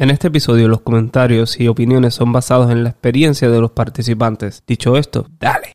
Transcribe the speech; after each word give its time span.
En 0.00 0.08
este 0.08 0.28
episodio 0.28 0.66
los 0.66 0.80
comentarios 0.80 1.60
y 1.60 1.68
opiniones 1.68 2.14
son 2.14 2.32
basados 2.32 2.70
en 2.70 2.84
la 2.84 2.88
experiencia 2.88 3.50
de 3.50 3.60
los 3.60 3.72
participantes. 3.72 4.62
Dicho 4.66 4.96
esto, 4.96 5.26
dale. 5.38 5.74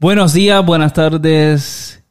Buenos 0.00 0.32
días, 0.32 0.66
buenas 0.66 0.92
tardes. 0.92 2.02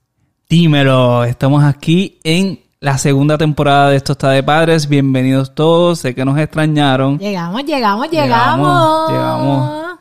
Dímelo, 0.48 1.26
estamos 1.26 1.66
aquí 1.66 2.18
en 2.24 2.71
la 2.82 2.98
segunda 2.98 3.38
temporada 3.38 3.92
de 3.92 3.98
Esto 3.98 4.14
está 4.14 4.32
de 4.32 4.42
padres. 4.42 4.90
Bienvenidos 4.90 5.54
todos, 5.54 6.00
sé 6.00 6.16
que 6.16 6.26
nos 6.26 6.38
extrañaron. 6.40 7.20
Llegamos, 7.20 7.64
llegamos, 7.64 8.10
llegamos. 8.10 9.12
Llegamos. 9.12 10.00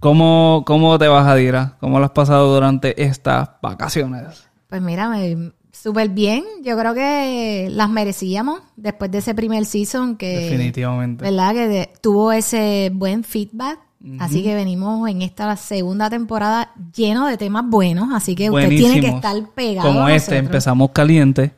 ¿Cómo, 0.00 0.64
cómo 0.66 0.98
te 0.98 1.08
vas, 1.08 1.26
Adira? 1.26 1.76
¿Cómo 1.78 1.98
lo 1.98 2.06
has 2.06 2.10
pasado 2.12 2.54
durante 2.54 3.00
estas 3.02 3.50
vacaciones? 3.60 4.48
Pues 4.66 4.80
mira, 4.80 5.10
me- 5.10 5.52
súper 5.72 6.08
bien. 6.08 6.42
Yo 6.64 6.76
creo 6.78 6.94
que 6.94 7.68
las 7.70 7.90
merecíamos 7.90 8.62
después 8.76 9.10
de 9.10 9.18
ese 9.18 9.34
primer 9.34 9.66
season 9.66 10.16
que... 10.16 10.38
Definitivamente. 10.38 11.24
¿Verdad? 11.24 11.52
Que 11.52 11.68
de- 11.68 11.90
tuvo 12.00 12.32
ese 12.32 12.90
buen 12.94 13.24
feedback. 13.24 13.78
Así 14.18 14.42
que 14.42 14.54
venimos 14.54 15.06
en 15.08 15.20
esta 15.22 15.54
segunda 15.56 16.08
temporada 16.10 16.72
lleno 16.96 17.26
de 17.28 17.36
temas 17.36 17.64
buenos. 17.68 18.08
Así 18.14 18.34
que 18.34 18.50
usted 18.50 18.70
tiene 18.70 19.00
que 19.02 19.08
estar 19.08 19.36
pegado 19.54 19.86
Como 19.86 20.06
a 20.06 20.14
este, 20.14 20.38
empezamos 20.38 20.90
caliente. 20.92 21.52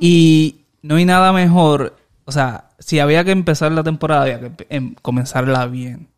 Y 0.00 0.62
no 0.82 0.96
hay 0.96 1.04
nada 1.04 1.32
mejor. 1.32 1.96
O 2.24 2.32
sea, 2.32 2.70
si 2.78 2.98
había 2.98 3.24
que 3.24 3.30
empezar 3.30 3.72
la 3.72 3.82
temporada, 3.82 4.22
había 4.22 4.40
que 4.40 4.66
em- 4.70 4.94
comenzarla 5.02 5.66
bien. 5.66 6.08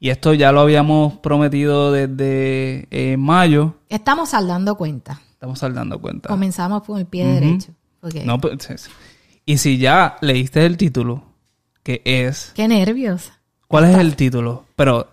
Y 0.00 0.10
esto 0.10 0.34
ya 0.34 0.50
lo 0.50 0.60
habíamos 0.60 1.18
prometido 1.18 1.92
desde 1.92 2.88
eh, 2.90 3.16
mayo. 3.16 3.76
Estamos 3.88 4.30
saldando 4.30 4.74
cuenta. 4.76 5.20
Estamos 5.32 5.60
dando 5.60 6.00
cuenta. 6.00 6.28
Comenzamos 6.28 6.82
con 6.82 6.98
el 6.98 7.06
pie 7.06 7.26
derecho. 7.26 7.72
No, 8.24 8.40
pues, 8.40 8.68
es- 8.70 8.90
y 9.44 9.58
si 9.58 9.78
ya 9.78 10.16
leíste 10.20 10.64
el 10.66 10.76
título, 10.76 11.24
que 11.82 12.00
es... 12.04 12.52
Qué 12.54 12.66
nervios. 12.68 13.32
¿Cuál 13.68 13.84
es 13.86 13.98
el 13.98 14.14
título? 14.16 14.66
Pero 14.76 15.08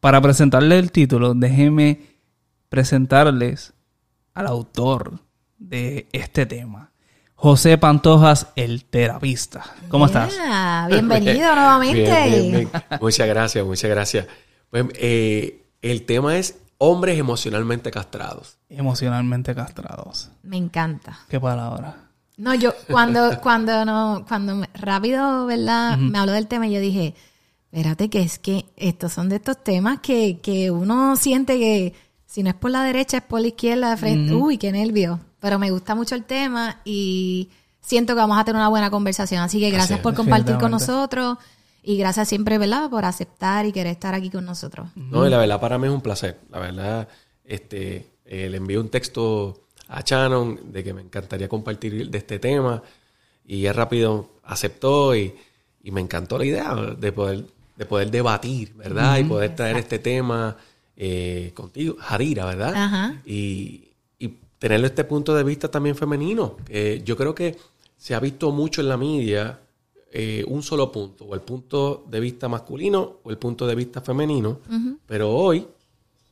para 0.00 0.20
presentarle 0.20 0.78
el 0.78 0.90
título, 0.92 1.32
déjeme 1.34 2.00
presentarles 2.68 3.72
al 4.34 4.46
autor 4.46 5.20
de 5.58 6.08
este 6.12 6.44
tema. 6.46 6.90
José 7.34 7.76
Pantojas, 7.78 8.48
el 8.56 8.84
terapista. 8.84 9.64
¿Cómo 9.88 10.06
estás? 10.06 10.34
Bienvenido 10.88 11.54
nuevamente. 11.54 12.02
Bien, 12.02 12.30
bien, 12.30 12.52
bien. 12.52 12.70
Muchas 13.00 13.28
gracias, 13.28 13.64
muchas 13.66 13.90
gracias. 13.90 14.26
Pues, 14.70 14.86
eh, 14.94 15.66
el 15.82 16.06
tema 16.06 16.36
es 16.36 16.58
hombres 16.78 17.18
emocionalmente 17.18 17.90
castrados. 17.90 18.58
Emocionalmente 18.68 19.54
castrados. 19.54 20.30
Me 20.42 20.56
encanta. 20.56 21.18
Qué 21.28 21.38
palabra. 21.38 21.96
No, 22.36 22.54
yo 22.54 22.72
cuando, 22.90 23.40
cuando 23.42 23.84
no, 23.84 24.24
cuando 24.26 24.66
rápido, 24.74 25.46
¿verdad? 25.46 25.98
Me 25.98 26.18
habló 26.18 26.32
del 26.32 26.46
tema 26.46 26.66
y 26.66 26.72
yo 26.72 26.80
dije, 26.80 27.14
espérate 27.70 28.08
que 28.10 28.22
es 28.22 28.38
que 28.38 28.66
estos 28.76 29.12
son 29.12 29.28
de 29.28 29.36
estos 29.36 29.62
temas 29.62 30.00
que, 30.00 30.40
que 30.40 30.70
uno 30.70 31.16
siente 31.16 31.58
que 31.58 31.94
si 32.26 32.42
no 32.42 32.50
es 32.50 32.56
por 32.56 32.70
la 32.70 32.82
derecha 32.82 33.18
es 33.18 33.22
por 33.22 33.40
la 33.40 33.48
izquierda 33.48 33.90
de 33.90 33.96
frente. 33.96 34.34
Uy, 34.34 34.58
qué 34.58 34.72
nervio. 34.72 35.20
Pero 35.44 35.58
me 35.58 35.70
gusta 35.70 35.94
mucho 35.94 36.14
el 36.14 36.24
tema 36.24 36.80
y 36.86 37.50
siento 37.82 38.14
que 38.14 38.20
vamos 38.20 38.38
a 38.38 38.46
tener 38.46 38.56
una 38.56 38.70
buena 38.70 38.88
conversación. 38.88 39.42
Así 39.42 39.60
que 39.60 39.68
gracias 39.68 39.98
es, 39.98 40.02
por 40.02 40.14
compartir 40.14 40.56
con 40.56 40.70
nosotros 40.70 41.36
y 41.82 41.98
gracias 41.98 42.30
siempre, 42.30 42.56
¿verdad? 42.56 42.88
Por 42.88 43.04
aceptar 43.04 43.66
y 43.66 43.72
querer 43.72 43.92
estar 43.92 44.14
aquí 44.14 44.30
con 44.30 44.46
nosotros. 44.46 44.88
No, 44.96 45.26
y 45.26 45.28
la 45.28 45.36
verdad 45.36 45.60
para 45.60 45.76
mí 45.76 45.86
es 45.86 45.92
un 45.92 46.00
placer. 46.00 46.40
La 46.50 46.60
verdad, 46.60 47.08
este, 47.44 48.08
eh, 48.24 48.48
le 48.48 48.56
envié 48.56 48.78
un 48.78 48.88
texto 48.88 49.66
a 49.88 50.00
Shannon 50.00 50.72
de 50.72 50.82
que 50.82 50.94
me 50.94 51.02
encantaría 51.02 51.46
compartir 51.46 52.08
de 52.08 52.16
este 52.16 52.38
tema 52.38 52.82
y 53.46 53.66
él 53.66 53.74
rápido 53.74 54.30
aceptó 54.44 55.14
y, 55.14 55.34
y 55.82 55.90
me 55.90 56.00
encantó 56.00 56.38
la 56.38 56.46
idea 56.46 56.74
de 56.74 57.12
poder, 57.12 57.44
de 57.76 57.84
poder 57.84 58.10
debatir, 58.10 58.72
¿verdad? 58.76 59.18
Y 59.18 59.24
poder 59.24 59.54
traer 59.54 59.76
este 59.76 59.98
tema 59.98 60.56
eh, 60.96 61.52
contigo, 61.54 61.96
Jarira, 62.00 62.46
¿verdad? 62.46 62.74
Ajá. 62.74 63.20
Y, 63.26 63.83
y 64.64 64.66
tenerlo 64.66 64.86
este 64.86 65.04
punto 65.04 65.34
de 65.34 65.44
vista 65.44 65.70
también 65.70 65.94
femenino. 65.94 66.56
que 66.64 67.02
yo 67.04 67.16
creo 67.16 67.34
que 67.34 67.56
se 67.98 68.14
ha 68.14 68.20
visto 68.20 68.50
mucho 68.50 68.80
en 68.80 68.88
la 68.88 68.96
media 68.96 69.60
eh, 70.10 70.42
un 70.48 70.62
solo 70.62 70.90
punto, 70.90 71.26
o 71.26 71.34
el 71.34 71.42
punto 71.42 72.04
de 72.08 72.18
vista 72.18 72.48
masculino 72.48 73.16
o 73.22 73.30
el 73.30 73.36
punto 73.36 73.66
de 73.66 73.74
vista 73.74 74.00
femenino, 74.00 74.60
pero 75.06 75.30
hoy 75.30 75.66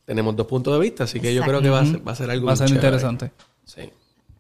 tenemos 0.07 0.35
dos 0.35 0.47
puntos 0.47 0.73
de 0.73 0.81
vista, 0.81 1.05
así 1.05 1.21
que 1.21 1.35
yo 1.35 1.43
creo 1.43 1.61
que 1.61 1.69
va 1.69 1.81
a 1.81 1.87
ser, 1.87 2.09
va 2.09 2.13
a 2.13 2.15
ser 2.17 2.31
algo 2.31 2.47
Va 2.47 2.55
a 2.55 2.57
ser 2.57 2.69
chévere. 2.69 2.87
interesante. 2.87 3.33
Sí. 3.67 3.91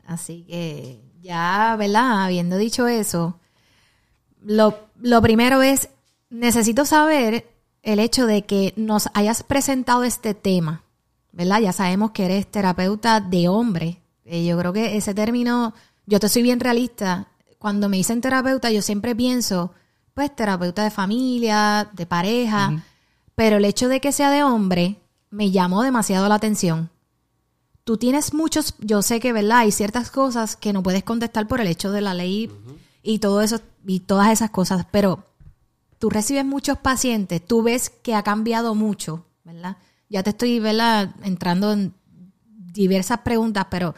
Así 0.06 0.44
que 0.48 1.00
ya, 1.20 1.76
¿verdad? 1.78 2.24
Habiendo 2.24 2.56
dicho 2.56 2.86
eso, 2.88 3.38
lo, 4.42 4.78
lo 5.00 5.20
primero 5.20 5.62
es, 5.62 5.90
necesito 6.30 6.84
saber 6.86 7.46
el 7.82 7.98
hecho 7.98 8.26
de 8.26 8.42
que 8.42 8.72
nos 8.76 9.08
hayas 9.14 9.42
presentado 9.42 10.04
este 10.04 10.34
tema, 10.34 10.82
¿verdad? 11.32 11.60
Ya 11.60 11.72
sabemos 11.72 12.12
que 12.12 12.24
eres 12.24 12.50
terapeuta 12.50 13.20
de 13.20 13.48
hombre. 13.48 14.02
Eh, 14.24 14.44
yo 14.44 14.58
creo 14.58 14.72
que 14.72 14.96
ese 14.96 15.14
término, 15.14 15.74
yo 16.06 16.20
te 16.20 16.28
soy 16.28 16.42
bien 16.42 16.60
realista. 16.60 17.28
Cuando 17.58 17.88
me 17.88 17.96
dicen 17.96 18.20
terapeuta, 18.20 18.70
yo 18.70 18.82
siempre 18.82 19.14
pienso, 19.14 19.72
pues, 20.14 20.34
terapeuta 20.34 20.84
de 20.84 20.90
familia, 20.90 21.90
de 21.92 22.06
pareja, 22.06 22.82
pero 23.34 23.56
el 23.56 23.64
hecho 23.64 23.88
de 23.88 24.00
que 24.00 24.12
sea 24.12 24.30
de 24.30 24.42
hombre 24.42 25.00
me 25.30 25.50
llamó 25.50 25.82
demasiado 25.82 26.28
la 26.28 26.34
atención 26.36 26.90
tú 27.84 27.96
tienes 27.96 28.34
muchos, 28.34 28.74
yo 28.78 29.02
sé 29.02 29.20
que, 29.20 29.32
¿verdad? 29.32 29.58
Hay 29.58 29.72
ciertas 29.72 30.10
cosas 30.10 30.56
que 30.56 30.72
no 30.72 30.82
puedes 30.82 31.02
contestar 31.02 31.48
por 31.48 31.60
el 31.60 31.66
hecho 31.68 31.90
de 31.90 32.00
la 32.00 32.14
ley 32.14 32.50
y 33.02 33.18
todo 33.18 33.42
eso, 33.42 33.60
y 33.86 34.00
todas 34.00 34.30
esas 34.30 34.50
cosas, 34.50 34.86
pero 34.90 35.24
tú 35.98 36.10
recibes 36.10 36.44
muchos 36.44 36.78
pacientes, 36.78 37.44
tú 37.44 37.62
ves 37.62 37.90
que 37.90 38.14
ha 38.14 38.22
cambiado 38.22 38.74
mucho, 38.74 39.26
¿verdad? 39.44 39.76
Ya 40.12 40.22
te 40.22 40.30
estoy, 40.30 40.60
¿verdad? 40.60 41.08
Entrando 41.24 41.72
en 41.72 41.94
diversas 42.44 43.20
preguntas, 43.20 43.66
pero 43.70 43.94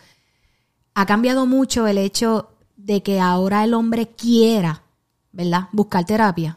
ha 0.95 1.07
cambiado 1.07 1.45
mucho 1.45 1.89
el 1.89 1.99
hecho 1.99 2.51
de 2.77 3.03
que 3.03 3.19
ahora 3.19 3.65
el 3.65 3.75
hombre 3.75 4.07
quiera, 4.07 4.85
¿verdad? 5.33 5.69
Buscar 5.73 6.05
terapia. 6.07 6.57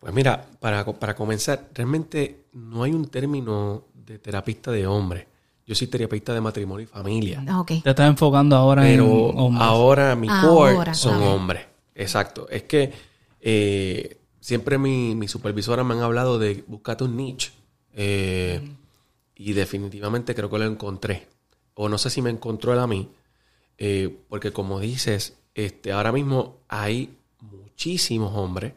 Pues 0.00 0.12
mira, 0.12 0.44
para, 0.60 0.84
para 0.84 1.16
comenzar, 1.16 1.70
realmente 1.72 2.44
no 2.52 2.82
hay 2.82 2.92
un 2.92 3.06
término 3.08 3.84
de 3.94 4.18
terapista 4.18 4.70
de 4.70 4.86
hombre. 4.86 5.28
Yo 5.66 5.74
soy 5.74 5.86
terapeuta 5.86 6.34
de 6.34 6.40
matrimonio 6.42 6.84
y 6.84 6.86
familia. 6.86 7.42
Ah, 7.48 7.60
Ok. 7.60 7.68
Te 7.82 7.90
estás 7.90 8.06
enfocando 8.08 8.54
ahora 8.54 8.86
en 8.86 8.98
Pero 8.98 9.10
hombres. 9.10 9.66
ahora 9.66 10.14
mi 10.14 10.28
Ahora, 10.30 10.74
core 10.74 10.94
son 10.94 11.22
hombres. 11.22 11.64
Exacto. 11.94 12.46
Es 12.50 12.64
que 12.64 12.92
eh, 13.40 14.18
siempre 14.40 14.76
mi, 14.76 15.14
mi 15.14 15.26
supervisora 15.26 15.84
me 15.84 15.94
han 15.94 16.00
hablado 16.00 16.38
de 16.38 16.64
buscarte 16.66 17.04
un 17.04 17.16
niche. 17.16 17.52
Eh, 18.00 18.60
Y 19.36 19.52
definitivamente 19.54 20.34
creo 20.34 20.50
que 20.50 20.58
lo 20.58 20.64
encontré. 20.66 21.28
O 21.74 21.88
no 21.88 21.98
sé 21.98 22.10
si 22.10 22.22
me 22.22 22.30
encontró 22.30 22.72
él 22.72 22.80
a 22.80 22.86
mí. 22.86 23.10
eh, 23.78 24.16
porque 24.28 24.52
como 24.52 24.80
dices, 24.80 25.36
este, 25.54 25.92
ahora 25.92 26.12
mismo 26.12 26.58
hay 26.68 27.16
muchísimos 27.40 28.32
hombres 28.36 28.72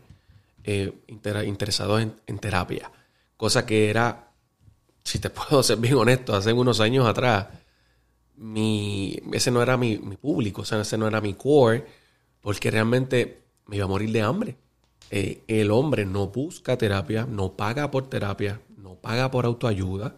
eh, 0.64 0.94
inter- 1.08 1.46
interesados 1.48 2.02
en, 2.02 2.16
en 2.28 2.40
terapia. 2.40 2.92
Cosa 3.38 3.66
que 3.66 3.90
era, 3.90 4.32
si 5.04 5.20
te 5.20 5.30
puedo 5.32 5.64
ser 5.64 5.78
bien 5.80 5.96
honesto, 5.96 6.36
hace 6.36 6.54
unos 6.54 6.80
años 6.82 7.08
atrás, 7.08 7.48
mi, 8.38 9.20
ese 9.34 9.52
no 9.52 9.62
era 9.62 9.78
mi, 9.78 9.98
mi 9.98 10.18
público, 10.18 10.62
o 10.64 10.66
sea, 10.66 10.82
ese 10.82 10.98
no 10.98 11.08
era 11.08 11.22
mi 11.22 11.34
core, 11.36 11.86
porque 12.42 12.72
realmente 12.72 13.42
me 13.68 13.78
iba 13.78 13.86
a 13.86 13.90
morir 13.90 14.12
de 14.12 14.22
hambre. 14.22 14.56
Eh, 15.14 15.44
el 15.48 15.72
hombre 15.72 16.06
no 16.06 16.28
busca 16.28 16.78
terapia, 16.78 17.28
no 17.30 17.58
paga 17.58 17.92
por 17.92 18.10
terapia, 18.10 18.62
no 18.78 18.96
paga 18.96 19.30
por 19.30 19.46
autoayuda, 19.46 20.16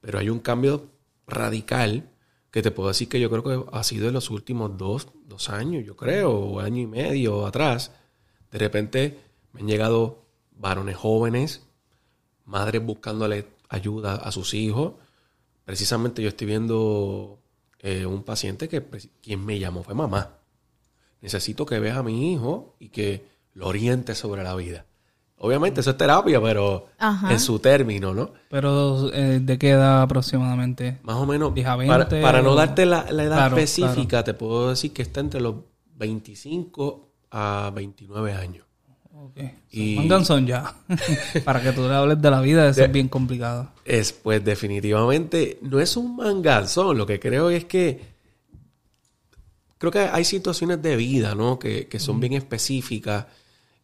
pero 0.00 0.18
hay 0.18 0.28
un 0.30 0.40
cambio 0.40 0.88
radical 1.28 2.10
que 2.50 2.60
te 2.60 2.72
puedo 2.72 2.88
decir 2.88 3.08
que 3.08 3.20
yo 3.20 3.30
creo 3.30 3.44
que 3.44 3.70
ha 3.72 3.84
sido 3.84 4.08
en 4.08 4.14
los 4.14 4.30
últimos 4.30 4.76
dos, 4.76 5.08
dos 5.26 5.48
años, 5.48 5.84
yo 5.84 5.94
creo, 5.94 6.32
o 6.32 6.60
año 6.60 6.82
y 6.82 6.86
medio 6.86 7.46
atrás. 7.46 7.92
De 8.50 8.58
repente 8.58 9.18
me 9.52 9.60
han 9.60 9.68
llegado 9.68 10.24
varones 10.56 10.96
jóvenes, 10.96 11.62
madres 12.44 12.84
buscándole 12.84 13.46
ayuda 13.68 14.16
a 14.16 14.32
sus 14.32 14.54
hijos. 14.54 14.94
Precisamente 15.64 16.22
yo 16.22 16.28
estoy 16.28 16.46
viendo 16.48 17.38
eh, 17.78 18.06
un 18.06 18.24
paciente 18.24 18.68
que 18.68 18.82
preci- 18.90 19.10
quien 19.22 19.44
me 19.44 19.58
llamó 19.58 19.84
fue 19.84 19.94
mamá. 19.94 20.38
Necesito 21.20 21.64
que 21.64 21.78
veas 21.78 21.98
a 21.98 22.02
mi 22.02 22.32
hijo 22.32 22.74
y 22.80 22.88
que 22.88 23.35
lo 23.56 23.66
oriente 23.68 24.14
sobre 24.14 24.42
la 24.42 24.54
vida. 24.54 24.84
Obviamente 25.38 25.80
eso 25.82 25.90
es 25.90 25.98
terapia, 25.98 26.40
pero 26.40 26.86
Ajá. 26.98 27.30
en 27.32 27.38
su 27.40 27.58
término, 27.58 28.14
¿no? 28.14 28.30
Pero, 28.48 29.12
eh, 29.12 29.38
¿de 29.42 29.58
qué 29.58 29.70
edad 29.70 30.00
aproximadamente? 30.00 30.98
Más 31.02 31.16
o 31.16 31.26
menos, 31.26 31.54
Dije 31.54 31.66
a 31.68 31.76
para, 31.76 31.86
20 32.04 32.22
para 32.22 32.40
no 32.40 32.52
o- 32.52 32.54
darte 32.54 32.86
la, 32.86 33.04
la 33.10 33.24
edad 33.24 33.36
Claro, 33.36 33.56
específica, 33.58 34.24
te 34.24 34.32
puedo 34.32 34.70
decir 34.70 34.92
que 34.94 35.02
está 35.02 35.20
entre 35.20 35.40
los 35.42 35.56
25 35.96 37.10
a 37.32 37.70
29 37.74 38.32
años. 38.32 38.64
Ok. 39.14 39.38
Y- 39.72 39.96
Manganzón 39.96 40.46
ya. 40.46 40.74
Para 41.44 41.62
que 41.62 41.72
tú 41.72 41.82
le 41.82 41.94
hables 41.94 42.20
de 42.22 42.30
la 42.30 42.40
vida, 42.40 42.68
eso 42.68 42.84
es 42.84 42.92
bien 42.92 43.08
complicado. 43.08 43.72
Es, 43.84 44.12
pues 44.14 44.42
definitivamente 44.42 45.58
no 45.62 45.80
es 45.80 45.96
un 45.98 46.16
manganzón. 46.16 46.96
Lo 46.96 47.04
que 47.04 47.20
creo 47.20 47.50
es 47.50 47.64
que 47.66 48.00
creo 49.78 49.92
que 49.92 49.98
hay 50.00 50.24
situaciones 50.24 50.80
de 50.80 50.96
vida, 50.96 51.34
¿no? 51.34 51.58
Que, 51.58 51.86
que 51.88 51.98
son 51.98 52.20
bien 52.20 52.32
específicas 52.32 53.26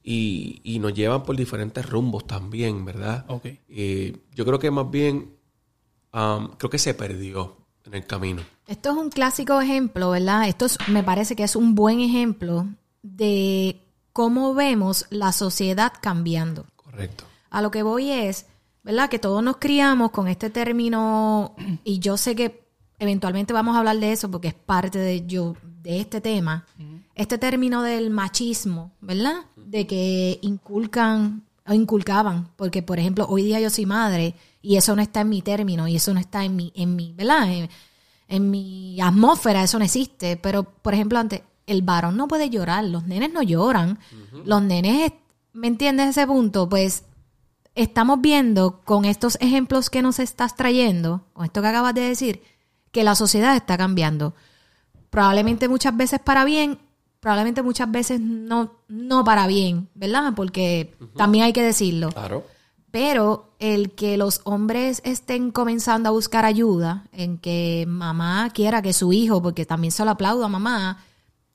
y, 0.02 0.60
y 0.64 0.78
nos 0.78 0.94
llevan 0.94 1.22
por 1.22 1.36
diferentes 1.36 1.88
rumbos 1.88 2.26
también, 2.26 2.84
¿verdad? 2.84 3.24
Ok. 3.28 3.46
Eh, 3.68 4.16
yo 4.34 4.44
creo 4.44 4.58
que 4.58 4.70
más 4.70 4.90
bien 4.90 5.34
am, 6.12 6.52
creo 6.58 6.70
que 6.70 6.78
se 6.78 6.94
perdió 6.94 7.56
en 7.84 7.94
el 7.94 8.06
camino. 8.06 8.42
Esto 8.66 8.90
es 8.90 8.96
un 8.96 9.10
clásico 9.10 9.60
ejemplo, 9.60 10.10
¿verdad? 10.10 10.48
Esto 10.48 10.66
es- 10.66 10.78
me 10.88 11.02
parece 11.02 11.36
que 11.36 11.44
es 11.44 11.56
un 11.56 11.74
buen 11.74 12.00
ejemplo 12.00 12.66
de 13.02 13.80
cómo 14.12 14.54
vemos 14.54 15.06
la 15.10 15.32
sociedad 15.32 15.92
cambiando. 16.00 16.66
Correcto. 16.76 17.24
A 17.50 17.62
lo 17.62 17.70
que 17.70 17.82
voy 17.82 18.10
es, 18.10 18.46
¿verdad? 18.82 19.08
Que 19.08 19.18
todos 19.18 19.42
nos 19.42 19.56
criamos 19.58 20.10
con 20.10 20.28
este 20.28 20.50
término 20.50 21.54
y 21.84 21.98
yo 21.98 22.16
sé 22.16 22.34
que 22.36 22.62
eventualmente 22.98 23.52
vamos 23.52 23.74
a 23.74 23.80
hablar 23.80 23.98
de 23.98 24.12
eso 24.12 24.30
porque 24.30 24.48
es 24.48 24.54
parte 24.54 24.98
de 24.98 25.26
yo 25.26 25.54
de 25.82 26.00
este 26.00 26.20
tema. 26.20 26.66
Este 27.14 27.38
término 27.38 27.82
del 27.82 28.10
machismo, 28.10 28.92
¿verdad? 29.00 29.44
De 29.56 29.86
que 29.86 30.38
inculcan 30.42 31.42
o 31.66 31.72
inculcaban, 31.72 32.48
porque 32.56 32.82
por 32.82 32.98
ejemplo, 32.98 33.26
hoy 33.28 33.44
día 33.44 33.60
yo 33.60 33.70
soy 33.70 33.86
madre 33.86 34.34
y 34.60 34.76
eso 34.76 34.96
no 34.96 35.02
está 35.02 35.20
en 35.20 35.28
mi 35.28 35.42
término 35.42 35.86
y 35.86 35.96
eso 35.96 36.12
no 36.12 36.20
está 36.20 36.44
en 36.44 36.56
mi 36.56 36.72
en 36.74 36.96
mi, 36.96 37.12
¿verdad? 37.12 37.52
En, 37.52 37.68
en 38.28 38.50
mi 38.50 39.00
atmósfera 39.00 39.62
eso 39.62 39.78
no 39.78 39.84
existe, 39.84 40.36
pero 40.36 40.64
por 40.64 40.94
ejemplo, 40.94 41.18
antes 41.18 41.42
el 41.66 41.82
varón 41.82 42.16
no 42.16 42.28
puede 42.28 42.50
llorar, 42.50 42.84
los 42.84 43.06
nenes 43.06 43.32
no 43.32 43.42
lloran. 43.42 43.98
Los 44.44 44.62
nenes, 44.62 45.12
¿me 45.52 45.68
entiendes 45.68 46.10
ese 46.10 46.26
punto? 46.26 46.68
Pues 46.68 47.04
estamos 47.74 48.20
viendo 48.20 48.80
con 48.84 49.04
estos 49.04 49.38
ejemplos 49.40 49.90
que 49.90 50.02
nos 50.02 50.18
estás 50.18 50.56
trayendo, 50.56 51.24
con 51.32 51.44
esto 51.44 51.62
que 51.62 51.68
acabas 51.68 51.94
de 51.94 52.02
decir, 52.02 52.42
que 52.90 53.04
la 53.04 53.14
sociedad 53.14 53.56
está 53.56 53.78
cambiando. 53.78 54.34
Probablemente 55.12 55.68
muchas 55.68 55.94
veces 55.94 56.20
para 56.20 56.42
bien, 56.46 56.78
probablemente 57.20 57.60
muchas 57.62 57.92
veces 57.92 58.18
no, 58.18 58.78
no 58.88 59.24
para 59.24 59.46
bien, 59.46 59.90
¿verdad? 59.94 60.32
Porque 60.34 60.96
también 61.14 61.44
hay 61.44 61.52
que 61.52 61.62
decirlo. 61.62 62.08
Claro. 62.08 62.46
Pero 62.90 63.52
el 63.58 63.90
que 63.90 64.16
los 64.16 64.40
hombres 64.44 65.02
estén 65.04 65.50
comenzando 65.50 66.08
a 66.08 66.12
buscar 66.12 66.46
ayuda, 66.46 67.04
en 67.12 67.36
que 67.36 67.84
mamá 67.86 68.48
quiera 68.54 68.80
que 68.80 68.94
su 68.94 69.12
hijo, 69.12 69.42
porque 69.42 69.66
también 69.66 69.90
se 69.90 70.02
lo 70.02 70.12
aplaudo 70.12 70.46
a 70.46 70.48
mamá, 70.48 71.04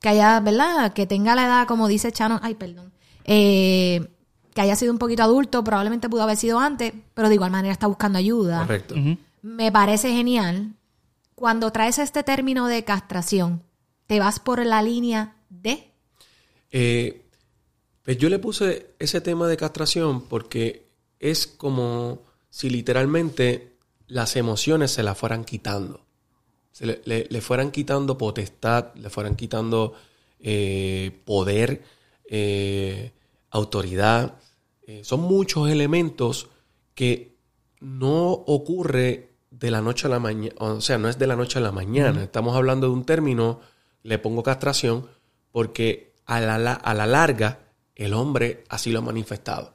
que 0.02 0.10
haya, 0.10 0.40
¿verdad? 0.40 0.94
Que 0.94 1.08
tenga 1.08 1.34
la 1.34 1.46
edad, 1.46 1.68
como 1.68 1.88
dice 1.88 2.12
Chano, 2.12 2.40
ay, 2.44 2.54
perdón, 2.54 2.94
eh, 3.24 4.08
que 4.54 4.62
haya 4.62 4.76
sido 4.76 4.94
un 4.94 5.00
poquito 5.00 5.24
adulto, 5.24 5.64
probablemente 5.64 6.10
pudo 6.10 6.22
haber 6.22 6.38
sido 6.38 6.60
antes, 6.60 6.94
pero 7.16 7.28
de 7.28 7.34
igual 7.34 7.50
manera 7.50 7.72
está 7.72 7.88
buscando 7.88 8.20
ayuda. 8.20 8.60
Correcto. 8.60 8.94
Me 9.42 9.72
parece 9.72 10.12
genial. 10.12 10.77
Cuando 11.38 11.72
traes 11.72 12.00
este 12.00 12.24
término 12.24 12.66
de 12.66 12.84
castración, 12.84 13.62
te 14.08 14.20
vas 14.20 14.40
por 14.40 14.66
la 14.66 14.82
línea 14.82 15.36
de... 15.50 15.94
Eh, 16.72 17.30
pues 18.02 18.18
yo 18.18 18.28
le 18.30 18.40
puse 18.40 18.96
ese 18.98 19.22
tema 19.22 19.48
de 19.48 19.56
castración 19.56 20.22
porque 20.22 20.88
es 21.20 21.46
como 21.46 22.24
si 22.50 22.72
literalmente 22.72 23.78
las 24.08 24.36
emociones 24.36 24.90
se 24.90 25.04
las 25.04 25.16
fueran 25.16 25.46
quitando. 25.46 26.08
Se 26.72 27.04
le, 27.06 27.42
fueran 27.42 27.70
quitando 27.70 28.18
potestad, 28.18 28.96
le 28.96 29.12
fueran 29.12 29.36
quitando 29.36 29.94
eh, 30.40 31.22
poder, 31.24 31.84
eh, 32.28 33.12
autoridad. 33.52 34.40
Son 35.04 35.20
muchos 35.20 35.70
elementos 35.70 36.50
que 36.96 37.38
no 37.80 38.32
ocurre 38.32 39.27
de 39.60 39.72
la 39.72 39.82
noche 39.82 40.08
a 40.08 40.10
la 40.10 40.20
mañana, 40.20 40.54
o 40.60 40.82
sea, 40.82 40.98
no 40.98 41.10
es 41.10 41.18
de 41.18 41.28
la 41.28 41.36
noche 41.36 41.58
a 41.60 41.62
la 41.62 41.72
mañana. 41.72 42.24
Estamos 42.24 42.56
hablando 42.56 42.88
de 42.88 42.94
un 42.94 43.06
término, 43.06 43.60
le 44.04 44.20
pongo 44.20 44.44
castración, 44.44 45.08
porque 45.52 46.14
a 46.26 46.40
la, 46.42 46.58
la- 46.58 46.74
a 46.74 46.94
la 46.94 47.06
larga 47.08 47.60
el 47.96 48.14
hombre 48.14 48.64
así 48.70 48.92
lo 48.92 49.00
ha 49.00 49.02
manifestado. 49.02 49.74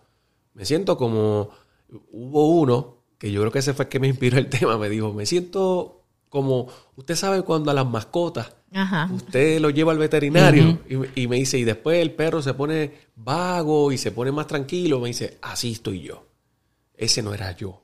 Me 0.55 0.65
siento 0.65 0.97
como, 0.97 1.51
hubo 2.13 2.49
uno, 2.51 2.99
que 3.19 3.33
yo 3.33 3.41
creo 3.41 3.53
que 3.53 3.59
ese 3.61 3.75
fue 3.75 3.85
el 3.87 3.89
que 3.89 3.99
me 4.01 4.09
inspiró 4.09 4.39
el 4.39 4.49
tema, 4.51 4.79
me 4.79 4.89
dijo, 4.89 5.13
me 5.13 5.27
siento 5.27 5.99
como, 6.29 6.69
usted 6.97 7.15
sabe 7.17 7.43
cuando 7.43 7.71
a 7.71 7.75
las 7.75 7.87
mascotas 7.87 8.55
Ajá. 8.73 9.11
usted 9.13 9.61
lo 9.61 9.69
lleva 9.71 9.93
al 9.93 9.99
veterinario 9.99 10.79
y, 10.89 11.23
y 11.23 11.29
me 11.29 11.37
dice, 11.37 11.59
y 11.59 11.65
después 11.65 12.01
el 12.01 12.13
perro 12.13 12.41
se 12.41 12.55
pone 12.55 12.93
vago 13.17 13.93
y 13.93 13.99
se 13.99 14.13
pone 14.13 14.33
más 14.33 14.47
tranquilo, 14.47 14.99
me 15.01 15.09
dice, 15.09 15.39
así 15.43 15.73
estoy 15.73 16.01
yo. 16.03 16.27
Ese 16.95 17.23
no 17.23 17.35
era 17.35 17.55
yo. 17.57 17.83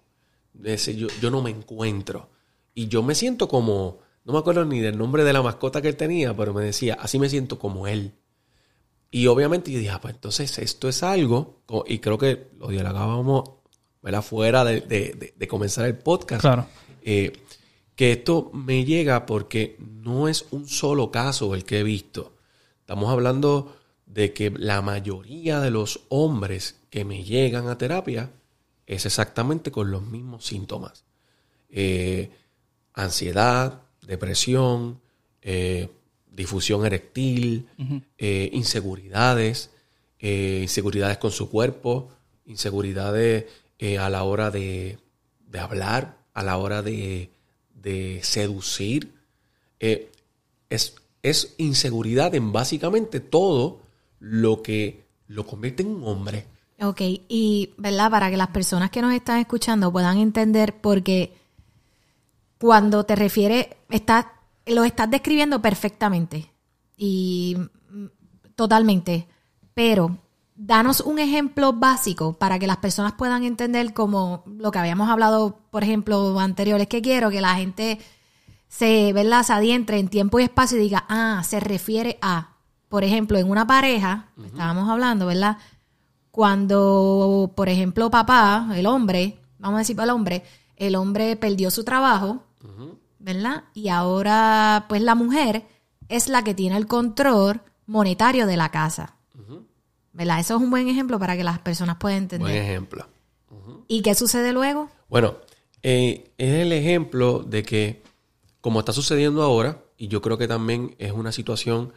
Ese 0.65 0.97
yo, 0.97 1.09
yo 1.21 1.31
no 1.31 1.43
me 1.43 1.51
encuentro. 1.51 2.31
Y 2.75 2.89
yo 2.89 3.03
me 3.03 3.15
siento 3.15 3.49
como, 3.49 3.99
no 4.25 4.33
me 4.33 4.39
acuerdo 4.39 4.65
ni 4.65 4.81
del 4.81 4.99
nombre 4.99 5.25
de 5.25 5.33
la 5.33 5.43
mascota 5.43 5.81
que 5.83 5.89
él 5.89 5.97
tenía, 5.97 6.37
pero 6.37 6.53
me 6.55 6.63
decía, 6.65 6.95
así 7.01 7.19
me 7.19 7.29
siento 7.29 7.59
como 7.59 7.87
él. 7.87 8.13
Y 9.11 9.27
obviamente 9.27 9.71
yo 9.73 9.79
dije, 9.79 9.91
ah, 9.91 10.01
pues 10.01 10.15
entonces 10.15 10.59
esto 10.59 10.89
es 10.89 11.03
algo, 11.03 11.63
y 11.87 11.99
creo 11.99 12.19
que 12.19 12.49
lo 12.59 12.69
dialogábamos 12.69 13.45
¿verdad? 14.03 14.23
fuera 14.23 14.65
de, 14.65 14.81
de- 14.83 15.15
de- 15.15 15.35
de 15.37 15.49
comenzar 15.49 15.87
el 15.87 15.97
podcast. 15.97 16.43
Claro. 16.43 16.67
Eh, 17.03 17.33
que 17.95 18.13
esto 18.13 18.51
me 18.53 18.85
llega 18.85 19.27
porque 19.27 19.77
no 19.81 20.29
es 20.29 20.47
un 20.53 20.69
solo 20.69 21.11
caso 21.11 21.55
el 21.55 21.65
que 21.65 21.81
he 21.81 21.83
visto. 21.83 22.35
Estamos 22.81 23.11
hablando 23.11 23.75
de 24.07 24.33
que 24.33 24.51
la 24.51 24.83
mayoría 24.83 25.59
de 25.61 25.71
los 25.73 26.03
hombres 26.11 26.77
que 26.91 27.05
me 27.05 27.25
llegan 27.25 27.67
a 27.69 27.77
terapia 27.77 28.31
es 28.89 29.07
exactamente 29.07 29.71
con 29.71 29.91
los 29.91 30.03
mismos 30.03 30.45
síntomas. 30.47 31.05
Eh, 31.71 32.31
ansiedad, 32.95 33.83
depresión, 34.03 35.01
eh, 35.43 35.91
difusión 36.33 36.87
erectil, 36.87 37.69
eh, 38.17 38.49
inseguridades, 38.53 39.71
eh, 40.19 40.61
inseguridades 40.63 41.19
con 41.19 41.31
su 41.31 41.51
cuerpo, 41.51 42.11
inseguridades 42.47 43.45
a 44.01 44.11
la 44.11 44.25
hora 44.25 44.51
de, 44.51 44.99
de 45.47 45.59
hablar, 45.61 46.19
a 46.33 46.43
la 46.43 46.57
hora 46.57 46.83
de, 46.83 47.31
de 47.75 48.21
seducir. 48.25 49.13
Es, 49.79 50.95
es 51.23 51.55
inseguridad 51.59 52.35
en 52.35 52.51
básicamente 52.51 53.21
todo 53.21 53.81
lo 54.19 54.63
que 54.63 55.05
lo 55.29 55.47
convierte 55.47 55.83
en 55.83 55.91
un 55.91 56.05
hombre. 56.05 56.47
Ok, 56.81 57.01
y 57.29 57.75
verdad, 57.77 58.11
para 58.11 58.31
que 58.31 58.37
las 58.37 58.49
personas 58.49 58.91
que 58.91 59.03
nos 59.03 59.13
están 59.13 59.39
escuchando 59.41 59.91
puedan 59.93 60.19
entender, 60.19 60.81
porque 60.81 61.35
cuando 62.59 63.05
te 63.05 63.17
refieres, 63.17 63.67
estás, 63.91 64.27
lo 64.67 64.85
estás 64.85 65.11
describiendo 65.11 65.61
perfectamente 65.61 66.53
y 66.97 67.57
mm, 67.91 68.07
totalmente, 68.55 69.27
pero 69.75 70.19
danos 70.55 71.01
un 71.01 71.19
ejemplo 71.19 71.73
básico 71.73 72.35
para 72.35 72.59
que 72.59 72.67
las 72.67 72.79
personas 72.79 73.13
puedan 73.13 73.45
entender 73.45 73.93
como 73.93 74.45
lo 74.47 74.71
que 74.71 74.79
habíamos 74.79 75.09
hablado, 75.09 75.61
por 75.71 75.83
ejemplo, 75.83 76.39
anterior, 76.39 76.81
es 76.81 76.89
que 76.89 77.03
quiero 77.03 77.31
que 77.31 77.41
la 77.41 77.57
gente 77.57 77.99
se, 78.69 79.13
¿verdad? 79.13 79.43
se 79.43 79.53
adientre 79.53 79.99
en 79.99 80.09
tiempo 80.09 80.39
y 80.39 80.45
espacio 80.45 80.79
y 80.79 80.83
diga, 80.83 81.07
ah, 81.09 81.43
se 81.45 81.59
refiere 81.59 82.19
a, 82.23 82.57
por 82.89 83.03
ejemplo, 83.03 83.39
en 83.39 83.51
una 83.51 83.67
pareja, 83.67 84.29
estábamos 84.45 84.89
hablando, 84.89 85.27
¿verdad? 85.27 85.59
Cuando, 86.39 87.51
por 87.57 87.69
ejemplo, 87.69 88.13
papá, 88.13 88.71
el 88.77 88.87
hombre, 88.87 89.41
vamos 89.59 89.79
a 89.79 89.79
decir 89.81 89.97
para 89.97 90.05
el 90.05 90.11
hombre, 90.11 90.45
el 90.77 90.95
hombre 90.95 91.35
perdió 91.35 91.69
su 91.69 91.83
trabajo, 91.83 92.45
¿verdad? 93.19 93.65
Y 93.75 93.89
ahora, 93.89 94.87
pues 94.89 95.03
la 95.03 95.17
mujer 95.17 95.65
es 96.09 96.29
la 96.29 96.45
que 96.45 96.55
tiene 96.55 96.77
el 96.77 96.87
control 96.87 97.61
monetario 97.87 98.47
de 98.47 98.57
la 98.57 98.71
casa. 98.71 99.17
¿Verdad? 100.13 100.39
Eso 100.39 100.55
es 100.55 100.63
un 100.63 100.71
buen 100.71 100.87
ejemplo 100.87 101.19
para 101.19 101.37
que 101.37 101.43
las 101.43 101.59
personas 101.59 101.97
puedan 101.97 102.19
entender. 102.19 102.53
Buen 102.53 102.63
ejemplo. 102.63 103.09
¿Y 103.89 104.03
qué 104.03 104.15
sucede 104.15 104.53
luego? 104.53 104.89
Bueno, 105.09 105.39
eh, 105.83 106.31
es 106.39 106.55
el 106.55 106.73
ejemplo 106.73 107.41
de 107.41 107.65
que, 107.65 108.05
como 108.61 108.79
está 108.79 108.93
sucediendo 108.93 109.43
ahora, 109.43 109.83
y 109.97 110.07
yo 110.07 110.23
creo 110.23 110.39
que 110.39 110.47
también 110.47 110.95
es 110.99 111.11
una 111.11 111.33
situación 111.33 111.93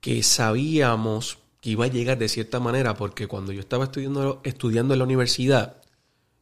que 0.00 0.24
sabíamos 0.24 1.38
que 1.62 1.70
iba 1.70 1.84
a 1.84 1.88
llegar 1.88 2.18
de 2.18 2.28
cierta 2.28 2.58
manera, 2.58 2.94
porque 2.94 3.28
cuando 3.28 3.52
yo 3.52 3.60
estaba 3.60 3.84
estudiando, 3.84 4.40
estudiando 4.42 4.94
en 4.94 4.98
la 4.98 5.04
universidad, 5.04 5.80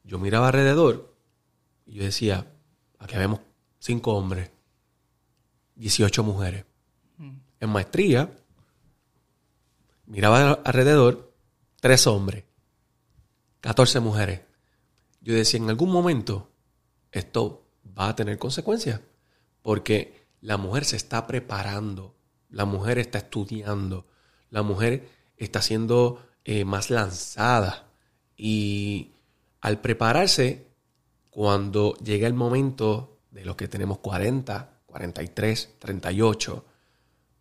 yo 0.03 0.19
miraba 0.19 0.47
alrededor 0.47 1.15
y 1.85 1.97
yo 1.97 2.05
decía, 2.05 2.51
aquí 2.99 3.17
vemos 3.17 3.41
cinco 3.79 4.15
hombres, 4.15 4.51
18 5.75 6.25
mujeres. 6.25 6.65
En 7.19 7.69
maestría, 7.69 8.35
miraba 10.07 10.53
alrededor, 10.53 11.35
tres 11.83 12.07
hombres, 12.07 12.45
14 13.61 14.01
mujeres. 14.01 14.41
Yo 15.21 15.35
decía, 15.35 15.61
en 15.61 15.69
algún 15.69 15.91
momento 15.91 16.51
esto 17.13 17.69
va 17.87 18.09
a 18.09 18.17
tener 18.17 18.39
consecuencias, 18.39 19.03
porque 19.61 20.27
la 20.41 20.57
mujer 20.57 20.87
se 20.87 20.97
está 20.97 21.27
preparando, 21.27 22.17
la 22.49 22.65
mujer 22.65 22.99
está 22.99 23.19
estudiando, 23.19 24.07
la 24.51 24.63
mujer 24.63 25.09
está 25.37 25.63
siendo 25.63 26.23
eh, 26.45 26.65
más 26.65 26.91
lanzada. 26.91 27.87
Y 28.37 29.13
al 29.61 29.81
prepararse, 29.81 30.67
cuando 31.31 31.95
llega 31.95 32.27
el 32.27 32.35
momento 32.35 33.19
de 33.31 33.45
los 33.45 33.57
que 33.57 33.69
tenemos 33.69 33.99
40, 33.99 34.81
43, 34.87 35.77
38, 35.79 36.65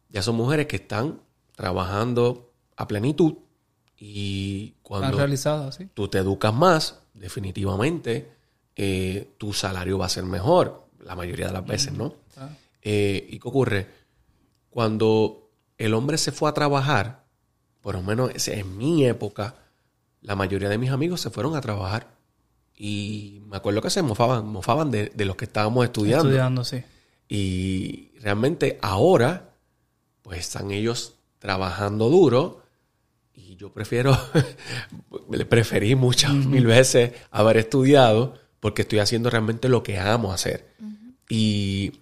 ya 0.10 0.22
son 0.22 0.36
mujeres 0.36 0.68
que 0.68 0.78
están 0.78 1.22
trabajando 1.56 2.52
a 2.76 2.88
plenitud 2.88 3.36
y 3.98 4.76
cuando 4.82 5.18
realizado, 5.18 5.72
¿sí? 5.72 5.90
tú 5.94 6.08
te 6.08 6.20
educas 6.20 6.54
más, 6.54 7.02
definitivamente 7.14 8.32
eh, 8.76 9.34
tu 9.38 9.52
salario 9.52 9.98
va 9.98 10.06
a 10.06 10.10
ser 10.10 10.24
mejor, 10.24 10.88
la 11.04 11.16
mayoría 11.16 11.48
de 11.48 11.54
las 11.54 11.66
veces, 11.66 11.92
¿no? 11.92 12.16
Ah. 12.38 12.50
Eh, 12.82 13.28
¿Y 13.30 13.40
qué 13.40 13.48
ocurre? 13.48 13.88
Cuando 14.70 15.49
el 15.80 15.96
hombre 15.96 16.18
se 16.20 16.32
fue 16.32 16.50
a 16.50 16.54
trabajar, 16.54 17.24
por 17.82 17.96
lo 17.96 18.04
menos 18.04 18.48
en 18.48 18.78
mi 18.78 19.06
época, 19.06 19.56
la 20.22 20.36
mayoría 20.36 20.70
de 20.70 20.78
mis 20.78 20.92
amigos 20.92 21.22
se 21.22 21.32
fueron 21.32 21.56
a 21.56 21.62
trabajar. 21.62 22.12
Y 22.76 23.42
me 23.48 23.58
acuerdo 23.58 23.82
que 23.82 23.90
se 23.90 24.02
mofaban, 24.02 24.48
mofaban 24.48 24.92
de, 24.92 25.12
de 25.16 25.26
los 25.26 25.36
que 25.36 25.46
estábamos 25.46 25.86
estudiando. 25.86 26.26
Estudiando, 26.26 26.64
sí. 26.64 26.84
Y 27.28 28.12
realmente 28.20 28.78
ahora, 28.82 29.54
pues 30.22 30.40
están 30.40 30.72
ellos 30.72 31.16
trabajando 31.40 32.10
duro. 32.10 32.62
Y 33.34 33.56
yo 33.56 33.72
prefiero, 33.72 34.18
le 35.32 35.46
preferí 35.46 35.96
muchas 35.96 36.34
mil 36.34 36.66
veces 36.66 37.14
haber 37.32 37.58
estudiado 37.58 38.36
porque 38.60 38.82
estoy 38.82 39.00
haciendo 39.00 39.30
realmente 39.30 39.70
lo 39.70 39.84
que 39.84 39.98
amo 39.98 40.34
hacer. 40.34 40.74
Y 41.30 42.00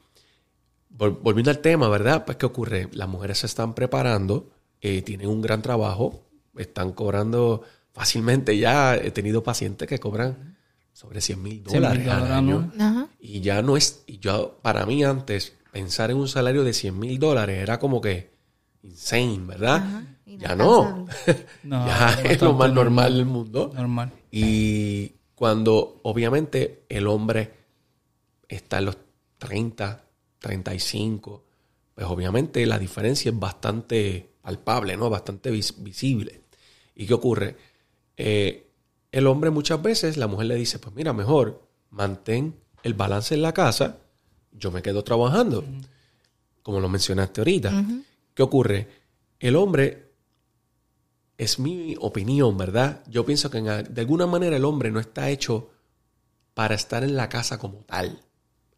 volviendo 0.97 1.51
al 1.51 1.59
tema, 1.59 1.89
¿verdad? 1.89 2.25
Pues, 2.25 2.37
¿qué 2.37 2.45
ocurre? 2.45 2.89
Las 2.93 3.07
mujeres 3.07 3.39
se 3.39 3.45
están 3.45 3.73
preparando, 3.73 4.49
eh, 4.81 5.01
tienen 5.01 5.27
un 5.27 5.41
gran 5.41 5.61
trabajo, 5.61 6.23
están 6.57 6.91
cobrando 6.91 7.63
fácilmente. 7.93 8.57
Ya 8.57 8.95
he 8.95 9.11
tenido 9.11 9.43
pacientes 9.43 9.87
que 9.87 9.99
cobran 9.99 10.57
sobre 10.93 11.21
100 11.21 11.43
mil 11.43 11.63
100,000 11.67 11.73
dólares 11.73 12.07
al 12.07 12.31
año. 12.31 12.71
Y 13.19 13.41
ya 13.41 13.61
no 13.61 13.77
es, 13.77 14.03
y 14.07 14.17
yo, 14.19 14.59
para 14.61 14.85
mí 14.85 15.03
antes, 15.03 15.53
pensar 15.71 16.09
en 16.09 16.17
un 16.17 16.27
salario 16.27 16.63
de 16.63 16.73
100 16.73 16.97
mil 16.97 17.19
dólares 17.19 17.61
era 17.61 17.77
como 17.77 18.01
que 18.01 18.31
insane, 18.81 19.45
¿verdad? 19.45 20.03
Ya 20.25 20.55
no. 20.55 21.07
No, 21.63 21.85
ya 21.85 22.13
es 22.23 22.41
lo 22.41 22.53
más 22.53 22.71
normal 22.71 23.15
del 23.15 23.25
mundo. 23.25 23.71
Normal. 23.75 24.11
Y 24.31 25.13
cuando 25.35 25.99
obviamente 26.03 26.85
el 26.89 27.07
hombre 27.07 27.53
está 28.47 28.79
en 28.79 28.85
los 28.85 28.97
30, 29.37 30.06
35, 30.39 31.43
pues 31.95 32.07
obviamente 32.07 32.65
la 32.65 32.79
diferencia 32.79 33.29
es 33.31 33.39
bastante 33.39 34.29
palpable, 34.41 34.95
¿no? 34.97 35.09
Bastante 35.09 35.51
vis- 35.51 35.75
visible. 35.83 36.41
¿Y 36.95 37.05
qué 37.05 37.13
ocurre? 37.13 37.55
Eh, 38.15 38.69
el 39.11 39.27
hombre 39.27 39.49
muchas 39.49 39.81
veces, 39.81 40.17
la 40.17 40.27
mujer 40.27 40.47
le 40.47 40.55
dice, 40.55 40.79
pues 40.79 40.95
mira, 40.95 41.13
mejor 41.13 41.67
mantén 41.89 42.55
el 42.83 42.93
balance 42.93 43.33
en 43.35 43.41
la 43.41 43.53
casa, 43.53 43.97
yo 44.51 44.71
me 44.71 44.81
quedo 44.81 45.03
trabajando, 45.03 45.63
como 46.63 46.79
lo 46.79 46.89
mencionaste 46.89 47.41
ahorita. 47.41 47.83
¿Qué 48.33 48.43
ocurre? 48.43 48.87
El 49.39 49.55
hombre 49.55 50.11
es 51.37 51.59
mi 51.59 51.95
opinión, 51.99 52.57
¿verdad? 52.57 53.03
Yo 53.07 53.25
pienso 53.25 53.49
que 53.51 53.59
en 53.59 53.65
de 53.93 54.01
alguna 54.01 54.25
manera 54.25 54.55
el 54.57 54.65
hombre 54.65 54.91
no 54.91 54.99
está 54.99 55.29
hecho 55.29 55.69
para 56.53 56.75
estar 56.75 57.03
en 57.03 57.15
la 57.15 57.29
casa 57.29 57.59
como 57.59 57.79
tal. 57.83 58.21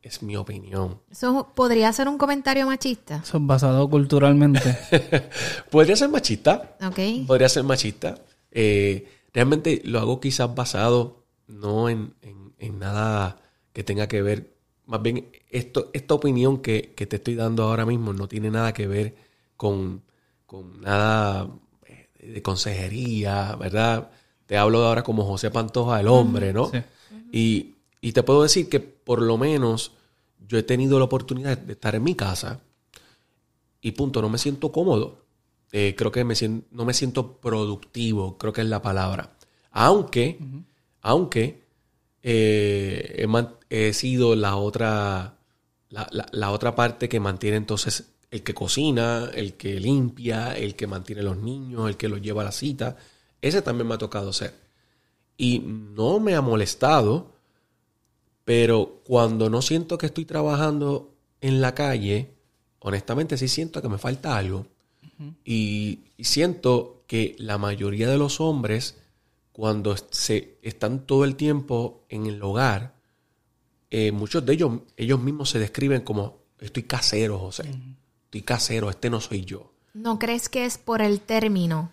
Es 0.01 0.24
mi 0.24 0.38
opinión. 0.38 1.00
Eso 1.12 1.51
podría 1.56 1.91
ser 1.91 2.08
un 2.08 2.18
comentario 2.18 2.65
machista. 2.65 3.22
Eso 3.24 3.38
es 3.38 3.46
basado 3.46 3.89
culturalmente. 3.89 4.77
Podría 5.70 5.96
ser 5.98 6.08
machista, 6.10 6.77
¿Ok? 6.88 7.27
podría 7.27 7.50
ser 7.50 7.63
machista. 7.63 8.15
Eh, 8.51 9.08
realmente 9.34 9.82
lo 9.84 10.00
hago 10.00 10.20
quizás 10.22 10.53
basado 10.56 11.24
no 11.48 11.89
en, 11.89 12.13
en- 12.22 12.53
en 12.60 12.79
nada 12.79 13.41
que 13.74 13.84
tenga 13.84 14.08
que 14.08 14.22
ver, 14.22 14.53
más 14.86 15.01
bien 15.01 15.29
esto, 15.50 15.89
esta 15.94 16.13
opinión 16.13 16.62
que, 16.62 16.94
que 16.96 17.06
te 17.06 17.18
estoy 17.18 17.36
dando 17.36 17.63
ahora 17.63 17.86
mismo 17.86 18.12
no 18.13 18.27
tiene 18.27 18.50
nada 18.51 18.74
que 18.74 18.88
ver 18.88 19.15
con, 19.58 20.01
con 20.46 20.79
nada 20.82 21.48
eh, 21.86 22.10
de 22.22 22.41
consejería, 22.41 23.56
¿verdad? 23.58 24.10
Te 24.46 24.58
hablo 24.58 24.84
ahora 24.86 25.03
como 25.03 25.25
José 25.25 25.51
Pantoja, 25.51 26.00
el 26.00 26.08
hombre, 26.08 26.53
¿no? 26.53 26.72
Sí. 26.72 26.77
Y, 27.32 27.75
y 28.01 28.12
te 28.13 28.24
puedo 28.24 28.44
decir 28.44 28.70
que 28.70 28.79
por 28.79 29.22
lo 29.22 29.38
menos 29.38 29.91
yo 30.48 30.58
he 30.58 30.63
tenido 30.63 31.00
la 31.00 31.06
oportunidad 31.06 31.58
de 31.58 31.74
estar 31.74 31.96
en 31.96 32.03
mi 32.03 32.15
casa 32.15 32.62
y 33.82 33.91
punto, 33.91 34.22
no 34.22 34.29
me 34.29 34.38
siento 34.38 34.72
cómodo. 34.72 35.25
Eh, 35.72 35.94
creo 35.98 36.12
que 36.12 36.24
me 36.24 36.34
no 36.72 36.86
me 36.86 36.94
siento 36.94 37.38
productivo, 37.38 38.38
creo 38.38 38.51
que 38.53 38.62
es 38.62 38.68
la 38.68 38.82
palabra. 38.82 39.36
Aunque, 39.72 40.39
aunque 41.01 41.63
eh, 42.24 43.25
he, 43.70 43.94
sido 43.94 44.36
la 44.36 44.56
otra, 44.58 45.38
la, 45.89 46.08
la- 46.12 46.27
la 46.32 46.51
otra 46.51 46.75
parte 46.75 47.08
que 47.08 47.20
mantiene 47.20 47.58
entonces 47.58 48.12
el 48.32 48.44
que 48.44 48.53
cocina, 48.53 49.29
el 49.34 49.53
que 49.53 49.79
limpia, 49.79 50.56
el 50.58 50.75
que 50.75 50.88
mantiene 50.88 51.22
los 51.24 51.38
niños, 51.38 51.89
el 51.89 51.98
que 51.98 52.10
los 52.10 52.22
lleva 52.22 52.41
a 52.41 52.46
la 52.46 52.51
cita. 52.51 52.98
Ese 53.41 53.62
también 53.62 53.88
me 53.88 53.96
ha 53.96 53.98
tocado 53.98 54.34
ser. 54.34 54.53
Y 55.38 55.60
no 55.60 56.20
me 56.20 56.36
ha 56.36 56.41
molestado, 56.41 57.34
pero 58.50 59.03
cuando 59.06 59.48
no 59.48 59.62
siento 59.62 60.00
que 60.00 60.08
estoy 60.08 60.25
trabajando 60.25 61.13
en 61.39 61.62
la 61.62 61.75
calle, 61.75 62.34
honestamente 62.79 63.38
sí 63.38 63.48
siento 63.48 63.79
que 63.79 63.89
me 63.89 64.00
falta 64.00 64.36
algo. 64.36 64.65
y, 65.46 66.00
y 66.18 66.24
siento 66.24 67.03
que 67.06 67.36
la 67.38 67.60
mayoría 67.60 68.10
de 68.10 68.18
los 68.18 68.41
hombres, 68.41 68.98
cuando 69.51 69.96
se 70.10 70.58
están 70.63 71.06
todo 71.06 71.25
el 71.25 71.36
tiempo 71.36 72.06
en 72.10 72.25
el 72.25 72.41
hogar, 72.41 72.96
eh, 73.91 74.12
muchos 74.12 74.44
de 74.44 74.53
ellos, 74.53 74.79
ellos 74.98 75.22
mismos 75.22 75.51
se 75.51 75.60
describen 75.60 76.01
como 76.01 76.39
estoy 76.60 76.82
casero, 76.82 77.38
José. 77.38 77.70
Estoy 78.25 78.41
casero, 78.41 78.89
este 78.89 79.12
no 79.12 79.22
soy 79.22 79.46
yo. 79.46 79.74
¿No 79.94 80.18
crees 80.18 80.50
que 80.50 80.65
es 80.65 80.79
por 80.79 81.03
el 81.03 81.22
término 81.22 81.91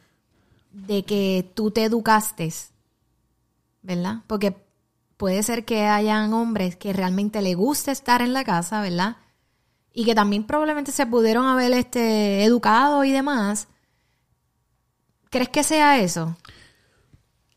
de 0.72 1.02
que 1.02 1.50
tú 1.52 1.70
te 1.70 1.84
educaste? 1.84 2.50
¿Verdad? 3.82 4.22
Porque 4.26 4.56
puede 5.16 5.42
ser 5.42 5.64
que 5.64 5.86
hayan 5.86 6.32
hombres 6.32 6.76
que 6.76 6.92
realmente 6.92 7.42
le 7.42 7.54
guste 7.54 7.90
estar 7.92 8.22
en 8.22 8.32
la 8.32 8.44
casa, 8.44 8.80
¿verdad? 8.80 9.16
Y 9.94 10.04
que 10.06 10.14
también 10.14 10.44
probablemente 10.46 10.92
se 10.92 11.06
pudieron 11.06 11.46
haber 11.46 11.72
este, 11.74 12.44
educado 12.44 13.04
y 13.04 13.12
demás. 13.12 13.68
¿Crees 15.30 15.48
que 15.50 15.62
sea 15.62 15.98
eso? 16.00 16.36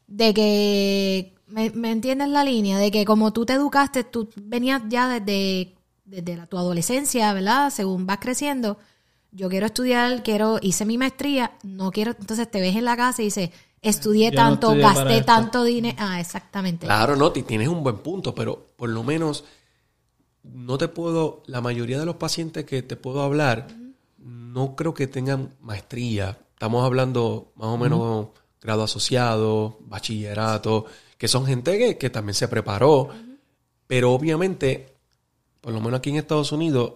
De 0.08 0.34
que, 0.34 1.36
¿me, 1.48 1.70
me 1.72 1.92
entiendes 1.92 2.30
la 2.30 2.44
línea? 2.44 2.78
De 2.80 2.92
que 2.92 3.06
como 3.06 3.32
tú 3.32 3.46
te 3.46 3.54
educaste, 3.54 4.04
tú 4.04 4.30
venías 4.36 4.82
ya 4.90 5.08
desde, 5.08 5.76
desde 6.06 6.38
la- 6.38 6.48
tu 6.48 6.58
adolescencia, 6.58 7.32
¿verdad? 7.34 7.70
Según 7.70 8.06
vas 8.08 8.18
creciendo, 8.20 8.80
yo 9.32 9.50
quiero 9.50 9.68
estudiar, 9.68 10.24
quiero, 10.24 10.58
hice 10.62 10.86
mi 10.86 10.98
maestría, 10.98 11.52
no 11.64 11.92
quiero, 11.92 12.16
entonces 12.20 12.50
te 12.50 12.60
ves 12.62 12.76
en 12.76 12.86
la 12.86 12.98
casa 12.98 13.22
y 13.22 13.26
dices, 13.26 13.52
estudié 13.82 14.32
Yo 14.32 14.36
tanto, 14.36 14.76
gasté 14.76 15.22
tanto 15.22 15.64
dinero. 15.64 15.96
Ah, 16.00 16.20
exactamente. 16.20 16.86
Claro, 16.86 17.16
no, 17.16 17.32
ti- 17.32 17.44
tienes 17.44 17.68
un 17.68 17.84
buen 17.84 17.98
punto, 17.98 18.34
pero 18.36 18.68
por 18.76 18.90
lo 18.90 19.04
menos 19.04 19.44
no 20.44 20.78
te 20.78 20.88
puedo, 20.88 21.44
la 21.48 21.62
mayoría 21.62 22.00
de 22.00 22.06
los 22.06 22.16
pacientes 22.16 22.66
que 22.66 22.82
te 22.82 22.96
puedo 22.96 23.22
hablar, 23.22 23.68
no 24.18 24.76
creo 24.76 24.94
que 24.94 25.08
tengan 25.08 25.56
maestría. 25.62 26.38
Estamos 26.54 26.84
hablando 26.86 27.52
más 27.56 27.68
o 27.70 27.78
menos 27.78 28.28
grado 28.62 28.84
asociado, 28.84 29.78
bachillerato, 29.82 30.86
que 31.18 31.28
son 31.28 31.46
gente 31.46 31.78
que, 31.78 31.98
que 31.98 32.10
también 32.10 32.34
se 32.34 32.48
preparó, 32.48 33.10
pero 33.88 34.12
obviamente, 34.14 34.94
por 35.62 35.74
lo 35.74 35.80
menos 35.82 36.00
aquí 36.00 36.10
en 36.10 36.18
Estados 36.18 36.52
Unidos, 36.52 36.94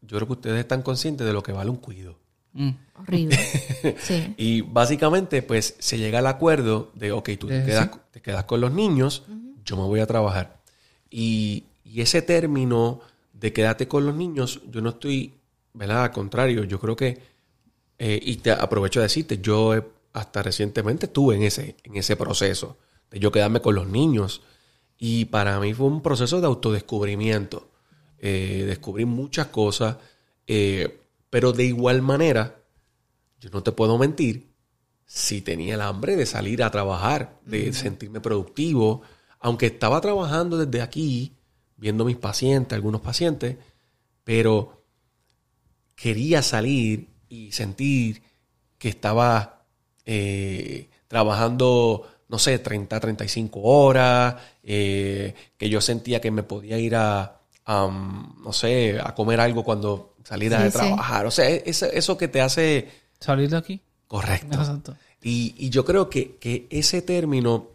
yo 0.00 0.16
creo 0.16 0.26
que 0.26 0.32
ustedes 0.34 0.60
están 0.60 0.82
conscientes 0.82 1.26
de 1.26 1.32
lo 1.32 1.42
que 1.42 1.52
vale 1.52 1.70
un 1.70 1.76
cuido. 1.76 2.16
Mm. 2.58 2.70
Horrible. 3.00 3.38
Sí. 4.00 4.34
Y 4.36 4.60
básicamente, 4.62 5.42
pues, 5.42 5.76
se 5.78 5.98
llega 5.98 6.18
al 6.18 6.26
acuerdo 6.26 6.90
de, 6.94 7.12
ok, 7.12 7.30
tú 7.38 7.46
te 7.46 7.64
quedas, 7.64 7.90
sí. 7.92 8.00
te 8.10 8.20
quedas 8.20 8.44
con 8.44 8.60
los 8.60 8.72
niños, 8.72 9.22
yo 9.64 9.76
me 9.76 9.84
voy 9.84 10.00
a 10.00 10.06
trabajar. 10.06 10.58
Y, 11.08 11.64
y 11.84 12.00
ese 12.00 12.22
término 12.22 13.00
de 13.32 13.52
quédate 13.52 13.86
con 13.86 14.04
los 14.04 14.14
niños, 14.14 14.60
yo 14.70 14.80
no 14.80 14.90
estoy, 14.90 15.34
¿verdad? 15.74 16.02
Al 16.04 16.10
contrario, 16.10 16.64
yo 16.64 16.80
creo 16.80 16.96
que, 16.96 17.22
eh, 17.98 18.18
y 18.20 18.36
te 18.36 18.50
aprovecho 18.50 18.98
de 19.00 19.04
decirte, 19.04 19.38
yo 19.38 19.74
hasta 20.12 20.42
recientemente 20.42 21.06
estuve 21.06 21.36
en 21.36 21.42
ese, 21.44 21.76
en 21.84 21.96
ese 21.96 22.16
proceso 22.16 22.76
de 23.10 23.20
yo 23.20 23.30
quedarme 23.30 23.60
con 23.60 23.74
los 23.74 23.86
niños. 23.86 24.42
Y 24.98 25.26
para 25.26 25.60
mí 25.60 25.72
fue 25.74 25.86
un 25.86 26.02
proceso 26.02 26.40
de 26.40 26.46
autodescubrimiento. 26.46 27.68
Eh, 28.18 28.64
descubrí 28.66 29.04
muchas 29.04 29.46
cosas, 29.46 29.96
eh, 30.48 30.98
pero 31.30 31.52
de 31.52 31.64
igual 31.64 32.02
manera, 32.02 32.62
yo 33.40 33.50
no 33.50 33.62
te 33.62 33.72
puedo 33.72 33.98
mentir, 33.98 34.48
si 35.06 35.40
tenía 35.40 35.74
el 35.74 35.80
hambre 35.80 36.16
de 36.16 36.26
salir 36.26 36.62
a 36.62 36.70
trabajar, 36.70 37.38
de 37.46 37.72
sentirme 37.72 38.20
productivo, 38.20 39.02
aunque 39.40 39.66
estaba 39.66 40.00
trabajando 40.00 40.58
desde 40.58 40.82
aquí, 40.82 41.32
viendo 41.76 42.04
mis 42.04 42.16
pacientes, 42.16 42.74
algunos 42.74 43.00
pacientes, 43.00 43.56
pero 44.24 44.84
quería 45.94 46.42
salir 46.42 47.08
y 47.28 47.52
sentir 47.52 48.22
que 48.78 48.88
estaba 48.88 49.64
eh, 50.04 50.88
trabajando, 51.08 52.06
no 52.28 52.38
sé, 52.38 52.58
30, 52.58 53.00
35 53.00 53.60
horas, 53.60 54.36
eh, 54.62 55.34
que 55.56 55.68
yo 55.68 55.80
sentía 55.80 56.20
que 56.20 56.30
me 56.30 56.42
podía 56.42 56.78
ir 56.78 56.96
a, 56.96 57.37
um, 57.68 58.42
no 58.42 58.52
sé, 58.52 58.98
a 59.00 59.14
comer 59.14 59.40
algo 59.40 59.62
cuando 59.62 60.14
saliera 60.24 60.58
Sí, 60.58 60.64
de 60.64 60.70
sí. 60.70 60.76
trabajar. 60.78 61.26
O 61.26 61.30
sea, 61.30 61.48
eso, 61.48 61.86
eso 61.86 62.16
que 62.18 62.28
te 62.28 62.40
hace 62.40 62.88
Salir 63.20 63.50
de 63.50 63.56
aquí. 63.56 63.80
correcto. 64.06 64.58
Exacto. 64.58 64.96
Y, 65.22 65.54
y 65.58 65.70
yo 65.70 65.84
creo 65.84 66.08
que, 66.10 66.36
que 66.36 66.66
ese 66.70 67.02
término, 67.02 67.68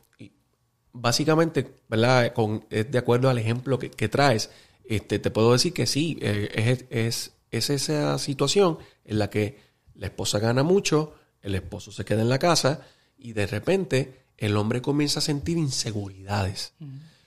básicamente, 0.94 1.76
¿verdad? 1.90 2.34
Con, 2.34 2.66
es 2.70 2.92
de 2.92 2.98
acuerdo 2.98 3.30
al 3.30 3.38
ejemplo 3.38 3.80
que, 3.80 3.90
que 3.92 4.10
traes, 4.10 4.50
este, 4.86 5.20
te 5.20 5.32
puedo 5.32 5.52
decir 5.54 5.74
que 5.74 5.86
sí, 5.86 6.18
eh, 6.22 6.50
es, 6.56 6.86
es, 6.90 7.32
es 7.52 7.70
esa 7.70 8.18
situación 8.20 8.78
en 9.06 9.20
la 9.20 9.30
que 9.30 9.60
la 9.96 10.08
esposa 10.08 10.40
gana 10.40 10.64
mucho, 10.64 11.16
el 11.42 11.56
esposo 11.56 11.92
se 11.92 12.06
queda 12.06 12.22
en 12.22 12.30
la 12.30 12.40
casa 12.40 12.82
y 13.18 13.34
de 13.34 13.48
repente 13.48 14.24
el 14.38 14.56
hombre 14.58 14.82
comienza 14.82 15.20
a 15.20 15.22
sentir 15.22 15.58
inseguridades. 15.58 16.74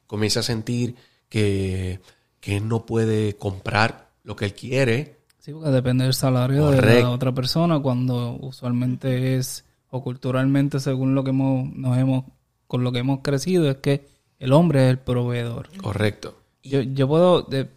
Comienza 0.06 0.40
a 0.40 0.42
sentir 0.42 0.94
que, 1.28 2.00
que 2.40 2.56
él 2.56 2.68
no 2.68 2.86
puede 2.86 3.36
comprar 3.36 4.10
lo 4.24 4.36
que 4.36 4.44
él 4.46 4.54
quiere. 4.54 5.16
Sí, 5.38 5.52
porque 5.52 5.70
depende 5.70 6.04
del 6.04 6.14
salario 6.14 6.70
de 6.70 6.76
la 7.02 7.10
otra 7.10 7.32
persona 7.32 7.78
cuando 7.80 8.36
usualmente 8.40 9.36
es, 9.36 9.64
o 9.90 10.02
culturalmente 10.02 10.80
según 10.80 11.14
lo 11.14 11.22
que 11.22 11.30
hemos, 11.30 11.72
nos 11.74 11.96
hemos, 11.98 12.24
con 12.66 12.82
lo 12.82 12.90
que 12.92 12.98
hemos 12.98 13.20
crecido, 13.22 13.70
es 13.70 13.76
que 13.76 14.08
el 14.38 14.52
hombre 14.52 14.84
es 14.86 14.90
el 14.90 14.98
proveedor. 14.98 15.68
Correcto. 15.78 16.36
Yo, 16.62 16.82
yo 16.82 17.06
puedo, 17.06 17.42
de- 17.42 17.70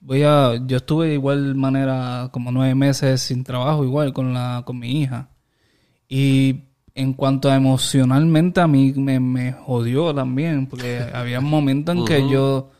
voy 0.00 0.22
a, 0.22 0.54
yo 0.66 0.76
estuve 0.76 1.08
de 1.08 1.14
igual 1.14 1.56
manera 1.56 2.28
como 2.32 2.52
nueve 2.52 2.74
meses 2.76 3.20
sin 3.22 3.42
trabajo, 3.42 3.84
igual 3.84 4.12
con 4.12 4.32
la, 4.32 4.62
con 4.64 4.78
mi 4.78 5.00
hija. 5.02 5.28
Y 6.08 6.60
en 6.94 7.12
cuanto 7.12 7.50
a 7.50 7.56
emocionalmente 7.56 8.60
a 8.60 8.68
mí 8.68 8.92
me, 8.96 9.18
me 9.18 9.52
jodió 9.52 10.14
también, 10.14 10.66
porque 10.66 11.04
había 11.12 11.40
momentos 11.40 11.96
en 11.96 12.04
que 12.04 12.28
yo 12.30 12.70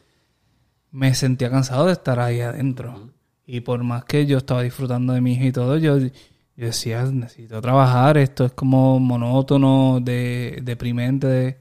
me 0.97 1.15
sentía 1.15 1.51
cansado 1.51 1.87
de 1.87 1.93
estar 1.93 2.19
ahí 2.21 2.41
adentro. 2.41 3.11
Y 3.47 3.61
por 3.61 3.85
más 3.85 4.05
que 4.05 4.25
yo 4.27 4.39
estaba 4.39 4.63
disfrutando 4.63 5.13
de 5.13 5.21
mi 5.21 5.35
hija 5.35 5.45
y 5.45 5.53
todo, 5.53 5.77
yo, 5.77 5.99
yo 5.99 6.09
decía, 6.57 7.03
necesito 7.05 7.61
trabajar, 7.61 8.17
esto 8.17 8.47
es 8.47 8.53
como 8.53 8.99
monótono, 8.99 10.01
de, 10.01 10.61
deprimente. 10.63 11.27
de- 11.27 11.61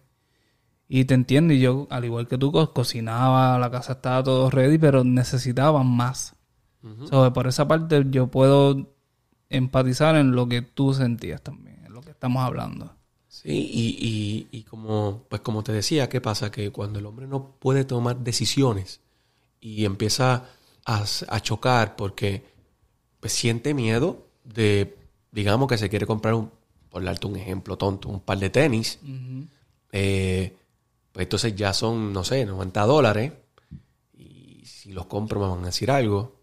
y 0.88 1.06
te 1.06 1.16
entiendo, 1.16 1.54
y 1.54 1.60
yo, 1.60 1.88
al 1.90 2.06
igual 2.06 2.28
que 2.28 2.38
tú, 2.38 2.52
co- 2.52 2.72
cocinaba, 2.74 3.58
la 3.60 3.70
casa 3.72 3.94
estaba 3.94 4.24
todo 4.24 4.50
ready, 4.50 4.78
pero 4.78 5.04
necesitaba 5.04 5.84
más. 5.84 6.36
So, 7.10 7.34
por 7.34 7.48
esa 7.48 7.68
parte 7.68 8.06
yo 8.10 8.28
puedo 8.28 8.94
empatizar 9.50 10.16
en 10.16 10.32
lo 10.34 10.48
que 10.48 10.62
tú 10.62 10.94
sentías 10.94 11.42
también, 11.42 11.84
en 11.86 11.94
lo 11.94 12.02
que 12.02 12.12
estamos 12.12 12.44
hablando. 12.44 12.94
Sí, 13.28 13.50
y, 13.52 14.48
y, 14.52 14.60
y 14.60 14.64
como, 14.64 15.24
pues 15.30 15.42
como 15.42 15.64
te 15.64 15.72
decía, 15.74 16.08
¿qué 16.10 16.22
pasa? 16.22 16.52
Que 16.52 16.72
cuando 16.72 17.00
el 17.00 17.06
hombre 17.08 17.28
no 17.28 17.56
puede 17.60 17.84
tomar 17.86 18.20
decisiones 18.20 19.02
y 19.66 19.84
empieza 19.84 20.44
a, 20.86 21.40
chocar 21.42 21.96
porque 21.96 22.44
pues, 23.20 23.34
siente 23.34 23.74
miedo 23.74 24.28
de, 24.44 24.96
digamos 25.32 25.68
que 25.68 25.80
se 25.80 25.90
quiere 25.90 26.06
comprar 26.06 26.36
un, 26.36 26.52
por 26.90 27.04
darte 27.04 27.26
un 27.26 27.36
ejemplo 27.36 27.76
tonto, 27.76 28.08
un 28.10 28.20
par 28.20 28.38
de 28.38 28.52
tenis, 28.52 29.00
eh, 29.92 30.56
pues 31.12 31.26
entonces 31.26 31.56
ya 31.56 31.74
son, 31.74 32.14
no 32.14 32.24
sé, 32.24 32.46
90 32.46 32.84
dólares 32.86 33.32
y 34.14 34.62
si 34.66 34.92
los 34.92 35.08
compro 35.08 35.40
me 35.40 35.48
van 35.48 35.64
a 35.64 35.68
decir 35.68 35.90
algo 35.90 36.36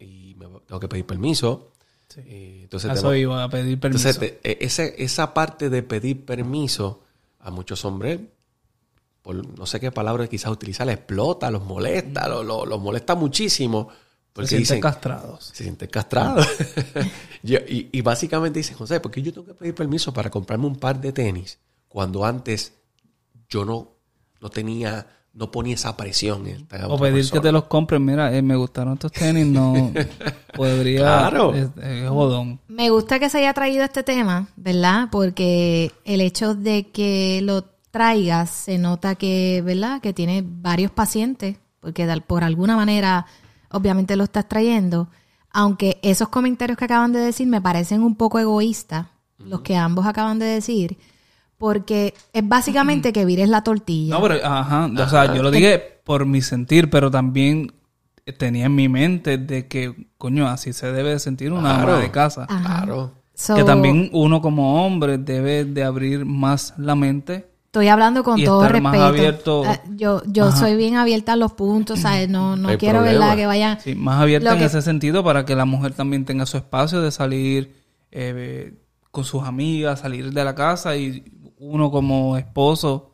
y 0.00 0.34
me 0.36 0.46
tengo 0.66 0.80
que 0.80 0.88
pedir 0.88 1.06
permiso. 1.06 1.70
Sí. 2.08 2.22
Eh, 2.26 2.60
entonces 2.64 2.90
Eso 2.92 3.14
iba 3.14 3.44
a 3.44 3.48
pedir 3.50 3.78
permiso. 3.78 4.08
entonces, 4.08 4.40
te- 4.42 4.50
e- 4.50 4.58
ese- 4.66 4.96
esa 4.98 5.32
parte 5.32 5.70
de 5.70 5.84
pedir 5.84 6.24
permiso 6.24 7.04
a 7.38 7.52
muchos 7.52 7.84
hombres, 7.84 8.18
por 9.28 9.58
no 9.58 9.66
sé 9.66 9.78
qué 9.78 9.92
palabra 9.92 10.26
quizás 10.26 10.50
utiliza, 10.50 10.86
les 10.86 10.94
explota, 10.96 11.50
los 11.50 11.62
molesta, 11.62 12.26
lo- 12.28 12.42
lo- 12.42 12.64
los 12.64 12.80
molesta 12.80 13.14
muchísimo. 13.14 13.88
Se 13.90 14.32
Porque 14.32 14.48
sienten 14.48 14.62
dicen, 14.62 14.80
castrados. 14.80 15.44
se 15.52 15.64
sienten 15.64 15.90
castrados. 15.90 16.46
Yo- 17.42 17.58
y, 17.68 17.90
y 17.92 18.00
básicamente 18.00 18.60
dicen, 18.60 18.76
José, 18.78 19.00
¿por 19.00 19.10
qué 19.10 19.20
yo 19.20 19.32
tengo 19.34 19.46
que 19.46 19.52
pedir 19.52 19.74
permiso 19.74 20.14
para 20.14 20.30
comprarme 20.30 20.64
un 20.66 20.76
par 20.76 20.98
de 20.98 21.12
tenis 21.12 21.58
cuando 21.88 22.24
antes 22.24 22.72
yo 23.50 23.66
no, 23.66 23.96
no 24.40 24.48
tenía, 24.48 25.06
no 25.34 25.50
ponía 25.50 25.74
esa 25.74 25.94
presión 25.94 26.46
en 26.46 26.56
esta 26.62 26.86
O 26.88 26.98
pedir 26.98 27.16
persona? 27.16 27.40
que 27.42 27.46
te 27.48 27.52
los 27.52 27.64
compren. 27.64 28.04
Mira, 28.06 28.34
eh, 28.34 28.40
me 28.40 28.56
gustaron 28.56 28.94
estos 28.94 29.12
tenis, 29.12 29.46
no 29.46 29.92
podría. 30.54 31.00
Claro. 31.00 31.54
Es, 31.54 31.68
es 31.82 32.08
jodón. 32.08 32.60
Me 32.68 32.88
gusta 32.88 33.18
que 33.18 33.28
se 33.28 33.38
haya 33.38 33.52
traído 33.52 33.84
este 33.84 34.02
tema, 34.02 34.48
¿verdad? 34.56 35.08
Porque 35.12 35.92
el 36.06 36.22
hecho 36.22 36.54
de 36.54 36.90
que 36.90 37.40
lo 37.42 37.64
traigas 37.98 38.50
se 38.50 38.78
nota 38.78 39.16
que, 39.16 39.60
¿verdad? 39.64 40.00
Que 40.00 40.12
tiene 40.12 40.44
varios 40.46 40.92
pacientes, 40.92 41.56
porque 41.80 42.06
de- 42.06 42.20
por 42.20 42.44
alguna 42.44 42.76
manera, 42.76 43.26
obviamente 43.70 44.14
lo 44.14 44.22
estás 44.24 44.48
trayendo. 44.48 45.08
Aunque 45.50 45.98
esos 46.02 46.28
comentarios 46.28 46.78
que 46.78 46.84
acaban 46.84 47.12
de 47.12 47.18
decir 47.18 47.48
me 47.48 47.60
parecen 47.60 48.02
un 48.04 48.14
poco 48.14 48.38
egoístas, 48.38 49.06
los 49.38 49.62
que 49.62 49.74
ambos 49.76 50.06
acaban 50.06 50.38
de 50.38 50.46
decir, 50.46 50.96
porque 51.56 52.14
es 52.32 52.46
básicamente 52.48 53.12
que 53.12 53.24
vires 53.24 53.48
la 53.48 53.62
tortilla. 53.64 54.14
No, 54.14 54.22
pero, 54.22 54.36
ajá. 54.46 54.86
O 54.96 55.08
sea, 55.08 55.34
yo 55.34 55.42
lo 55.42 55.50
dije 55.50 55.82
por 56.04 56.24
mi 56.24 56.40
sentir, 56.40 56.90
pero 56.90 57.10
también 57.10 57.72
tenía 58.38 58.66
en 58.66 58.74
mi 58.76 58.88
mente 58.88 59.38
de 59.38 59.66
que, 59.66 60.08
coño, 60.18 60.46
así 60.46 60.72
se 60.72 60.92
debe 60.92 61.10
de 61.10 61.18
sentir 61.18 61.50
una 61.52 61.74
Claro. 61.74 61.92
ama 61.94 62.00
de 62.02 62.10
casa. 62.12 62.46
Ajá. 62.48 62.84
Claro. 62.84 63.12
So, 63.34 63.54
Que 63.56 63.64
también 63.64 64.10
uno 64.12 64.40
como 64.40 64.84
hombre 64.86 65.16
debe 65.18 65.64
de 65.64 65.82
abrir 65.84 66.24
más 66.24 66.74
la 66.76 66.94
mente. 66.94 67.47
Estoy 67.68 67.88
hablando 67.88 68.24
con 68.24 68.38
y 68.38 68.44
todo 68.44 68.62
estar 68.62 68.72
respeto. 68.72 68.96
más 68.98 69.08
abierto. 69.08 69.62
Ah, 69.66 69.80
yo 69.94 70.22
yo 70.26 70.50
soy 70.52 70.74
bien 70.74 70.96
abierta 70.96 71.34
a 71.34 71.36
los 71.36 71.52
puntos, 71.52 72.00
¿sabes? 72.00 72.28
No, 72.28 72.56
no 72.56 72.62
No 72.62 72.68
hay 72.70 72.76
quiero, 72.78 73.00
problema. 73.00 73.20
¿verdad? 73.26 73.36
Que 73.36 73.46
vayan... 73.46 73.80
Sí, 73.80 73.94
más 73.94 74.20
abierta 74.22 74.46
Lo 74.48 74.52
en 74.54 74.58
que- 74.60 74.64
ese 74.64 74.80
sentido 74.80 75.22
para 75.22 75.44
que 75.44 75.54
la 75.54 75.66
mujer 75.66 75.92
también 75.92 76.24
tenga 76.24 76.46
su 76.46 76.56
espacio 76.56 77.02
de 77.02 77.10
salir 77.10 77.76
eh, 78.10 78.72
con 79.10 79.24
sus 79.24 79.42
amigas, 79.44 80.00
salir 80.00 80.32
de 80.32 80.44
la 80.44 80.54
casa 80.54 80.96
y 80.96 81.24
uno 81.58 81.90
como 81.90 82.38
esposo 82.38 83.10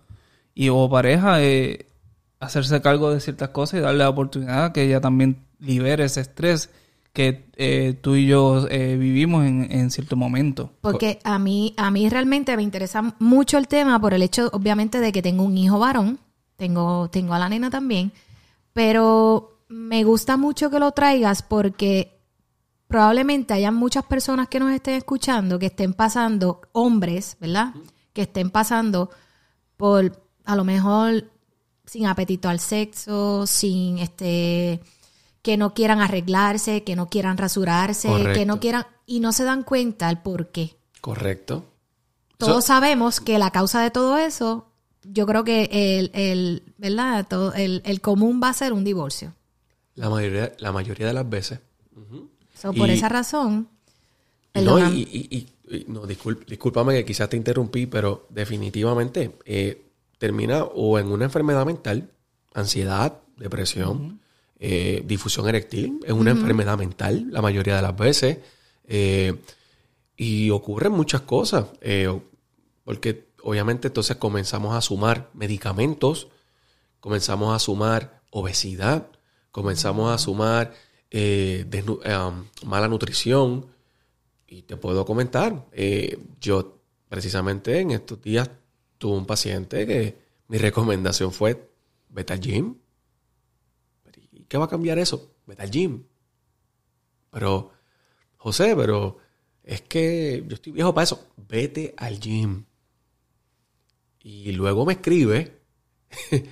y 0.54 0.68
o 0.68 0.88
pareja 0.88 1.42
eh, 1.42 1.86
hacerse 2.38 2.80
cargo 2.80 3.12
de 3.12 3.18
ciertas 3.20 3.48
cosas 3.48 3.80
y 3.80 3.82
darle 3.82 4.04
la 4.04 4.08
oportunidad 4.10 4.70
que 4.70 4.82
ella 4.84 5.00
también 5.00 5.44
libere 5.58 6.04
ese 6.04 6.20
estrés 6.20 6.70
que 7.14 7.48
eh, 7.56 7.96
tú 8.02 8.16
y 8.16 8.26
yo 8.26 8.66
eh, 8.68 8.96
vivimos 8.96 9.46
en, 9.46 9.70
en 9.70 9.90
cierto 9.92 10.16
momento. 10.16 10.72
Porque 10.80 11.20
a 11.22 11.38
mí, 11.38 11.72
a 11.76 11.92
mí 11.92 12.08
realmente 12.08 12.54
me 12.56 12.64
interesa 12.64 13.14
mucho 13.20 13.56
el 13.56 13.68
tema 13.68 14.00
por 14.00 14.14
el 14.14 14.22
hecho, 14.22 14.50
obviamente, 14.52 14.98
de 14.98 15.12
que 15.12 15.22
tengo 15.22 15.44
un 15.44 15.56
hijo 15.56 15.78
varón, 15.78 16.18
tengo, 16.56 17.08
tengo 17.10 17.32
a 17.32 17.38
la 17.38 17.48
nena 17.48 17.70
también, 17.70 18.12
pero 18.72 19.60
me 19.68 20.02
gusta 20.02 20.36
mucho 20.36 20.70
que 20.70 20.80
lo 20.80 20.90
traigas 20.90 21.42
porque 21.42 22.20
probablemente 22.88 23.54
hayan 23.54 23.76
muchas 23.76 24.04
personas 24.04 24.48
que 24.48 24.58
nos 24.58 24.72
estén 24.72 24.94
escuchando 24.94 25.60
que 25.60 25.66
estén 25.66 25.94
pasando, 25.94 26.62
hombres, 26.72 27.36
¿verdad? 27.38 27.74
Que 28.12 28.22
estén 28.22 28.50
pasando 28.50 29.10
por, 29.76 30.20
a 30.44 30.56
lo 30.56 30.64
mejor, 30.64 31.30
sin 31.86 32.06
apetito 32.06 32.48
al 32.48 32.58
sexo, 32.58 33.46
sin 33.46 33.98
este 33.98 34.80
que 35.44 35.58
no 35.58 35.74
quieran 35.74 36.00
arreglarse, 36.00 36.84
que 36.84 36.96
no 36.96 37.06
quieran 37.10 37.36
rasurarse, 37.36 38.08
que 38.32 38.46
no 38.46 38.60
quieran 38.60 38.86
y 39.04 39.20
no 39.20 39.30
se 39.32 39.44
dan 39.44 39.62
cuenta 39.62 40.08
el 40.08 40.18
por 40.18 40.48
qué. 40.50 40.74
Correcto. 41.02 41.66
Todos 42.38 42.64
So- 42.64 42.68
sabemos 42.68 43.20
que 43.20 43.38
la 43.38 43.50
causa 43.50 43.82
de 43.82 43.90
todo 43.90 44.16
eso, 44.16 44.66
yo 45.02 45.26
creo 45.26 45.44
que 45.44 45.68
el, 45.70 46.10
el 46.14 46.62
¿verdad? 46.78 47.26
Todo, 47.28 47.52
el, 47.52 47.82
el 47.84 48.00
común 48.00 48.40
va 48.42 48.48
a 48.48 48.54
ser 48.54 48.72
un 48.72 48.84
divorcio. 48.84 49.34
La 49.96 50.08
mayoría, 50.08 50.52
la 50.58 50.72
mayoría 50.72 51.06
de 51.08 51.12
las 51.12 51.28
veces. 51.28 51.60
So, 52.54 52.72
por 52.72 52.88
Y- 52.88 52.92
esa 52.92 53.10
razón, 53.10 53.68
no, 54.54 54.78
y, 54.78 55.02
y- 55.02 55.28
y- 55.68 55.76
y- 55.76 55.84
no, 55.88 56.04
discul- 56.06 56.42
discúlpame 56.46 56.94
que 56.94 57.04
quizás 57.04 57.28
te 57.28 57.36
interrumpí, 57.36 57.84
pero 57.84 58.26
definitivamente 58.30 59.36
eh, 59.44 59.90
termina 60.16 60.64
o 60.64 60.98
en 60.98 61.08
una 61.08 61.26
enfermedad 61.26 61.66
mental, 61.66 62.10
ansiedad, 62.54 63.20
depresión, 63.36 64.20
eh, 64.58 65.02
difusión 65.04 65.48
eréctil, 65.48 66.00
es 66.04 66.12
una 66.12 66.30
enfermedad 66.30 66.78
mental 66.78 67.26
la 67.30 67.42
mayoría 67.42 67.76
de 67.76 67.82
las 67.82 67.96
veces. 67.96 68.38
eh, 68.86 69.34
y 70.16 70.50
ocurren 70.50 70.92
muchas 70.92 71.22
cosas, 71.22 71.66
eh, 71.80 72.08
porque 72.84 73.26
obviamente 73.42 73.88
entonces 73.88 74.16
comenzamos 74.16 74.76
a 74.76 74.80
sumar 74.80 75.28
medicamentos, 75.34 76.28
comenzamos 77.00 77.54
a 77.54 77.58
sumar 77.58 78.22
obesidad, 78.30 79.08
comenzamos 79.50 80.12
a 80.12 80.18
sumar 80.18 80.72
mala 82.64 82.88
nutrición. 82.88 83.66
Y 84.46 84.62
te 84.62 84.76
puedo 84.76 85.04
comentar, 85.04 85.66
yo 86.40 86.78
precisamente 87.08 87.80
en 87.80 87.90
estos 87.90 88.22
días 88.22 88.50
tuve 88.98 89.16
un 89.16 89.26
paciente 89.26 89.84
que 89.84 90.16
mi 90.46 90.58
recomendación 90.58 91.32
fue, 91.32 91.68
vete 92.08 92.34
al 92.34 92.40
gym. 92.40 92.76
¿Y 94.44 94.46
qué 94.46 94.58
va 94.58 94.66
a 94.66 94.68
cambiar 94.68 94.98
eso? 94.98 95.34
Vete 95.46 95.62
al 95.62 95.70
gym. 95.70 96.04
Pero, 97.30 97.72
José, 98.36 98.76
pero 98.76 99.16
es 99.62 99.80
que 99.80 100.44
yo 100.46 100.54
estoy 100.54 100.72
viejo 100.72 100.92
para 100.94 101.04
eso. 101.04 101.28
Vete 101.48 101.94
al 101.96 102.20
gym. 102.20 102.64
Y 104.20 104.52
luego 104.52 104.84
me 104.86 104.94
escribe, 104.94 105.60
me 106.30 106.42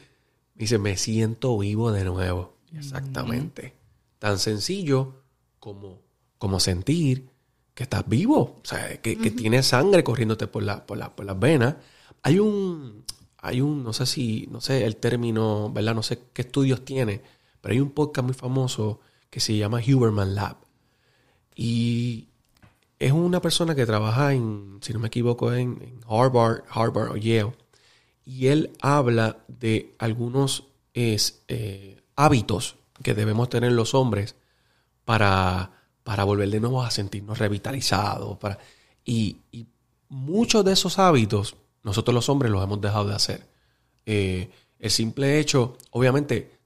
dice, 0.55 0.79
me 0.79 0.97
siento 0.97 1.57
vivo 1.59 1.93
de 1.93 2.05
nuevo. 2.05 2.57
Exactamente. 2.75 3.75
Tan 4.19 4.39
sencillo 4.39 5.23
como, 5.59 6.01
como 6.39 6.61
sentir 6.61 7.29
que 7.75 7.85
estás 7.85 8.07
vivo, 8.07 8.61
o 8.63 8.65
sea, 8.65 9.01
que, 9.01 9.17
que 9.17 9.31
tienes 9.31 9.67
sangre 9.67 10.05
corriéndote 10.05 10.47
por, 10.47 10.63
la, 10.63 10.85
por, 10.87 10.99
la- 10.99 11.15
por 11.15 11.25
las 11.25 11.39
venas. 11.39 11.77
Hay 12.23 12.39
un, 12.39 13.05
hay 13.39 13.61
un, 13.63 13.83
no 13.83 13.93
sé 13.95 14.05
si, 14.07 14.47
no 14.51 14.61
sé 14.61 14.85
el 14.85 14.97
término, 14.97 15.71
¿verdad? 15.73 15.95
No 15.95 16.03
sé 16.03 16.19
qué 16.35 16.43
estudios 16.43 16.85
tiene, 16.85 17.23
pero 17.63 17.73
hay 17.73 17.81
un 17.81 17.91
podcast 17.91 18.27
muy 18.27 18.35
famoso 18.35 19.01
que 19.31 19.41
se 19.41 19.57
llama 19.57 19.81
Huberman 19.81 20.35
Lab. 20.35 20.59
Y 21.55 22.29
es 22.99 23.13
una 23.13 23.41
persona 23.41 23.75
que 23.75 23.87
trabaja 23.87 24.35
en, 24.35 24.79
si 24.83 24.93
no 24.93 24.99
me 24.99 25.07
equivoco, 25.07 25.55
en, 25.55 26.01
Harvard, 26.07 26.65
Harvard 26.69 27.13
o 27.13 27.17
Yale. 27.17 27.55
Y 28.27 28.49
él 28.49 28.73
habla 28.83 29.39
de 29.49 29.95
algunos 29.99 30.67
eh, 30.93 32.03
hábitos 32.17 32.77
que 33.03 33.15
debemos 33.15 33.49
tener 33.49 33.73
los 33.73 33.95
hombres 33.95 34.37
para, 35.07 35.73
para 36.03 36.25
volver 36.25 36.51
de 36.51 36.61
nuevo 36.61 36.83
a 36.83 36.91
sentirnos 36.91 37.39
revitalizados. 37.39 38.37
Para, 38.37 38.59
y, 39.05 39.39
y 39.51 39.67
muchos 40.11 40.63
de 40.65 40.73
esos 40.73 40.99
hábitos 40.99 41.57
nosotros 41.83 42.15
los 42.15 42.29
hombres 42.29 42.53
los 42.53 42.63
hemos 42.63 42.81
dejado 42.81 43.09
de 43.09 43.15
hacer. 43.15 43.49
Eh, 44.07 44.51
el 44.79 44.91
simple 44.91 45.39
hecho, 45.39 45.77
obviamente, 45.91 46.59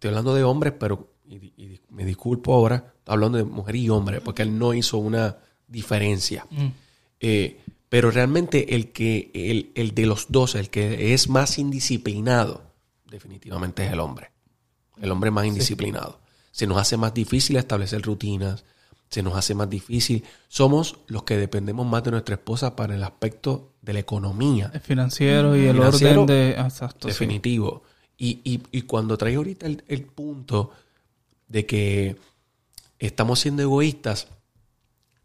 estoy 0.00 0.08
hablando 0.08 0.34
de 0.34 0.44
hombres, 0.44 0.72
pero 0.80 1.12
y, 1.28 1.34
y 1.62 1.78
me 1.90 2.06
disculpo 2.06 2.54
ahora, 2.54 2.76
estoy 2.76 3.12
hablando 3.12 3.36
de 3.36 3.44
mujer 3.44 3.76
y 3.76 3.90
hombre, 3.90 4.22
porque 4.22 4.40
él 4.40 4.58
no 4.58 4.72
hizo 4.72 4.96
una 4.96 5.36
diferencia. 5.68 6.46
Eh, 7.20 7.60
pero 7.90 8.10
realmente 8.10 8.74
el 8.74 8.92
que, 8.92 9.30
el, 9.34 9.72
el 9.74 9.94
de 9.94 10.06
los 10.06 10.26
dos, 10.30 10.54
el 10.54 10.70
que 10.70 11.12
es 11.12 11.28
más 11.28 11.58
indisciplinado, 11.58 12.62
definitivamente 13.10 13.84
es 13.84 13.92
el 13.92 14.00
hombre. 14.00 14.30
El 15.02 15.10
hombre 15.10 15.30
más 15.30 15.44
indisciplinado. 15.44 16.20
Se 16.50 16.66
nos 16.66 16.78
hace 16.78 16.96
más 16.96 17.12
difícil 17.12 17.56
establecer 17.56 18.00
rutinas, 18.00 18.64
se 19.10 19.22
nos 19.22 19.36
hace 19.36 19.54
más 19.54 19.68
difícil. 19.68 20.24
Somos 20.48 20.96
los 21.08 21.24
que 21.24 21.36
dependemos 21.36 21.86
más 21.86 22.02
de 22.04 22.12
nuestra 22.12 22.36
esposa 22.36 22.74
para 22.74 22.94
el 22.94 23.04
aspecto 23.04 23.74
de 23.82 23.92
la 23.92 23.98
economía. 23.98 24.70
El 24.72 24.80
financiero 24.80 25.56
y 25.56 25.66
el 25.66 25.76
Financiero, 25.76 26.22
orden 26.22 26.34
de... 26.34 26.50
Exacto, 26.52 27.08
sí. 27.10 27.26
Y, 28.22 28.60
y, 28.70 28.82
cuando 28.82 29.16
traes 29.16 29.38
ahorita 29.38 29.66
el, 29.66 30.02
punto 30.04 30.72
de 31.48 31.64
que 31.64 32.16
estamos 32.98 33.40
siendo 33.40 33.62
egoístas, 33.62 34.28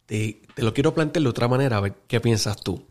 te, 0.06 0.42
te 0.56 0.64
lo 0.64 0.74
quiero 0.74 0.94
plantear 0.94 1.24
de 1.24 1.30
otra 1.30 1.50
manera, 1.50 1.76
a 1.76 1.82
ver 1.82 1.96
qué 2.08 2.22
piensas 2.22 2.56
tú. 2.64 2.86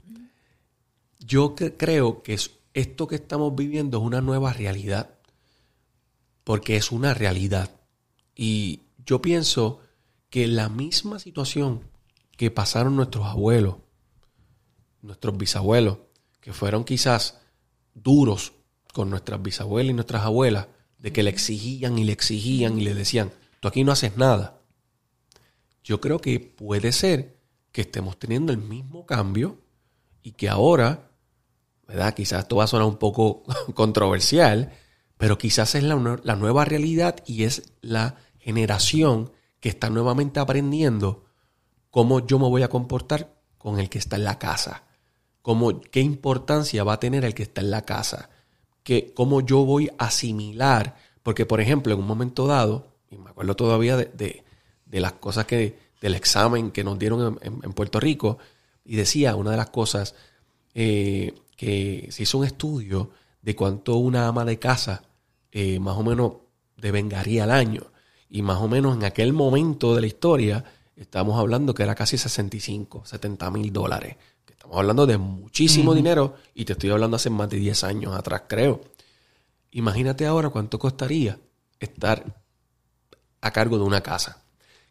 Yo 1.20 1.56
cre- 1.56 1.74
creo 1.78 2.22
que 2.22 2.34
es- 2.34 2.50
esto 2.74 3.08
que 3.08 3.14
estamos 3.14 3.56
viviendo 3.56 3.96
es 3.96 4.04
una 4.04 4.20
nueva 4.20 4.52
realidad, 4.52 5.08
porque 6.44 6.76
es 6.76 6.92
una 6.92 7.14
realidad. 7.14 7.70
Y 8.36 8.80
yo 9.06 9.22
pienso 9.22 9.80
que 10.28 10.46
la 10.46 10.68
misma 10.68 11.18
situación 11.18 11.80
que 12.36 12.50
pasaron 12.50 12.94
nuestros 12.94 13.24
abuelos, 13.24 13.76
nuestros 15.00 15.38
bisabuelos, 15.38 15.96
que 16.42 16.52
fueron 16.52 16.84
quizás 16.84 17.38
duros 17.94 18.52
con 18.94 19.10
nuestras 19.10 19.42
bisabuelas 19.42 19.90
y 19.90 19.94
nuestras 19.94 20.22
abuelas, 20.22 20.68
de 20.98 21.12
que 21.12 21.24
le 21.24 21.30
exigían 21.30 21.98
y 21.98 22.04
le 22.04 22.12
exigían 22.12 22.78
y 22.78 22.84
le 22.84 22.94
decían, 22.94 23.32
tú 23.60 23.68
aquí 23.68 23.82
no 23.84 23.92
haces 23.92 24.16
nada. 24.16 24.60
Yo 25.82 26.00
creo 26.00 26.20
que 26.20 26.38
puede 26.40 26.92
ser 26.92 27.36
que 27.72 27.82
estemos 27.82 28.18
teniendo 28.18 28.52
el 28.52 28.58
mismo 28.58 29.04
cambio 29.04 29.58
y 30.22 30.32
que 30.32 30.48
ahora, 30.48 31.10
¿verdad? 31.88 32.14
Quizás 32.14 32.44
esto 32.44 32.56
va 32.56 32.64
a 32.64 32.68
sonar 32.68 32.86
un 32.86 32.96
poco 32.96 33.42
controversial, 33.74 34.72
pero 35.18 35.36
quizás 35.36 35.74
es 35.74 35.82
la, 35.82 36.20
la 36.22 36.36
nueva 36.36 36.64
realidad 36.64 37.16
y 37.26 37.42
es 37.42 37.74
la 37.82 38.16
generación 38.38 39.32
que 39.58 39.70
está 39.70 39.90
nuevamente 39.90 40.38
aprendiendo 40.38 41.24
cómo 41.90 42.24
yo 42.24 42.38
me 42.38 42.48
voy 42.48 42.62
a 42.62 42.68
comportar 42.68 43.34
con 43.58 43.80
el 43.80 43.90
que 43.90 43.98
está 43.98 44.16
en 44.16 44.24
la 44.24 44.38
casa. 44.38 44.84
Cómo, 45.42 45.80
qué 45.80 46.00
importancia 46.00 46.84
va 46.84 46.94
a 46.94 47.00
tener 47.00 47.24
el 47.24 47.34
que 47.34 47.42
está 47.42 47.60
en 47.60 47.72
la 47.72 47.82
casa. 47.82 48.30
Que, 48.84 49.12
cómo 49.12 49.40
yo 49.40 49.64
voy 49.64 49.90
a 49.98 50.04
asimilar. 50.06 50.96
Porque, 51.24 51.44
por 51.46 51.60
ejemplo, 51.60 51.92
en 51.92 51.98
un 52.00 52.06
momento 52.06 52.46
dado, 52.46 52.86
y 53.10 53.16
me 53.16 53.30
acuerdo 53.30 53.56
todavía 53.56 53.96
de, 53.96 54.06
de- 54.14 55.00
las 55.00 55.14
cosas 55.14 55.46
que, 55.46 55.76
del 56.00 56.14
examen 56.14 56.70
que 56.70 56.84
nos 56.84 56.96
dieron 57.00 57.40
en 57.42 57.72
Puerto 57.72 57.98
Rico, 57.98 58.38
y 58.84 58.94
decía 58.94 59.34
una 59.34 59.50
de 59.50 59.56
las 59.56 59.70
cosas 59.70 60.14
eh, 60.74 61.34
que 61.56 62.08
se 62.10 62.22
hizo 62.22 62.38
un 62.38 62.44
estudio 62.44 63.10
de 63.42 63.56
cuánto 63.56 63.96
una 63.96 64.28
ama 64.28 64.44
de 64.44 64.58
casa 64.58 65.02
eh, 65.50 65.78
más 65.80 65.96
o 65.96 66.02
menos 66.04 66.32
devengaría 66.76 67.44
al 67.44 67.50
año. 67.50 67.82
Y 68.28 68.42
más 68.42 68.58
o 68.58 68.68
menos 68.68 68.96
en 68.96 69.04
aquel 69.04 69.32
momento 69.32 69.94
de 69.94 70.00
la 70.02 70.06
historia, 70.06 70.64
estamos 70.96 71.38
hablando 71.38 71.74
que 71.74 71.82
era 71.82 71.94
casi 71.94 72.18
65, 72.18 73.04
70 73.06 73.50
mil 73.50 73.72
dólares. 73.72 74.16
Estamos 74.64 74.80
hablando 74.80 75.06
de 75.06 75.18
muchísimo 75.18 75.94
dinero 75.94 76.36
y 76.54 76.64
te 76.64 76.72
estoy 76.72 76.88
hablando 76.88 77.16
hace 77.16 77.28
más 77.28 77.50
de 77.50 77.58
10 77.58 77.84
años 77.84 78.16
atrás, 78.16 78.44
creo. 78.48 78.80
Imagínate 79.72 80.24
ahora 80.24 80.48
cuánto 80.48 80.78
costaría 80.78 81.38
estar 81.78 82.24
a 83.42 83.50
cargo 83.50 83.76
de 83.76 83.84
una 83.84 84.00
casa. 84.00 84.42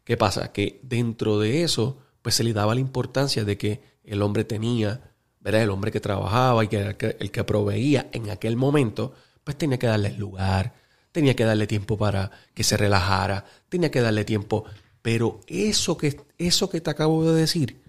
¿Qué 0.03 0.15
pasa? 0.15 0.51
Que 0.51 0.79
dentro 0.83 1.39
de 1.39 1.63
eso, 1.63 1.97
pues 2.21 2.35
se 2.35 2.43
le 2.43 2.53
daba 2.53 2.75
la 2.75 2.81
importancia 2.81 3.45
de 3.45 3.57
que 3.57 3.81
el 4.03 4.21
hombre 4.21 4.43
tenía, 4.43 5.11
¿verdad? 5.39 5.63
El 5.63 5.71
hombre 5.71 5.91
que 5.91 5.99
trabajaba 5.99 6.63
y 6.63 6.67
que 6.67 6.77
era 6.77 6.89
el 6.91 6.97
que, 6.97 7.17
el 7.19 7.31
que 7.31 7.43
proveía 7.43 8.09
en 8.11 8.29
aquel 8.29 8.55
momento, 8.55 9.15
pues 9.43 9.57
tenía 9.57 9.79
que 9.79 9.87
darle 9.87 10.09
el 10.09 10.17
lugar, 10.17 10.75
tenía 11.11 11.35
que 11.35 11.45
darle 11.45 11.65
tiempo 11.65 11.97
para 11.97 12.29
que 12.53 12.63
se 12.63 12.77
relajara, 12.77 13.43
tenía 13.69 13.89
que 13.89 14.01
darle 14.01 14.23
tiempo. 14.23 14.65
Pero 15.01 15.39
eso 15.47 15.97
que, 15.97 16.21
eso 16.37 16.69
que 16.69 16.79
te 16.79 16.91
acabo 16.91 17.25
de 17.25 17.41
decir 17.41 17.82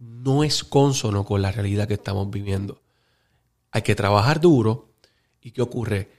no 0.00 0.42
es 0.42 0.64
consono 0.64 1.24
con 1.24 1.42
la 1.42 1.52
realidad 1.52 1.86
que 1.86 1.94
estamos 1.94 2.28
viviendo. 2.30 2.82
Hay 3.70 3.82
que 3.82 3.94
trabajar 3.94 4.40
duro. 4.40 4.88
¿Y 5.40 5.52
qué 5.52 5.62
ocurre? 5.62 6.10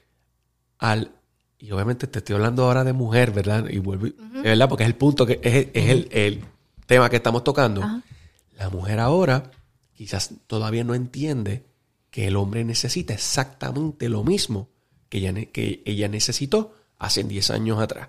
Al, 0.78 1.12
y 1.58 1.70
obviamente 1.72 2.06
te 2.06 2.20
estoy 2.20 2.36
hablando 2.36 2.64
ahora 2.64 2.82
de 2.84 2.92
mujer, 2.92 3.30
¿verdad? 3.32 3.68
Y 3.68 3.78
vuelvo, 3.78 4.06
es 4.06 4.42
verdad, 4.42 4.68
porque 4.68 4.84
es 4.84 4.88
el 4.88 4.96
punto 4.96 5.26
que 5.26 5.38
es, 5.42 5.68
es 5.74 5.90
el, 5.90 6.08
el 6.10 6.44
tema 6.86 7.08
que 7.10 7.16
estamos 7.16 7.44
tocando. 7.44 7.82
La 8.56 8.70
mujer 8.70 8.98
ahora 9.00 9.50
quizás 9.92 10.30
todavía 10.46 10.82
no 10.84 10.94
entiende 10.94 11.66
que 12.10 12.26
el 12.26 12.36
hombre 12.36 12.64
necesita 12.64 13.14
exactamente 13.14 14.08
lo 14.08 14.24
mismo 14.24 14.68
que 15.08 15.18
ella, 15.18 15.32
que 15.52 15.82
ella 15.84 16.08
necesitó 16.08 16.74
hace 16.98 17.22
10 17.24 17.50
años 17.50 17.80
atrás. 17.80 18.08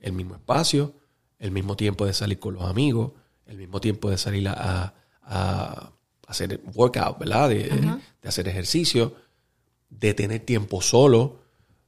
El 0.00 0.12
mismo 0.12 0.34
espacio, 0.34 0.94
el 1.38 1.50
mismo 1.50 1.76
tiempo 1.76 2.06
de 2.06 2.12
salir 2.12 2.38
con 2.38 2.54
los 2.54 2.64
amigos, 2.64 3.12
el 3.46 3.56
mismo 3.58 3.80
tiempo 3.80 4.10
de 4.10 4.18
salir 4.18 4.48
a, 4.48 4.52
a- 4.84 4.94
a 5.22 5.92
hacer 6.26 6.60
workout, 6.74 7.18
¿verdad? 7.18 7.48
De, 7.48 7.68
de 8.22 8.28
hacer 8.28 8.48
ejercicio, 8.48 9.14
de 9.90 10.14
tener 10.14 10.40
tiempo 10.40 10.80
solo, 10.80 11.40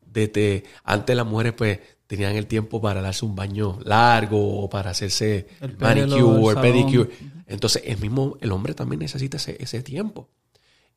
de 0.07 0.29
te, 0.29 0.65
antes 0.85 1.17
las 1.17 1.27
mujeres 1.27 1.55
pues 1.55 1.81
tenían 2.07 2.37
el 2.37 2.47
tiempo 2.47 2.81
para 2.81 3.01
darse 3.01 3.25
un 3.25 3.35
baño 3.35 3.79
largo 3.85 4.61
o 4.61 4.69
para 4.69 4.91
hacerse 4.91 5.49
El 5.61 5.77
manicure, 5.79 6.51
el 6.53 6.57
el 6.59 6.63
pedicure. 6.63 7.11
Entonces, 7.47 7.83
el 7.87 7.99
mismo, 7.99 8.37
el 8.41 8.53
hombre 8.53 8.75
también 8.75 9.01
necesita 9.01 9.37
ese, 9.39 9.57
ese 9.63 9.83
tiempo. 9.83 10.29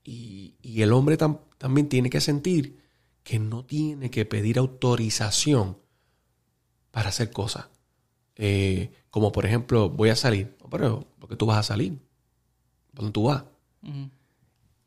Y, 0.04 0.56
y 0.62 0.82
el 0.82 0.94
hombre 0.94 1.18
tam- 1.18 1.40
también 1.58 1.90
tiene 1.90 2.10
que 2.10 2.22
sentir 2.22 2.82
que 3.24 3.40
no 3.40 3.66
tiene 3.66 4.10
que 4.10 4.26
pedir 4.26 4.58
autorización 4.60 5.78
para 6.92 7.10
hacer 7.10 7.32
cosas. 7.32 7.68
Eh, 8.36 8.92
como 9.10 9.32
por 9.32 9.46
ejemplo, 9.46 9.90
voy 9.90 10.10
a 10.10 10.16
salir. 10.16 10.56
Pero, 10.70 11.08
¿por 11.20 11.30
qué 11.30 11.36
tú 11.36 11.46
vas 11.46 11.58
a 11.58 11.64
salir? 11.64 12.00
¿Por 12.98 13.04
¿Dónde 13.04 13.14
tú 13.14 13.24
vas? 13.26 13.44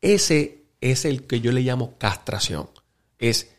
Ese 0.00 0.64
es 0.80 1.04
el 1.04 1.28
que 1.28 1.40
yo 1.40 1.52
le 1.52 1.60
llamo 1.60 1.96
castración. 1.96 2.68
Es 3.20 3.52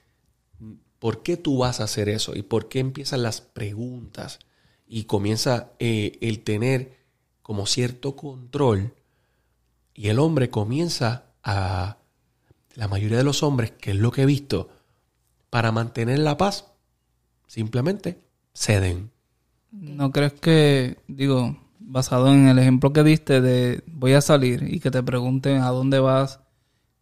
¿por 1.00 1.24
qué 1.24 1.38
tú 1.38 1.60
vas 1.60 1.80
a 1.80 1.86
hacer 1.86 2.10
eso? 2.10 2.36
¿Y 2.36 2.42
por 2.42 2.68
qué 2.68 2.80
empiezan 2.80 3.24
las 3.24 3.40
preguntas? 3.40 4.40
Y 4.88 5.06
comienza 5.06 5.72
eh, 5.80 6.18
el 6.20 6.44
tener 6.44 6.98
como 7.42 7.66
cierto 7.66 8.18
control. 8.18 8.94
Y 9.94 10.10
el 10.10 10.20
hombre 10.20 10.50
comienza 10.50 11.28
a... 11.44 11.98
La 12.76 12.88
mayoría 12.88 13.18
de 13.18 13.24
los 13.24 13.44
hombres, 13.44 13.72
que 13.72 13.92
es 13.92 13.98
lo 13.98 14.12
que 14.12 14.24
he 14.24 14.26
visto, 14.26 14.70
para 15.50 15.72
mantener 15.72 16.20
la 16.20 16.38
paz, 16.38 16.72
simplemente 17.48 18.22
ceden. 18.54 19.12
¿No 19.72 20.12
crees 20.12 20.34
que, 20.34 20.98
digo, 21.08 21.61
basado 21.92 22.30
en 22.34 22.48
el 22.48 22.58
ejemplo 22.60 22.94
que 22.94 23.04
diste 23.04 23.42
de 23.42 23.84
voy 23.88 24.14
a 24.14 24.22
salir 24.22 24.64
y 24.74 24.80
que 24.80 24.92
te 24.92 25.04
pregunten 25.04 25.62
a 25.62 25.70
dónde 25.70 26.00
vas 26.00 26.40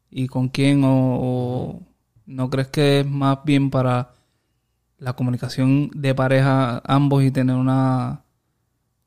y 0.09 0.27
con 0.27 0.49
quién 0.49 0.83
o, 0.83 1.17
o 1.21 1.81
no 2.25 2.49
crees 2.49 2.67
que 2.69 3.01
es 3.01 3.05
más 3.07 3.39
bien 3.45 3.69
para 3.69 4.13
la 4.97 5.13
comunicación 5.13 5.89
de 5.93 6.13
pareja 6.15 6.81
ambos 6.85 7.23
y 7.23 7.31
tener 7.31 7.55
una 7.55 8.23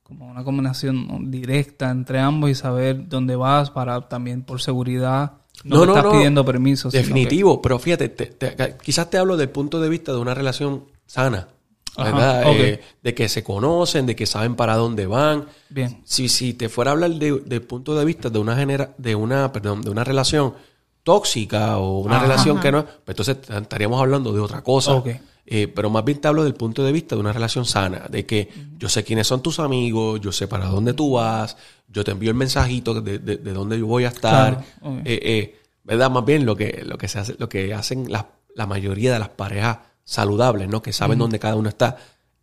como 0.02 0.28
una 0.30 0.44
combinación 0.44 1.30
directa 1.30 1.90
entre 1.90 2.20
ambos 2.20 2.50
y 2.50 2.54
saber 2.54 3.08
dónde 3.08 3.34
vas 3.36 3.70
para 3.70 4.08
también 4.08 4.42
por 4.42 4.60
seguridad 4.60 5.32
no, 5.64 5.76
No, 5.76 5.80
te 5.82 5.86
no, 5.86 5.92
estás 5.96 6.04
no. 6.04 6.18
pidiendo 6.18 6.44
permiso. 6.44 6.90
que- 6.90 6.98
Definitivo, 6.98 7.60
pero 7.62 7.78
fíjate, 7.78 8.08
te- 8.08 8.26
te- 8.26 8.76
quizás 8.82 9.10
te 9.10 9.18
hablo 9.18 9.36
del 9.36 9.48
punto 9.50 9.80
de 9.80 9.88
vista 9.88 10.12
de 10.12 10.18
una 10.18 10.34
relación 10.34 10.84
sana, 11.06 11.48
Eh, 11.98 12.80
de 13.02 13.14
que 13.14 13.28
se 13.28 13.42
conocen, 13.44 14.06
de 14.06 14.16
que 14.16 14.24
saben 14.26 14.54
para 14.56 14.76
dónde 14.76 15.06
van. 15.06 15.46
Bien. 15.68 16.00
Si, 16.04 16.28
si 16.28 16.54
te 16.54 16.68
fuera 16.68 16.90
a 16.90 16.94
hablar 16.94 17.10
de, 17.10 17.40
del 17.44 17.62
punto 17.62 17.94
de 17.94 18.04
vista 18.04 18.30
de 18.30 18.38
una 18.38 18.56
genera, 18.56 18.94
de 18.98 19.14
una, 19.14 19.52
perdón, 19.52 19.82
de 19.82 19.90
una 19.90 20.02
relación 20.04 20.54
tóxica 21.02 21.78
o 21.78 21.98
una 22.00 22.16
Ajá. 22.16 22.26
relación 22.26 22.60
que 22.60 22.70
no, 22.72 22.84
pues 22.84 23.18
entonces 23.18 23.36
estaríamos 23.50 24.00
hablando 24.00 24.32
de 24.32 24.40
otra 24.40 24.62
cosa. 24.62 25.02
Eh, 25.44 25.66
pero 25.66 25.90
más 25.90 26.04
bien 26.04 26.20
te 26.20 26.28
hablo 26.28 26.44
del 26.44 26.54
punto 26.54 26.84
de 26.84 26.92
vista 26.92 27.16
de 27.16 27.20
una 27.20 27.32
relación 27.32 27.64
sana, 27.64 28.06
de 28.08 28.24
que 28.24 28.48
yo 28.78 28.88
sé 28.88 29.02
quiénes 29.02 29.26
son 29.26 29.42
tus 29.42 29.58
amigos, 29.58 30.20
yo 30.20 30.30
sé 30.30 30.46
para 30.46 30.66
dónde 30.66 30.94
tú 30.94 31.12
vas, 31.14 31.56
yo 31.88 32.04
te 32.04 32.12
envío 32.12 32.30
el 32.30 32.36
mensajito 32.36 33.00
de, 33.00 33.18
de, 33.18 33.36
de 33.38 33.52
dónde 33.52 33.76
yo 33.78 33.86
voy 33.86 34.04
a 34.04 34.08
estar. 34.08 34.64
Claro. 34.80 35.00
Eh, 35.04 35.18
eh, 35.22 35.58
¿Verdad? 35.84 36.10
Más 36.12 36.24
bien 36.24 36.46
lo 36.46 36.54
que, 36.56 36.84
lo 36.86 36.96
que 36.96 37.08
se 37.08 37.18
hace, 37.18 37.34
lo 37.38 37.48
que 37.48 37.74
hacen 37.74 38.10
las- 38.10 38.26
la 38.54 38.66
mayoría 38.66 39.12
de 39.12 39.18
las 39.18 39.30
parejas 39.30 39.78
saludables, 40.04 40.68
¿no? 40.68 40.82
Que 40.82 40.92
saben 40.92 41.18
dónde 41.18 41.38
cada 41.38 41.56
uno 41.56 41.68
está. 41.68 41.96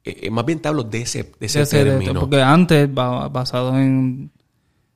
Eh, 0.04 0.18
eh, 0.24 0.32
más 0.32 0.46
bien 0.46 0.60
te 0.62 0.68
hablo 0.70 0.84
de 0.84 1.02
ese, 1.02 1.24
de 1.40 1.46
ese 1.46 1.60
de 1.60 1.64
esto, 1.64 1.78
término. 1.78 2.20
porque 2.22 2.42
antes, 2.42 2.92
ba- 2.94 3.28
basado 3.28 3.78
en 3.78 4.32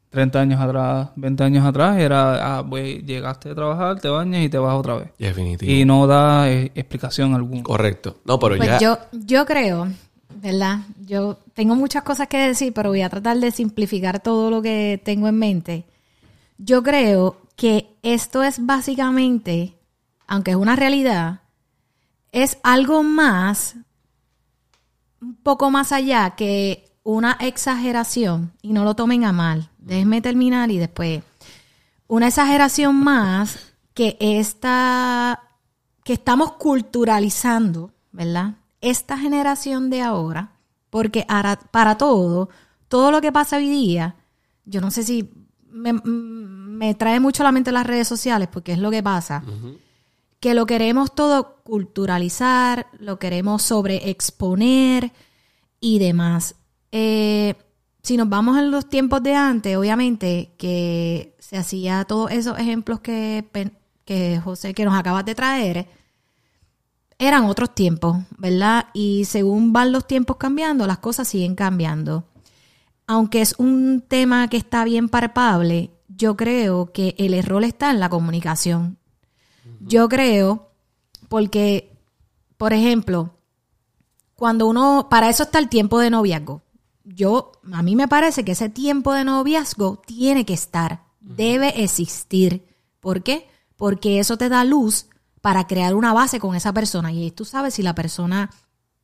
30 0.09 0.39
años 0.41 0.61
atrás, 0.61 1.09
20 1.15 1.43
años 1.43 1.65
atrás, 1.65 1.97
era, 1.99 2.57
ah, 2.59 2.65
pues, 2.67 3.03
llegaste 3.05 3.49
a 3.49 3.55
trabajar, 3.55 3.99
te 3.99 4.07
bañas 4.09 4.43
y 4.43 4.49
te 4.49 4.57
vas 4.59 4.75
otra 4.75 4.95
vez. 4.95 5.07
Definitivo. 5.17 5.71
Y 5.71 5.85
no 5.85 6.05
da 6.07 6.49
eh, 6.51 6.71
explicación 6.75 7.33
alguna. 7.33 7.63
Correcto. 7.63 8.17
No, 8.25 8.39
pero 8.39 8.55
Pues 8.57 8.69
ya. 8.69 8.79
yo, 8.79 8.97
yo 9.11 9.45
creo, 9.45 9.87
¿verdad? 10.41 10.79
Yo 11.05 11.37
tengo 11.53 11.75
muchas 11.75 12.03
cosas 12.03 12.27
que 12.27 12.37
decir, 12.37 12.73
pero 12.73 12.89
voy 12.89 13.01
a 13.01 13.09
tratar 13.09 13.37
de 13.39 13.51
simplificar 13.51 14.19
todo 14.21 14.49
lo 14.51 14.61
que 14.61 15.01
tengo 15.03 15.27
en 15.27 15.37
mente. 15.39 15.83
Yo 16.59 16.81
creo 16.83 17.37
que 17.55 17.87
esto 18.03 18.43
es 18.43 18.65
básicamente, 18.65 19.73
aunque 20.27 20.51
es 20.51 20.57
una 20.57 20.75
realidad, 20.75 21.39
es 22.33 22.57
algo 22.63 23.03
más, 23.03 23.75
un 25.21 25.35
poco 25.35 25.71
más 25.71 25.93
allá 25.93 26.31
que 26.31 26.91
una 27.03 27.37
exageración, 27.39 28.51
y 28.61 28.73
no 28.73 28.83
lo 28.83 28.95
tomen 28.95 29.23
a 29.23 29.31
mal, 29.31 29.69
déjenme 29.77 30.21
terminar 30.21 30.71
y 30.71 30.77
después, 30.77 31.23
una 32.07 32.27
exageración 32.27 32.95
más 32.95 33.73
que 33.93 34.17
esta, 34.19 35.41
que 36.03 36.13
estamos 36.13 36.53
culturalizando, 36.53 37.91
¿verdad? 38.11 38.55
Esta 38.81 39.17
generación 39.17 39.89
de 39.89 40.01
ahora, 40.01 40.51
porque 40.89 41.25
ara- 41.29 41.59
para 41.71 41.97
todo, 41.97 42.49
todo 42.87 43.11
lo 43.11 43.21
que 43.21 43.31
pasa 43.31 43.57
hoy 43.57 43.69
día, 43.69 44.15
yo 44.65 44.81
no 44.81 44.91
sé 44.91 45.03
si 45.03 45.29
me, 45.69 45.93
me 45.93 46.93
trae 46.95 47.19
mucho 47.19 47.43
a 47.43 47.45
la 47.45 47.51
mente 47.51 47.71
las 47.71 47.87
redes 47.87 48.07
sociales, 48.07 48.47
porque 48.51 48.73
es 48.73 48.79
lo 48.79 48.91
que 48.91 49.03
pasa, 49.03 49.43
que 50.43 50.53
lo 50.53 50.65
queremos 50.65 51.15
todo 51.15 51.63
culturalizar, 51.63 52.87
lo 52.99 53.17
queremos 53.17 53.61
sobreexponer 53.61 55.13
y 55.79 55.99
demás. 55.99 56.55
Eh, 56.91 57.55
si 58.01 58.17
nos 58.17 58.27
vamos 58.27 58.57
en 58.57 58.69
los 58.69 58.89
tiempos 58.89 59.23
de 59.23 59.35
antes, 59.35 59.77
obviamente 59.77 60.53
que 60.57 61.37
se 61.39 61.55
hacía 61.55 62.03
todos 62.03 62.29
esos 62.29 62.59
ejemplos 62.59 62.99
que, 62.99 63.45
que 64.03 64.41
José, 64.43 64.73
que 64.73 64.83
nos 64.83 64.95
acabas 64.95 65.23
de 65.23 65.33
traer, 65.33 65.87
eran 67.17 67.45
otros 67.45 67.73
tiempos, 67.73 68.17
¿verdad? 68.37 68.87
Y 68.93 69.23
según 69.23 69.71
van 69.71 69.93
los 69.93 70.05
tiempos 70.05 70.35
cambiando, 70.35 70.85
las 70.87 70.97
cosas 70.97 71.25
siguen 71.25 71.55
cambiando. 71.55 72.25
Aunque 73.07 73.39
es 73.39 73.55
un 73.59 74.03
tema 74.05 74.49
que 74.49 74.57
está 74.57 74.83
bien 74.83 75.07
palpable, 75.07 75.91
yo 76.09 76.35
creo 76.35 76.91
que 76.91 77.15
el 77.17 77.33
error 77.33 77.63
está 77.63 77.91
en 77.91 78.01
la 78.01 78.09
comunicación. 78.09 78.97
Yo 79.81 80.09
creo, 80.09 80.71
porque, 81.29 81.97
por 82.57 82.73
ejemplo, 82.73 83.31
cuando 84.35 84.67
uno, 84.67 85.07
para 85.09 85.29
eso 85.29 85.43
está 85.43 85.59
el 85.59 85.69
tiempo 85.69 85.99
de 85.99 86.09
noviazgo. 86.09 86.61
Yo, 87.03 87.51
a 87.71 87.83
mí 87.83 87.95
me 87.95 88.07
parece 88.07 88.43
que 88.45 88.53
ese 88.53 88.69
tiempo 88.69 89.13
de 89.13 89.23
noviazgo 89.23 90.01
tiene 90.05 90.45
que 90.45 90.53
estar, 90.53 91.03
debe 91.19 91.83
existir. 91.83 92.65
¿Por 92.99 93.23
qué? 93.23 93.47
Porque 93.75 94.19
eso 94.19 94.37
te 94.37 94.49
da 94.49 94.63
luz 94.63 95.07
para 95.41 95.67
crear 95.67 95.95
una 95.95 96.13
base 96.13 96.39
con 96.39 96.55
esa 96.55 96.73
persona. 96.73 97.11
Y 97.11 97.23
ahí 97.23 97.31
tú 97.31 97.45
sabes 97.45 97.73
si 97.73 97.83
la 97.83 97.95
persona, 97.95 98.49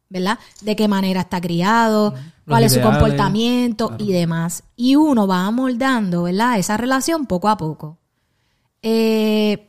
¿verdad? 0.10 0.40
De 0.62 0.76
qué 0.76 0.88
manera 0.88 1.22
está 1.22 1.42
criado, 1.42 2.14
cuál 2.48 2.64
es 2.64 2.74
su 2.74 2.82
comportamiento 2.82 3.96
y 3.98 4.14
demás. 4.14 4.64
Y 4.76 4.96
uno 4.96 5.28
va 5.28 5.46
amoldando, 5.46 6.24
¿verdad? 6.24 6.58
Esa 6.58 6.78
relación 6.78 7.26
poco 7.26 7.50
a 7.50 7.58
poco. 7.58 7.98
Eh, 8.82 9.69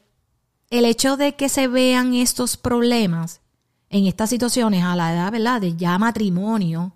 el 0.71 0.85
hecho 0.85 1.17
de 1.17 1.35
que 1.35 1.49
se 1.49 1.67
vean 1.69 2.15
estos 2.15 2.57
problemas 2.57 3.41
en 3.91 4.07
estas 4.07 4.31
situaciones 4.31 4.85
a 4.85 4.95
la 4.95 5.13
edad, 5.13 5.33
¿verdad? 5.33 5.61
De 5.61 5.77
ya 5.77 5.99
matrimonio, 5.99 6.95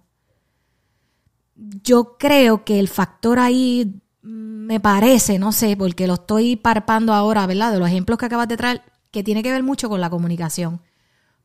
yo 1.57 2.17
creo 2.17 2.65
que 2.65 2.79
el 2.79 2.89
factor 2.89 3.39
ahí 3.41 4.01
mm, 4.23 4.67
me 4.67 4.81
parece, 4.81 5.39
no 5.41 5.53
sé, 5.53 5.77
porque 5.77 6.07
lo 6.07 6.15
estoy 6.15 6.57
parpando 6.57 7.13
ahora, 7.13 7.47
¿verdad? 7.47 7.73
De 7.73 7.81
los 7.81 7.89
ejemplos 7.89 8.19
que 8.19 8.27
acabas 8.27 8.49
de 8.49 8.57
traer, 8.57 8.83
que 9.11 9.25
tiene 9.25 9.43
que 9.43 9.53
ver 9.53 9.65
mucho 9.65 9.89
con 9.89 10.01
la 10.01 10.11
comunicación. 10.11 10.81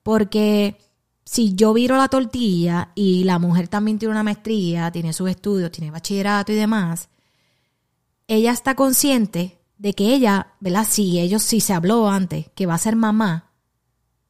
Porque 0.04 0.78
si 1.26 1.56
yo 1.56 1.74
viro 1.74 1.98
la 1.98 2.08
tortilla 2.08 2.92
y 2.96 3.24
la 3.24 3.40
mujer 3.40 3.68
también 3.68 4.00
tiene 4.00 4.12
una 4.12 4.24
maestría, 4.24 4.92
tiene 4.92 5.14
sus 5.14 5.30
estudios, 5.30 5.72
tiene 5.72 5.92
bachillerato 5.92 6.52
y 6.52 6.56
demás, 6.56 7.10
ella 8.28 8.52
está 8.52 8.76
consciente 8.76 9.59
de 9.80 9.94
que 9.94 10.14
ella, 10.14 10.54
¿verdad? 10.60 10.86
Si 10.88 11.20
ellos 11.20 11.42
sí 11.42 11.62
se 11.62 11.74
habló 11.74 12.10
antes, 12.10 12.50
que 12.54 12.66
va 12.66 12.76
a 12.76 12.78
ser 12.78 12.96
mamá, 12.96 13.54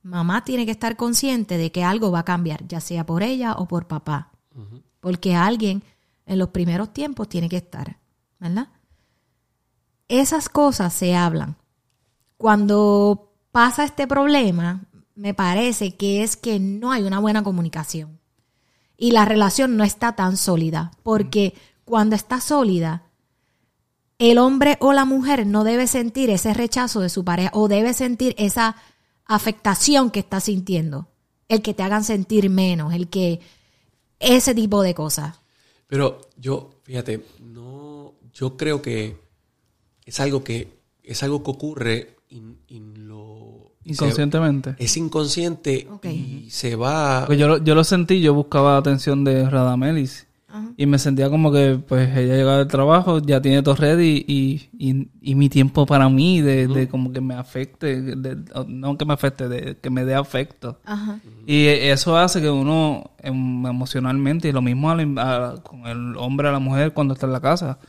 mamá 0.03 0.45
tiene 0.45 0.65
que 0.65 0.71
estar 0.71 0.95
consciente 0.95 1.57
de 1.57 1.71
que 1.71 1.83
algo 1.83 2.11
va 2.11 2.19
a 2.19 2.25
cambiar, 2.25 2.65
ya 2.67 2.79
sea 2.79 3.05
por 3.05 3.23
ella 3.23 3.53
o 3.53 3.67
por 3.67 3.87
papá. 3.87 4.31
Porque 4.99 5.35
alguien 5.35 5.83
en 6.25 6.37
los 6.37 6.49
primeros 6.49 6.93
tiempos 6.93 7.27
tiene 7.27 7.49
que 7.49 7.57
estar, 7.57 7.97
¿verdad? 8.39 8.69
Esas 10.07 10.49
cosas 10.49 10.93
se 10.93 11.15
hablan. 11.15 11.57
Cuando 12.37 13.33
pasa 13.51 13.83
este 13.83 14.05
problema, 14.07 14.85
me 15.15 15.33
parece 15.33 15.95
que 15.95 16.23
es 16.23 16.37
que 16.37 16.59
no 16.59 16.91
hay 16.91 17.03
una 17.03 17.19
buena 17.19 17.43
comunicación. 17.43 18.19
Y 18.97 19.11
la 19.11 19.25
relación 19.25 19.77
no 19.77 19.83
está 19.83 20.15
tan 20.15 20.37
sólida. 20.37 20.91
Porque 21.03 21.55
cuando 21.85 22.15
está 22.15 22.39
sólida, 22.39 23.08
el 24.19 24.37
hombre 24.37 24.77
o 24.81 24.93
la 24.93 25.05
mujer 25.05 25.47
no 25.47 25.63
debe 25.63 25.87
sentir 25.87 26.29
ese 26.29 26.53
rechazo 26.53 26.99
de 26.99 27.09
su 27.09 27.23
pareja 27.25 27.49
o 27.53 27.67
debe 27.67 27.93
sentir 27.93 28.35
esa 28.37 28.75
afectación 29.25 30.11
que 30.11 30.19
está 30.19 30.39
sintiendo. 30.39 31.07
El 31.47 31.61
que 31.61 31.73
te 31.73 31.83
hagan 31.83 32.03
sentir 32.03 32.49
menos, 32.49 32.93
el 32.93 33.07
que... 33.09 33.39
Ese 34.19 34.53
tipo 34.53 34.81
de 34.83 34.93
cosas. 34.93 35.39
Pero 35.87 36.19
yo, 36.37 36.71
fíjate, 36.83 37.25
no, 37.41 38.15
yo 38.33 38.57
creo 38.57 38.81
que 38.81 39.15
es 40.05 40.19
algo 40.19 40.43
que 40.43 40.77
es 41.03 41.23
algo 41.23 41.41
que 41.41 41.51
ocurre 41.51 42.15
in- 42.29 42.59
in 42.67 43.07
lo 43.07 43.71
Inconscientemente. 43.85 44.75
se- 44.77 44.83
es 44.83 44.97
inconsciente 44.97 45.87
y 46.03 46.49
se 46.51 46.75
va. 46.75 47.27
Yo, 47.33 47.47
lo- 47.47 47.57
yo 47.63 47.73
lo 47.75 47.83
sentí, 47.85 48.19
yo 48.19 48.33
buscaba 48.33 48.75
atención 48.75 49.23
de 49.23 49.49
Radamelis. 49.49 50.27
Y 50.77 50.85
me 50.85 50.97
sentía 50.97 51.29
como 51.29 51.51
que, 51.51 51.79
pues, 51.87 52.09
ella 52.17 52.35
llegaba 52.35 52.57
del 52.59 52.67
trabajo, 52.67 53.19
ya 53.19 53.41
tiene 53.41 53.61
todo 53.61 53.75
ready 53.75 54.25
y, 54.27 54.69
y, 54.77 55.09
y 55.21 55.35
mi 55.35 55.47
tiempo 55.49 55.85
para 55.85 56.09
mí, 56.09 56.41
de, 56.41 56.67
de 56.67 56.87
como 56.87 57.11
que 57.11 57.21
me 57.21 57.35
afecte, 57.35 58.01
de- 58.01 58.37
no 58.67 58.97
que 58.97 59.05
me 59.05 59.13
afecte, 59.13 59.47
de 59.47 59.77
que 59.77 59.89
me 59.89 60.05
dé 60.05 60.15
afecto. 60.15 60.79
Ajá. 60.85 61.19
Y 61.45 61.65
eso 61.67 62.17
hace 62.17 62.41
que 62.41 62.49
uno 62.49 63.11
em, 63.19 63.65
emocionalmente, 63.65 64.49
y 64.49 64.51
lo 64.51 64.61
mismo 64.61 64.89
a 64.89 64.95
la- 64.95 65.49
a- 65.51 65.63
con 65.63 65.85
el 65.85 66.15
hombre 66.17 66.47
a 66.49 66.51
la 66.51 66.59
mujer 66.59 66.93
cuando 66.93 67.13
está 67.13 67.25
en 67.27 67.33
la 67.33 67.41
casa, 67.41 67.79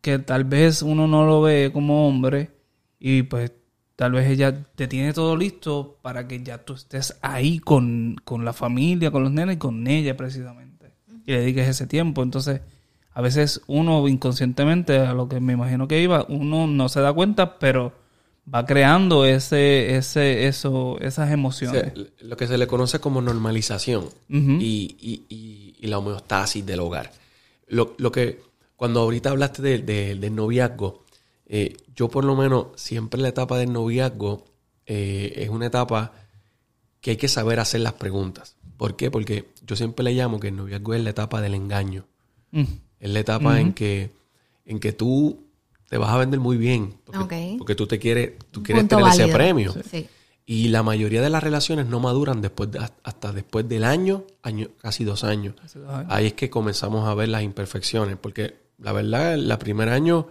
que 0.00 0.18
tal 0.18 0.44
vez 0.44 0.82
uno 0.82 1.06
no 1.06 1.24
lo 1.24 1.42
ve 1.42 1.70
como 1.72 2.08
hombre 2.08 2.50
y 2.98 3.22
pues 3.22 3.52
tal 3.94 4.12
vez 4.12 4.28
ella 4.28 4.64
te 4.74 4.88
tiene 4.88 5.12
todo 5.12 5.36
listo 5.36 5.98
para 6.02 6.26
que 6.26 6.42
ya 6.42 6.58
tú 6.64 6.72
estés 6.74 7.18
ahí 7.22 7.60
con, 7.60 8.16
con 8.24 8.44
la 8.44 8.52
familia, 8.52 9.12
con 9.12 9.22
los 9.22 9.30
nenes 9.30 9.56
y 9.56 9.58
con 9.58 9.86
ella 9.86 10.16
precisamente. 10.16 10.71
Y 11.26 11.32
le 11.32 11.40
dediques 11.40 11.68
ese 11.68 11.86
tiempo. 11.86 12.22
Entonces, 12.22 12.60
a 13.12 13.20
veces 13.20 13.60
uno 13.66 14.06
inconscientemente, 14.08 14.98
a 14.98 15.12
lo 15.14 15.28
que 15.28 15.40
me 15.40 15.52
imagino 15.52 15.86
que 15.88 16.00
iba, 16.02 16.24
uno 16.28 16.66
no 16.66 16.88
se 16.88 17.00
da 17.00 17.12
cuenta, 17.12 17.58
pero 17.58 17.92
va 18.52 18.66
creando 18.66 19.24
ese, 19.24 19.96
ese, 19.96 20.46
eso, 20.48 20.98
esas 21.00 21.30
emociones. 21.30 21.92
lo 22.20 22.36
que 22.36 22.46
se 22.48 22.58
le 22.58 22.66
conoce 22.66 22.98
como 22.98 23.20
normalización 23.22 24.04
Ujú. 24.04 24.52
y, 24.60 24.96
y- 25.00 25.24
y- 25.28 25.76
y 25.80 25.86
la 25.86 25.98
homeostasis 25.98 26.64
del 26.66 26.80
hogar. 26.80 27.12
Lo, 27.68 27.94
lo 27.98 28.10
que, 28.10 28.40
cuando 28.76 29.00
ahorita 29.00 29.30
hablaste 29.30 29.62
de- 29.62 29.78
de- 29.78 30.14
del 30.16 30.34
noviazgo, 30.34 31.04
eh, 31.46 31.76
yo 31.94 32.08
por 32.08 32.24
lo 32.24 32.34
menos 32.34 32.68
siempre 32.76 33.20
la 33.20 33.28
etapa 33.28 33.58
del 33.58 33.72
noviazgo 33.72 34.44
eh, 34.86 35.34
es 35.36 35.48
una 35.50 35.66
etapa 35.66 36.12
que 37.00 37.12
hay 37.12 37.16
que 37.16 37.28
saber 37.28 37.60
hacer 37.60 37.80
las 37.82 37.92
preguntas. 37.92 38.56
¿Por 38.82 38.96
qué? 38.96 39.12
Porque 39.12 39.48
yo 39.64 39.76
siempre 39.76 40.02
le 40.02 40.12
llamo 40.12 40.40
que 40.40 40.48
el 40.48 40.56
noviazgo 40.56 40.94
es 40.94 41.04
la 41.04 41.10
etapa 41.10 41.40
del 41.40 41.54
engaño. 41.54 42.04
Mm. 42.50 42.62
Es 42.98 43.10
la 43.10 43.20
etapa 43.20 43.60
en 43.60 43.74
que 43.74 44.10
en 44.66 44.80
que 44.80 44.92
tú 44.92 45.46
te 45.88 45.98
vas 45.98 46.10
a 46.10 46.16
vender 46.16 46.40
muy 46.40 46.56
bien. 46.56 46.96
Porque, 47.04 47.76
tú 47.76 47.86
te 47.86 48.00
quieres, 48.00 48.32
tú 48.50 48.60
quieres 48.60 48.82
Punto 48.82 48.96
tener 48.96 49.12
ese 49.12 49.28
premio. 49.32 49.72
Sí. 49.88 50.08
Y 50.46 50.66
la 50.66 50.82
mayoría 50.82 51.22
de 51.22 51.30
las 51.30 51.44
relaciones 51.44 51.86
no 51.86 52.00
maduran 52.00 52.40
después 52.40 52.72
de- 52.72 52.80
hasta 53.04 53.32
después 53.32 53.68
del 53.68 53.84
año, 53.84 54.24
año, 54.42 54.66
casi 54.78 55.04
dos 55.04 55.22
años. 55.22 55.54
Hace 55.62 55.78
dos 55.78 55.88
años. 55.88 56.10
Ahí 56.10 56.26
es 56.26 56.32
que 56.32 56.50
comenzamos 56.50 57.08
a 57.08 57.14
ver 57.14 57.28
las 57.28 57.44
imperfecciones. 57.44 58.16
Porque 58.20 58.56
la 58.78 58.90
verdad, 58.90 59.34
el 59.34 59.56
primer 59.58 59.90
año 59.90 60.26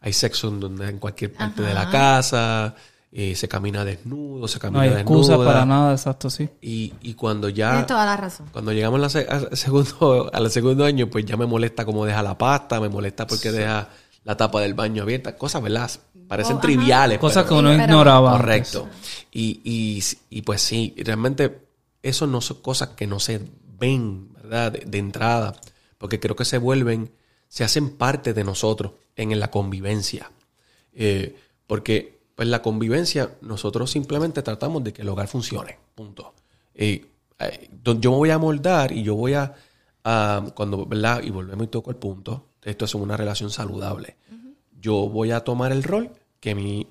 hay 0.00 0.12
sexo 0.12 0.48
en, 0.48 0.60
donde, 0.60 0.90
en 0.90 0.98
cualquier 0.98 1.32
parte 1.32 1.62
de 1.62 1.72
la 1.72 1.90
casa, 1.90 2.74
eh, 3.12 3.34
se 3.36 3.46
camina 3.46 3.84
desnudo, 3.84 4.48
se 4.48 4.56
No 4.56 4.60
camina 4.62 4.82
hay 4.82 4.88
excusa 4.88 5.32
desnuda. 5.32 5.52
para 5.52 5.66
nada, 5.66 5.92
exacto, 5.92 6.30
sí. 6.30 6.48
Y, 6.62 6.94
y 7.02 7.14
cuando 7.14 7.48
ya... 7.50 7.70
Tienes 7.70 7.86
toda 7.86 8.06
la 8.06 8.16
razón. 8.16 8.46
Cuando 8.52 8.72
llegamos 8.72 9.14
al 9.14 9.56
segundo, 9.56 10.30
al 10.32 10.50
segundo 10.50 10.84
año, 10.84 11.08
pues 11.08 11.24
ya 11.26 11.36
me 11.36 11.44
molesta 11.46 11.84
cómo 11.84 12.06
deja 12.06 12.22
la 12.22 12.38
pasta, 12.38 12.80
me 12.80 12.88
molesta 12.88 13.26
porque 13.26 13.52
deja 13.52 13.88
la 14.24 14.36
tapa 14.36 14.60
del 14.60 14.74
baño 14.74 15.02
abierta, 15.02 15.36
cosas, 15.36 15.62
¿verdad? 15.62 15.90
Parecen 16.26 16.56
Oh, 16.56 16.60
triviales. 16.60 17.18
Cosas 17.18 17.44
que 17.44 17.52
uno 17.54 17.72
ignoraba. 17.74 18.32
Correcto. 18.32 18.88
Y, 19.30 19.60
y, 19.64 20.02
y 20.30 20.42
pues 20.42 20.62
sí, 20.62 20.94
realmente 20.96 21.66
eso 22.02 22.26
no 22.26 22.40
son 22.40 22.62
cosas 22.62 22.90
que 22.90 23.06
no 23.06 23.20
se 23.20 23.42
ven, 23.78 24.32
¿verdad? 24.32 24.72
De, 24.72 24.84
de 24.86 24.98
entrada, 24.98 25.54
porque 25.98 26.18
creo 26.18 26.34
que 26.36 26.44
se 26.46 26.56
vuelven, 26.58 27.12
se 27.48 27.64
hacen 27.64 27.90
parte 27.90 28.32
de 28.32 28.44
nosotros 28.44 28.92
en, 29.16 29.38
la 29.38 29.50
convivencia. 29.50 30.30
Eh, 30.94 31.36
porque 31.66 32.21
pues 32.42 32.50
la 32.50 32.60
convivencia, 32.60 33.36
nosotros 33.40 33.88
simplemente 33.92 34.42
tratamos 34.42 34.82
de 34.82 34.92
que 34.92 35.02
el 35.02 35.08
hogar 35.08 35.28
funcione, 35.28 35.78
punto. 35.94 36.34
Eh, 36.74 37.06
eh, 37.38 37.70
yo 37.84 38.10
me 38.10 38.16
voy 38.16 38.30
a 38.30 38.38
moldar 38.38 38.90
y 38.90 39.04
yo 39.04 39.14
voy 39.14 39.34
a, 39.34 39.54
a- 40.02 40.44
cuando, 40.54 40.84
¿verdad? 40.84 41.22
Y 41.22 41.30
volvemos 41.30 41.64
y 41.64 41.68
toco 41.68 41.90
el 41.90 41.96
punto, 41.96 42.46
esto 42.64 42.84
es 42.84 42.94
una 42.96 43.16
relación 43.16 43.50
saludable. 43.50 44.16
Yo 44.80 45.08
voy 45.08 45.30
a 45.30 45.44
tomar 45.44 45.70
el 45.70 45.84
rol 45.84 46.10
que 46.40 46.56
mi, 46.56 46.88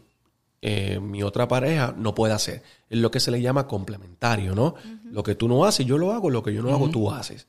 eh, 0.62 1.02
mi 1.02 1.22
otra 1.22 1.50
pareja 1.50 1.94
no 1.98 2.16
puede 2.16 2.34
hacer. 2.34 2.64
Es 2.90 3.00
lo 3.00 3.12
que 3.12 3.20
se 3.20 3.30
le 3.32 3.42
llama 3.42 3.68
complementario, 3.68 4.56
¿no? 4.56 4.76
Lo 5.12 5.22
que 5.24 5.36
tú 5.36 5.50
no 5.50 5.66
haces, 5.66 5.86
yo 5.86 5.98
lo 5.98 6.14
hago, 6.14 6.30
lo 6.30 6.44
que 6.44 6.54
yo 6.54 6.62
no 6.64 6.74
hago, 6.74 6.90
tú 6.90 7.12
haces. 7.12 7.48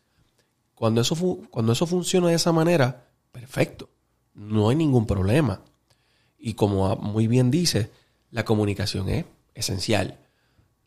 Cuando 0.74 1.00
eso, 1.02 1.14
cuando 1.50 1.70
eso 1.72 1.86
funciona 1.86 2.26
de 2.28 2.34
esa 2.34 2.50
manera, 2.50 3.06
perfecto. 3.30 3.88
No 4.34 4.70
hay 4.70 4.74
ningún 4.76 5.06
problema. 5.06 5.60
Y 6.44 6.54
como 6.54 6.96
muy 6.96 7.28
bien 7.28 7.52
dice, 7.52 7.90
la 8.32 8.44
comunicación 8.44 9.08
es 9.08 9.24
esencial. 9.54 10.18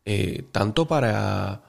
Eh, 0.04 0.44
tanto 0.52 0.86
para 0.86 1.64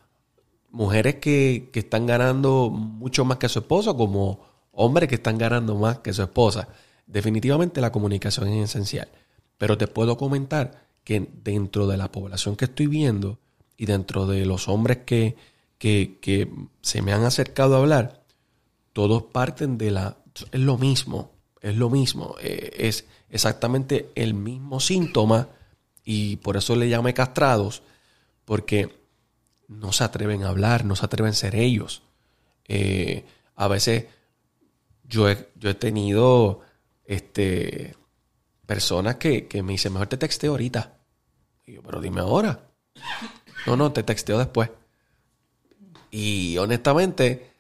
mujeres 0.71 1.15
que, 1.15 1.71
que 1.73 1.81
están 1.81 2.05
ganando 2.05 2.69
mucho 2.69 3.25
más 3.25 3.39
que 3.39 3.49
su 3.49 3.61
esposo 3.61 3.97
como 3.97 4.41
hombres 4.73 5.09
que 5.09 5.15
están 5.15 5.39
ganando 5.39 5.77
más 5.77 6.01
que 6.01 6.13
su 6.13 6.23
esposa. 6.23 6.69
Definitivamente 7.07 7.81
la 7.81 7.93
comunicación 7.93 8.49
es 8.49 8.71
esencial. 8.71 9.09
Pero 9.57 9.79
te 9.79 9.87
puedo 9.87 10.17
comentar 10.19 10.89
que 11.05 11.31
dentro 11.45 11.87
de 11.87 11.97
la 11.97 12.11
población 12.11 12.57
que 12.57 12.65
estoy 12.65 12.89
viendo 12.89 13.39
y 13.77 13.87
dentro 13.87 14.27
de 14.27 14.45
los 14.45 14.69
hombres 14.69 14.99
que, 15.07 15.37
que, 15.79 16.19
que 16.21 16.53
se 16.83 17.03
me 17.03 17.13
han 17.13 17.23
acercado 17.23 17.77
a 17.77 17.79
hablar, 17.79 18.25
todos 18.93 19.23
parten 19.23 19.79
de 19.79 19.93
la... 19.93 20.17
Es 20.51 20.61
lo 20.61 20.77
mismo, 20.77 21.31
es 21.61 21.77
lo 21.77 21.89
mismo, 21.89 22.35
eh, 22.43 22.73
es 22.77 23.07
exactamente 23.31 24.11
el 24.15 24.35
mismo 24.35 24.81
síntoma 24.81 25.49
y 26.05 26.37
por 26.37 26.57
eso 26.57 26.77
le 26.77 26.89
llamé 26.89 27.15
castrados, 27.15 27.83
porque 28.45 28.97
no 29.69 29.93
se 29.93 30.05
atreven 30.05 30.45
a 30.45 30.49
hablar, 30.51 30.85
no 30.85 30.95
se 30.97 31.05
atreven 31.05 31.33
a 31.33 31.35
ser 31.35 31.57
ellos. 31.57 32.03
Eh, 32.69 33.25
a 33.57 33.69
veces 33.69 34.07
yo 35.05 35.29
he, 35.29 35.49
yo 35.57 35.71
he 35.71 35.75
tenido 35.75 36.61
este, 37.05 37.95
personas 38.67 39.17
que, 39.17 39.47
que 39.49 39.63
me 39.63 39.73
dicen, 39.73 39.93
mejor 39.93 40.09
te 40.09 40.17
texteo 40.17 40.53
ahorita. 40.53 40.97
Y 41.67 41.75
yo, 41.75 41.83
pero 41.83 42.01
dime 42.01 42.21
ahora. 42.21 42.69
No, 43.67 43.77
no, 43.77 43.93
te 43.93 44.03
texteo 44.05 44.39
después. 44.39 44.71
Y 46.11 46.57
honestamente, 46.59 47.51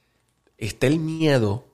está 0.56 0.86
el 0.86 0.98
miedo. 1.00 1.64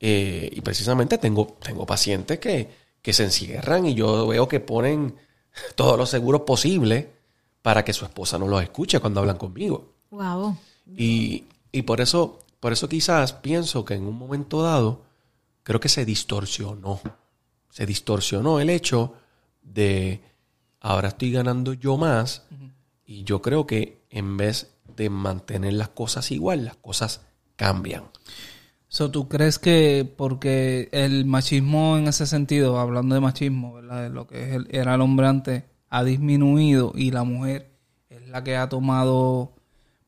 eh, 0.00 0.50
y 0.52 0.60
precisamente 0.60 1.18
tengo, 1.18 1.56
tengo 1.62 1.86
pacientes 1.86 2.38
que, 2.38 2.81
que 3.02 3.12
se 3.12 3.24
encierran 3.24 3.86
y 3.86 3.94
yo 3.94 4.26
veo 4.28 4.48
que 4.48 4.60
ponen 4.60 5.16
todos 5.74 5.98
los 5.98 6.08
seguros 6.08 6.42
posibles 6.42 7.06
para 7.60 7.84
que 7.84 7.92
su 7.92 8.04
esposa 8.04 8.38
no 8.38 8.48
los 8.48 8.62
escuche 8.62 9.00
cuando 9.00 9.20
hablan 9.20 9.38
conmigo. 9.38 9.92
Wow. 10.10 10.56
Y, 10.96 11.44
y 11.70 11.82
por 11.82 12.00
eso, 12.00 12.40
por 12.60 12.72
eso 12.72 12.88
quizás 12.88 13.32
pienso 13.32 13.84
que 13.84 13.94
en 13.94 14.06
un 14.06 14.18
momento 14.18 14.62
dado, 14.62 15.02
creo 15.62 15.80
que 15.80 15.88
se 15.88 16.04
distorsionó. 16.04 17.00
Se 17.70 17.86
distorsionó 17.86 18.60
el 18.60 18.70
hecho 18.70 19.14
de 19.62 20.20
ahora 20.80 21.08
estoy 21.08 21.32
ganando 21.32 21.72
yo 21.72 21.96
más. 21.96 22.42
Y 23.04 23.24
yo 23.24 23.42
creo 23.42 23.66
que 23.66 24.02
en 24.10 24.36
vez 24.36 24.74
de 24.96 25.08
mantener 25.10 25.74
las 25.74 25.88
cosas 25.88 26.30
igual, 26.30 26.64
las 26.64 26.76
cosas 26.76 27.22
cambian. 27.56 28.04
So, 28.94 29.10
¿Tú 29.10 29.26
crees 29.26 29.58
que 29.58 30.06
porque 30.18 30.90
el 30.92 31.24
machismo 31.24 31.96
en 31.96 32.08
ese 32.08 32.26
sentido, 32.26 32.78
hablando 32.78 33.14
de 33.14 33.22
machismo, 33.22 33.72
¿verdad? 33.72 34.02
De 34.02 34.10
lo 34.10 34.26
que 34.26 34.42
es 34.42 34.54
el- 34.54 34.68
era 34.70 34.96
el 34.96 35.00
hombre 35.00 35.26
antes, 35.28 35.62
ha 35.88 36.04
disminuido 36.04 36.92
y 36.94 37.10
la 37.10 37.24
mujer 37.24 37.70
es 38.10 38.28
la 38.28 38.44
que 38.44 38.54
ha 38.54 38.68
tomado 38.68 39.54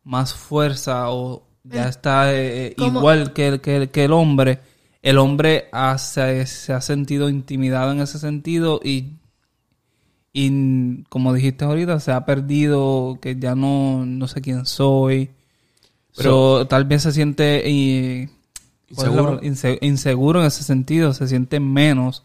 más 0.03 0.35
fuerza 0.35 1.09
o 1.11 1.47
ya 1.63 1.89
está 1.89 2.35
eh, 2.35 2.67
eh, 2.67 2.75
igual 2.99 3.33
que 3.33 3.49
el, 3.49 3.61
que, 3.63 3.77
el- 3.77 3.91
que 3.91 4.05
el 4.05 4.13
hombre? 4.13 4.59
El 5.01 5.17
hombre 5.17 5.65
ha- 5.73 5.97
se, 5.97 6.45
se 6.45 6.75
ha 6.75 6.83
sentido 6.83 7.31
intimidado 7.31 7.91
en 7.93 8.01
ese 8.01 8.19
sentido 8.19 8.81
y, 8.85 9.15
y 10.35 11.05
como 11.05 11.33
dijiste 11.33 11.65
ahorita, 11.65 12.01
se 12.01 12.13
ha 12.13 12.27
perdido 12.27 13.19
que 13.23 13.37
ya 13.39 13.55
no, 13.55 14.05
no 14.05 14.29
sé 14.29 14.43
quién 14.43 14.67
soy. 14.67 15.31
Pero- 16.17 16.59
So, 16.61 16.67
tal 16.67 16.85
vez 16.85 17.03
se 17.03 17.13
siente 17.13 17.63
eh, 17.69 18.29
¿cuál 18.29 18.29
es 18.29 18.31
la 18.31 18.44
Inseguro. 18.91 19.25
palabra? 19.25 19.47
Inse- 19.47 19.79
inseguro 19.81 20.41
en 20.41 20.47
ese 20.47 20.63
sentido, 20.63 21.13
se 21.15 21.27
siente 21.29 21.59
menos. 21.61 22.23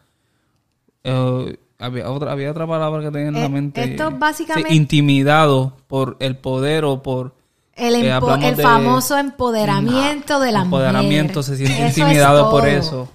Eh, 1.04 1.58
había, 1.80 2.12
otra, 2.12 2.32
había 2.32 2.52
otra 2.52 2.68
palabra 2.68 3.02
que 3.02 3.12
tenía 3.12 3.28
en 3.30 3.34
la 3.36 3.46
Eh, 3.46 3.50
mente. 3.50 3.84
esto 3.84 4.10
Sí, 4.10 4.16
básicamente- 4.20 4.74
intimidado 4.76 5.74
por 5.88 6.18
el 6.20 6.38
poder 6.38 6.86
o 6.86 7.02
por... 7.02 7.34
El, 7.76 7.96
Eh, 7.96 8.12
el 8.42 8.56
de- 8.58 8.64
famoso 8.64 9.18
empoderamiento 9.18 10.42
de 10.42 10.52
la 10.52 10.64
empoderamiento, 10.64 11.40
mujer. 11.40 11.44
se 11.44 11.56
siente 11.58 11.88
es 11.88 11.98
intimidado 11.98 12.52
por 12.52 12.68
eso. 12.68 13.08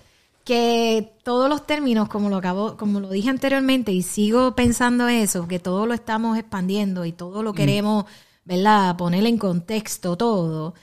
Que 0.43 1.13
todos 1.23 1.49
los 1.51 1.67
términos, 1.67 2.09
como 2.09 2.31
lo 2.31 2.37
acabo, 2.37 2.77
como 2.79 3.01
lo 3.01 3.11
dije 3.11 3.29
anteriormente, 3.29 3.93
y 3.93 4.03
sigo 4.03 4.55
pensando 4.55 5.09
eso, 5.09 5.47
que 5.49 5.59
todo 5.59 5.85
lo 5.87 5.93
estamos 5.95 6.39
expandiendo 6.39 7.05
y 7.05 7.13
todo 7.13 7.41
Mm. 7.41 7.45
lo 7.45 7.53
queremos, 7.53 8.05
¿verdad? 8.47 8.97
Poner 8.97 9.27
en 9.27 9.37
contexto 9.39 10.17
todo. 10.17 10.75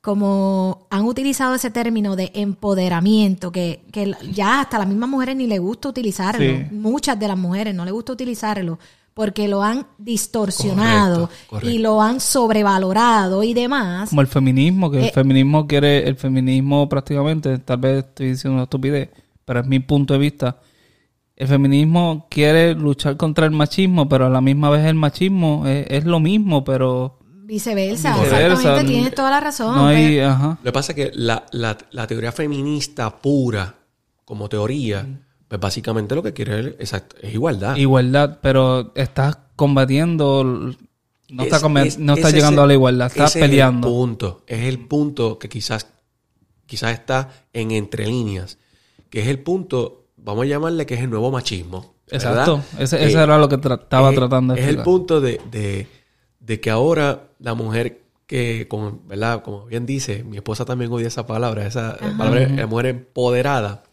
Como 0.00 0.86
han 0.90 1.04
utilizado 1.04 1.54
ese 1.54 1.70
término 1.70 2.16
de 2.16 2.30
empoderamiento, 2.34 3.52
que, 3.52 3.82
que 3.92 4.14
ya 4.32 4.60
hasta 4.60 4.78
las 4.78 4.88
mismas 4.88 5.10
mujeres 5.10 5.36
ni 5.36 5.46
les 5.46 5.60
gusta 5.60 5.88
utilizarlo. 5.90 6.40
Sí. 6.42 6.66
Muchas 6.74 7.18
de 7.18 7.28
las 7.28 7.36
mujeres 7.36 7.74
no 7.74 7.84
les 7.84 7.92
gusta 7.92 8.12
utilizarlo 8.12 8.78
porque 9.12 9.48
lo 9.48 9.62
han 9.62 9.86
distorsionado 9.98 11.26
Correcto, 11.26 11.46
correcto. 11.50 11.70
y 11.70 11.78
lo 11.78 12.00
han 12.00 12.20
sobrevalorado 12.20 13.42
y 13.42 13.52
demás. 13.52 14.08
Como 14.08 14.22
el 14.22 14.26
feminismo, 14.28 14.90
que 14.90 14.98
el 15.00 15.04
Eh, 15.06 15.12
feminismo 15.12 15.66
quiere, 15.66 16.08
el 16.08 16.16
feminismo 16.16 16.88
prácticamente, 16.88 17.58
tal 17.58 17.78
vez 17.78 17.98
estoy 18.04 18.28
diciendo 18.30 18.54
una 18.54 18.62
estupidez, 18.64 19.10
pero 19.44 19.60
es 19.60 19.66
mi 19.66 19.80
punto 19.80 20.14
de 20.14 20.20
vista. 20.20 20.60
El 21.36 21.48
feminismo 21.48 22.26
quiere 22.30 22.74
luchar 22.74 23.16
contra 23.18 23.44
el 23.46 23.50
machismo, 23.52 24.08
pero 24.08 24.26
a 24.26 24.30
la 24.30 24.40
misma 24.40 24.70
vez 24.70 24.86
el 24.86 24.94
machismo 24.94 25.66
es, 25.66 25.86
es 25.90 26.04
lo 26.04 26.20
mismo, 26.20 26.64
pero 26.64 27.18
Viceversa, 27.50 28.14
Viceversa, 28.14 28.46
exactamente, 28.46 28.82
no- 28.84 28.88
tienes 28.90 29.14
toda 29.14 29.30
la 29.30 29.40
razón. 29.40 29.74
no 29.74 29.86
hay, 29.88 30.14
pero- 30.16 30.28
ajá. 30.30 30.48
Lo 30.62 30.62
que 30.62 30.72
pasa 30.72 30.92
es 30.92 30.96
que 30.96 31.10
la, 31.14 31.44
la- 31.50 31.76
la 31.90 32.06
teoría 32.06 32.30
feminista 32.30 33.18
pura, 33.18 33.74
como 34.24 34.48
teoría, 34.48 35.04
pues 35.48 35.60
básicamente 35.60 36.14
lo 36.14 36.22
que 36.22 36.32
quiere 36.32 36.60
es, 36.60 36.66
exacto, 36.78 37.16
es 37.20 37.34
igualdad. 37.34 37.74
Igualdad, 37.76 38.38
pero 38.40 38.92
estás 38.94 39.36
combatiendo, 39.56 40.44
no 40.44 40.70
Es- 41.42 41.46
estás 41.46 41.62
comba- 41.62 41.84
es- 41.84 41.98
no 41.98 42.14
estás 42.14 42.28
ese 42.30 42.36
llegando 42.38 42.60
es 42.62 42.64
a 42.64 42.66
la 42.68 42.72
igualdad, 42.74 43.06
estás 43.08 43.30
ese 43.30 43.40
Es 43.40 43.44
peleando. 43.50 43.88
el 43.88 43.94
punto, 43.94 44.42
es 44.46 44.60
el 44.66 44.78
punto 44.86 45.38
que 45.40 45.48
quizás, 45.48 45.88
quizás 46.66 46.92
está 46.92 47.30
en 47.52 47.72
entre 47.72 48.06
líneas, 48.06 48.58
que 49.10 49.22
es 49.22 49.26
el 49.26 49.40
punto, 49.40 50.06
vamos 50.16 50.44
a 50.44 50.46
llamarle 50.46 50.86
que 50.86 50.94
es 50.94 51.00
el 51.00 51.10
nuevo 51.10 51.30
machismo. 51.32 51.94
¿verdad? 52.12 52.30
Exacto, 52.30 52.62
ese, 52.78 53.04
ese 53.04 53.18
Eh, 53.18 53.22
era 53.22 53.38
lo 53.38 53.48
que 53.48 53.56
tra- 53.58 53.80
estaba 53.82 54.10
es- 54.10 54.16
tratando 54.16 54.54
de 54.54 54.60
Es 54.60 54.66
el 54.68 54.82
punto 54.82 55.20
de, 55.20 55.40
de- 55.50 55.86
de 56.50 56.60
que 56.60 56.68
ahora 56.68 57.28
la 57.38 57.54
mujer 57.54 58.02
que, 58.26 58.66
como, 58.66 58.98
¿verdad? 59.06 59.44
Como 59.44 59.66
bien 59.66 59.86
dice, 59.86 60.24
mi 60.24 60.36
esposa 60.36 60.64
también 60.64 60.90
odia 60.90 61.06
esa 61.06 61.24
palabra, 61.24 61.64
esa 61.64 61.96
palabra, 62.18 62.48
la 62.48 62.66
mujer 62.66 62.86
empoderada. 62.86 63.84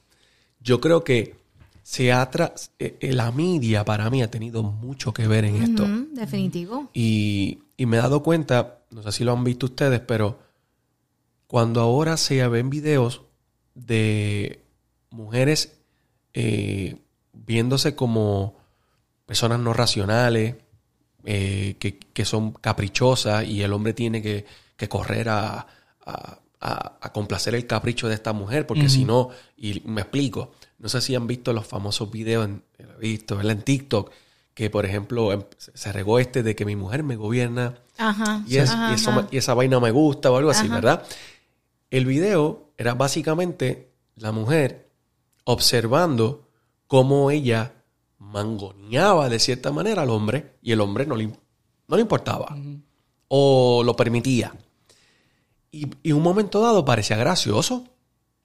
Yo 0.59 0.81
creo 0.81 1.03
que 1.03 1.35
se 1.83 2.11
ha 2.11 2.31
tra- 2.31 2.53
eh, 2.79 2.97
eh, 2.99 3.13
la 3.13 3.31
media 3.31 3.85
para 3.85 4.09
mí 4.09 4.23
ha 4.23 4.31
tenido 4.31 4.63
mucho 4.63 5.13
que 5.13 5.27
ver 5.27 5.45
en 5.45 5.57
esto. 5.57 5.85
Definitivo. 6.13 6.89
Y, 6.93 7.59
y 7.77 7.85
me 7.85 7.97
he 7.97 7.99
dado 7.99 8.23
cuenta, 8.23 8.79
no 8.89 9.03
sé 9.03 9.11
si 9.11 9.23
lo 9.23 9.33
han 9.33 9.43
visto 9.43 9.67
ustedes, 9.67 9.99
pero 9.99 10.39
cuando 11.45 11.79
ahora 11.81 12.17
se 12.17 12.45
ven 12.47 12.71
videos 12.71 13.21
de 13.75 14.63
mujeres 15.11 15.77
eh, 16.33 16.95
viéndose 17.33 17.95
como 17.95 18.55
personas 19.27 19.59
no 19.59 19.73
racionales, 19.73 20.55
eh, 21.29 21.75
que, 21.77 21.99
que 21.99 22.23
son 22.23 22.53
caprichosas 22.53 23.43
y 23.45 23.61
el 23.61 23.73
hombre 23.73 23.93
tiene 23.93 24.21
que, 24.21 24.45
que 24.77 24.87
correr 24.87 25.27
a, 25.27 25.67
a- 26.05 26.39
a- 26.61 26.97
a 27.01 27.11
complacer 27.11 27.53
el 27.53 27.67
capricho 27.67 28.07
de 28.07 28.13
esta 28.15 28.31
mujer, 28.31 28.65
porque 28.65 28.87
si 28.89 29.03
no, 29.05 29.29
y 29.57 29.81
me 29.85 30.01
explico, 30.01 30.53
no 30.79 30.87
sé 30.89 31.01
si 31.01 31.13
han 31.15 31.27
visto 31.27 31.51
los 31.51 31.67
famosos 31.67 32.09
videos, 32.09 32.45
en, 32.45 32.63
visto, 32.99 33.39
en 33.41 33.61
TikTok, 33.61 34.09
que 34.53 34.69
por 34.69 34.85
ejemplo 34.85 35.33
em- 35.33 35.43
se 35.57 35.91
regó 35.91 36.17
este 36.17 36.43
de 36.43 36.55
que 36.55 36.63
mi 36.65 36.75
mujer 36.77 37.03
me 37.03 37.15
gobierna 37.17 37.75
Ajá. 37.97 38.41
y, 38.47 38.57
es- 38.57 38.69
ajá, 38.71 38.89
y 38.91 38.93
eso 38.95 39.11
ajá. 39.11 39.21
me- 39.23 39.27
y 39.31 39.37
esa 39.37 39.53
vaina 39.53 39.79
me 39.81 39.91
gusta 39.91 40.31
o 40.31 40.37
algo 40.37 40.49
así. 40.49 40.67
¿verdad? 40.69 41.03
El 41.91 42.05
video 42.05 42.71
era 42.77 42.93
básicamente 42.95 43.91
la 44.15 44.31
mujer 44.31 44.89
observando 45.43 46.47
cómo 46.87 47.29
ella 47.31 47.73
mangoneaba 48.31 49.29
de 49.29 49.39
cierta 49.39 49.71
manera 49.71 50.01
al 50.03 50.09
hombre 50.09 50.53
y 50.61 50.71
el 50.71 50.81
hombre 50.81 51.05
no 51.05 51.15
le, 51.15 51.27
no 51.27 51.95
le 51.95 52.01
importaba 52.01 52.55
o 53.27 53.83
lo 53.83 53.95
permitía. 53.95 54.53
Y, 55.71 55.87
y 56.03 56.11
un 56.11 56.23
momento 56.23 56.61
dado 56.61 56.85
parecía 56.85 57.17
gracioso. 57.17 57.85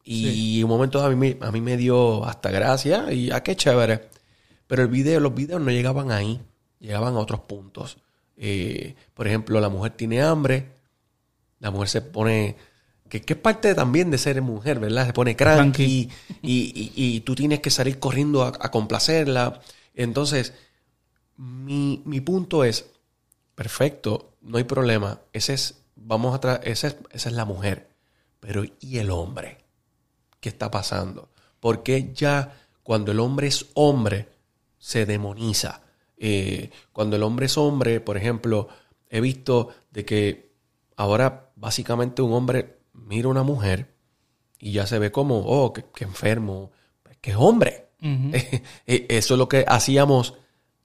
Y 0.05 0.63
un 0.65 0.69
momento 0.71 0.99
dado 0.99 1.11
a 1.13 1.15
mí, 1.15 1.35
me- 1.35 1.47
a 1.47 1.53
mí 1.53 1.61
me 1.61 1.77
dio 1.77 2.25
hasta 2.25 2.51
gracia 2.51 3.13
y 3.13 3.31
a 3.31 3.43
qué 3.43 3.55
chévere. 3.55 4.09
Pero 4.67 4.83
el 4.83 4.89
video, 4.89 5.21
los 5.21 5.35
videos 5.35 5.61
no 5.61 5.71
llegaban 5.71 6.11
ahí, 6.11 6.41
llegaban 6.81 7.15
a 7.15 7.19
otros 7.21 7.41
puntos. 7.41 7.99
Eh, 8.37 8.97
por 9.15 9.29
ejemplo, 9.29 9.61
la 9.61 9.69
mujer 9.69 9.93
tiene 9.93 10.21
hambre, 10.23 10.73
la 11.61 11.71
mujer 11.71 11.89
se 11.89 12.03
pone, 12.03 12.57
que, 13.13 13.21
que 13.21 13.35
es 13.35 13.39
parte 13.39 13.75
también 13.75 14.11
de 14.11 14.17
ser 14.17 14.41
mujer, 14.41 14.81
¿verdad? 14.81 15.05
Se 15.07 15.13
pone 15.13 15.37
cranky 15.37 16.09
y, 16.41 16.49
y- 16.75 16.93
y 17.17 17.21
tú 17.21 17.35
tienes 17.35 17.61
que 17.61 17.69
salir 17.69 17.99
corriendo 17.99 18.43
a, 18.43 18.49
a 18.49 18.71
complacerla. 18.71 19.61
Entonces, 19.95 20.55
mi, 21.37 22.01
mi 22.07 22.23
punto 22.23 22.65
es, 22.65 22.87
perfecto, 23.55 24.33
no 24.41 24.57
hay 24.57 24.65
problema. 24.65 25.21
Ese 25.35 25.53
es, 25.53 25.83
vamos 25.95 26.41
a 26.43 26.55
esa 26.65 26.87
es, 26.89 26.97
esa 27.11 27.29
es 27.29 27.35
la 27.35 27.45
mujer. 27.45 27.91
Pero 28.41 28.65
¿y 28.81 28.97
el 28.97 29.11
hombre? 29.11 29.59
¿Qué 30.41 30.49
está 30.49 30.71
pasando? 30.71 31.29
Porque 31.61 32.13
ya 32.15 32.57
cuando 32.83 33.13
el 33.13 33.21
hombre 33.21 33.47
es 33.49 33.67
hombre, 33.75 34.29
se 34.79 35.05
demoniza. 35.05 35.83
Eh, 36.17 36.71
cuando 36.95 37.17
el 37.17 37.23
hombre 37.25 37.45
es 37.45 37.59
hombre, 37.59 38.01
por 38.01 38.17
ejemplo, 38.17 38.69
he 39.11 39.21
visto 39.21 39.69
de 39.91 40.07
que 40.07 40.53
ahora 40.97 41.51
básicamente 41.57 42.23
un 42.23 42.33
hombre 42.33 42.79
mira 42.93 43.29
a 43.29 43.31
una 43.31 43.43
mujer 43.43 43.95
y 44.59 44.73
ya 44.73 44.87
se 44.87 44.99
ve 44.99 45.11
como, 45.11 45.41
oh, 45.41 45.73
qué, 45.73 45.85
qué 45.95 46.05
enfermo, 46.05 46.71
que 47.21 47.31
es 47.33 47.37
hombre. 47.39 47.89
Eh, 48.87 49.07
Eso 49.09 49.35
es 49.35 49.39
lo 49.39 49.49
que 49.49 49.65
hacíamos 49.67 50.35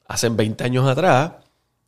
hace 0.08 0.30
20 0.30 0.64
años 0.64 0.88
atrás. 0.88 1.34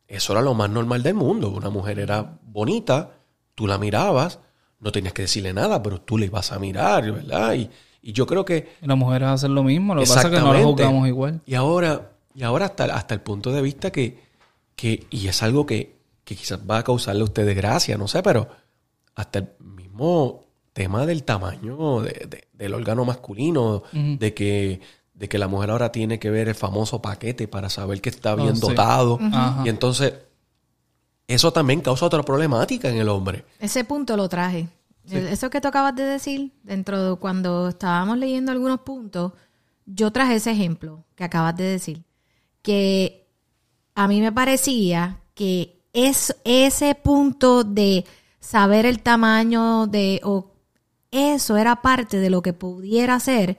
Eso 0.08 0.32
era 0.32 0.42
lo 0.42 0.54
más 0.54 0.68
normal 0.70 1.02
del 1.02 1.14
mundo. 1.14 1.50
Una 1.50 1.70
mujer 1.70 2.00
era 2.00 2.38
bonita, 2.42 3.12
tú 3.54 3.66
la 3.68 3.78
mirabas, 3.78 4.40
no 4.80 4.90
tenías 4.90 5.12
que 5.12 5.22
decirle 5.22 5.52
nada, 5.52 5.82
pero 5.82 6.00
tú 6.00 6.18
le 6.18 6.26
ibas 6.26 6.50
a 6.50 6.58
mirar, 6.58 7.12
¿verdad? 7.12 7.54
Y, 7.54 7.70
y 8.02 8.12
yo 8.12 8.26
creo 8.26 8.44
que 8.44 8.74
Y 8.82 8.86
las 8.86 8.96
mujeres 8.96 9.28
hacen 9.28 9.54
lo 9.54 9.62
mismo, 9.62 9.94
lo 9.94 10.02
que 10.02 10.08
pasa 10.08 10.22
es 10.28 10.34
que 10.34 10.40
no 10.40 10.52
las 10.52 10.64
juzgamos 10.64 11.06
igual. 11.06 11.42
Y 11.46 11.54
ahora, 11.54 12.12
y 12.34 12.42
ahora 12.42 12.66
hasta, 12.66 12.84
hasta 12.86 13.14
el 13.14 13.20
punto 13.20 13.52
de 13.52 13.62
vista 13.62 13.92
que, 13.92 14.18
que 14.74 15.06
y 15.10 15.28
es 15.28 15.42
algo 15.44 15.64
que, 15.66 16.00
que 16.24 16.34
quizás 16.34 16.58
va 16.68 16.78
a 16.78 16.82
causarle 16.82 17.20
a 17.20 17.24
ustedes 17.24 17.54
gracia, 17.54 17.96
no 17.96 18.08
sé, 18.08 18.22
pero 18.22 18.48
hasta 19.14 19.40
el 19.40 19.48
mismo 19.90 20.44
tema 20.72 21.04
del 21.06 21.24
tamaño 21.24 22.00
de- 22.02 22.26
de- 22.28 22.48
del 22.52 22.74
órgano 22.74 23.04
masculino, 23.04 23.82
de 23.92 24.34
que 24.34 24.80
de 25.14 25.28
que 25.28 25.36
la 25.36 25.48
mujer 25.48 25.68
ahora 25.70 25.92
tiene 25.92 26.18
que 26.18 26.30
ver 26.30 26.48
el 26.48 26.54
famoso 26.54 27.02
paquete 27.02 27.46
para 27.46 27.68
saber 27.68 28.00
que 28.00 28.08
está 28.08 28.34
bien 28.34 28.52
Oh, 28.52 28.54
sí. 28.54 28.60
dotado. 28.62 29.18
Y 29.66 29.68
entonces, 29.68 30.14
eso 31.28 31.52
también 31.52 31.82
causa 31.82 32.06
otra 32.06 32.22
problemática 32.22 32.88
en 32.88 32.96
el 32.96 33.08
hombre. 33.10 33.44
Ese 33.58 33.84
punto 33.84 34.16
lo 34.16 34.30
traje. 34.30 34.68
El- 35.10 35.26
Eso 35.28 35.50
que 35.50 35.60
tú 35.60 35.68
acabas 35.68 35.94
de 35.94 36.04
decir, 36.04 36.52
dentro 36.62 37.10
de 37.10 37.16
cuando 37.18 37.68
estábamos 37.68 38.16
leyendo 38.16 38.50
algunos 38.50 38.80
puntos, 38.80 39.32
yo 39.84 40.10
traje 40.10 40.36
ese 40.36 40.52
ejemplo 40.52 41.04
que 41.14 41.24
acabas 41.24 41.54
de 41.54 41.64
decir. 41.64 42.02
Que 42.62 43.26
a 43.94 44.08
mí 44.08 44.22
me 44.22 44.32
parecía 44.32 45.20
que 45.34 45.82
es 45.92 46.34
ese 46.44 46.94
punto 46.94 47.62
de 47.64 48.06
saber 48.40 48.86
el 48.86 49.00
tamaño 49.00 49.86
de 49.86 50.20
o 50.24 50.50
eso 51.10 51.56
era 51.56 51.82
parte 51.82 52.18
de 52.18 52.30
lo 52.30 52.42
que 52.42 52.52
pudiera 52.52 53.18
ser 53.20 53.58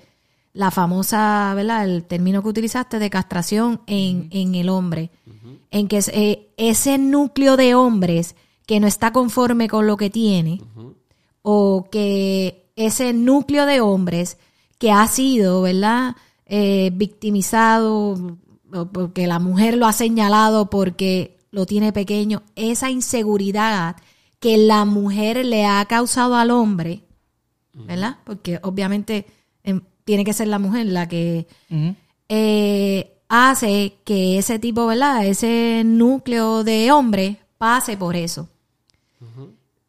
la 0.53 0.71
famosa, 0.71 1.53
¿verdad? 1.55 1.85
El 1.85 2.03
término 2.03 2.41
que 2.41 2.49
utilizaste 2.49 2.99
de 2.99 3.09
castración 3.09 3.81
en, 3.87 4.27
en 4.31 4.55
el 4.55 4.69
hombre. 4.69 5.11
En 5.69 5.87
que 5.87 6.03
eh, 6.11 6.49
ese 6.57 6.97
núcleo 6.97 7.55
de 7.55 7.75
hombres 7.75 8.35
que 8.65 8.79
no 8.79 8.87
está 8.87 9.13
conforme 9.13 9.69
con 9.69 9.87
lo 9.87 9.97
que 9.97 10.09
tiene, 10.09 10.61
o 11.41 11.87
que 11.89 12.71
ese 12.75 13.13
núcleo 13.13 13.65
de 13.65 13.81
hombres 13.81 14.37
que 14.77 14.91
ha 14.91 15.07
sido, 15.07 15.61
¿verdad? 15.61 16.15
Eh, 16.45 16.91
victimizado, 16.93 18.37
o 18.73 18.85
porque 18.91 19.27
la 19.27 19.39
mujer 19.39 19.77
lo 19.77 19.87
ha 19.87 19.93
señalado 19.93 20.69
porque 20.69 21.37
lo 21.51 21.65
tiene 21.65 21.93
pequeño, 21.93 22.43
esa 22.55 22.89
inseguridad 22.89 23.95
que 24.41 24.57
la 24.57 24.83
mujer 24.83 25.45
le 25.45 25.65
ha 25.65 25.85
causado 25.85 26.35
al 26.35 26.51
hombre, 26.51 27.03
¿verdad? 27.73 28.17
Porque 28.25 28.59
obviamente 28.63 29.25
em, 29.63 29.79
tiene 30.03 30.25
que 30.25 30.33
ser 30.33 30.49
la 30.49 30.59
mujer 30.59 30.87
la 30.87 31.07
que 31.07 31.47
eh, 32.27 33.13
hace 33.29 33.95
que 34.03 34.37
ese 34.37 34.59
tipo, 34.59 34.85
¿verdad? 34.87 35.25
Ese 35.25 35.83
núcleo 35.85 36.63
de 36.63 36.91
hombre 36.91 37.37
pase 37.57 37.95
por 37.97 38.15
eso. 38.15 38.49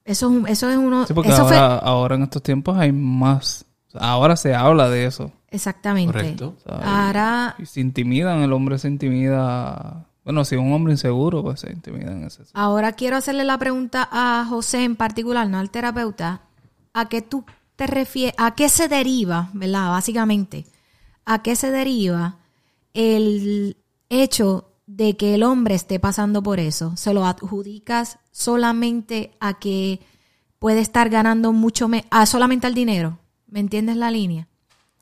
Eso, 0.05 0.26
es 0.26 0.32
un- 0.32 0.48
eso 0.48 0.68
es 0.68 0.76
uno... 0.76 1.07
Sí, 1.07 1.14
porque 1.14 1.30
eso 1.30 1.46
fue- 1.46 1.57
ahora, 1.57 1.78
ahora 1.78 2.14
en 2.16 2.22
estos 2.24 2.42
tiempos 2.42 2.76
hay 2.76 2.92
más. 2.92 3.64
Ahora 3.94 4.36
se 4.36 4.55
habla 4.55 4.88
de 4.90 5.07
eso. 5.07 5.32
exactamente. 5.48 6.12
Correcto. 6.12 6.55
O 6.59 6.61
sea, 6.62 6.78
y- 6.78 6.84
Ahora, 6.84 7.55
y 7.59 7.66
se 7.66 7.80
intimidan, 7.80 8.42
el 8.42 8.53
hombre 8.53 8.78
se 8.78 8.88
intimida. 8.88 10.07
Bueno, 10.24 10.44
si 10.44 10.54
es 10.54 10.60
un 10.60 10.72
hombre 10.72 10.92
inseguro, 10.92 11.42
pues 11.42 11.60
se 11.60 11.72
intimida 11.72 12.12
en 12.12 12.24
ese. 12.24 12.42
ahora 12.54 12.92
quiero 12.92 13.16
hacerle 13.16 13.44
la 13.44 13.58
pregunta 13.58 14.08
a 14.10 14.44
José 14.48 14.84
en 14.84 14.96
particular, 14.96 15.48
no 15.48 15.58
al 15.58 15.70
terapeuta. 15.70 16.42
¿A 16.94 17.08
qué 17.08 17.22
tú 17.22 17.44
te 17.76 17.86
refieres? 17.86 18.34
¿A 18.38 18.54
qué 18.54 18.68
se 18.68 18.88
deriva, 18.88 19.50
verdad? 19.52 19.90
Básicamente, 19.90 20.66
¿a 21.24 21.42
qué 21.42 21.56
se 21.56 21.70
deriva 21.70 22.36
el 22.94 23.76
hecho 24.08 24.68
de 24.86 25.16
que 25.16 25.34
el 25.34 25.42
hombre 25.42 25.74
esté 25.74 25.98
pasando 25.98 26.42
por 26.42 26.60
eso? 26.60 26.96
¿Se 26.96 27.14
lo 27.14 27.24
adjudicas 27.24 28.18
solamente 28.30 29.32
a 29.40 29.58
que 29.58 30.00
puede 30.58 30.80
estar 30.80 31.08
ganando 31.08 31.52
mucho, 31.52 31.88
me 31.88 32.04
a 32.10 32.26
solamente 32.26 32.66
al 32.66 32.74
dinero? 32.74 33.18
¿Me 33.48 33.60
entiendes 33.60 33.96
la 33.96 34.10
línea? 34.10 34.48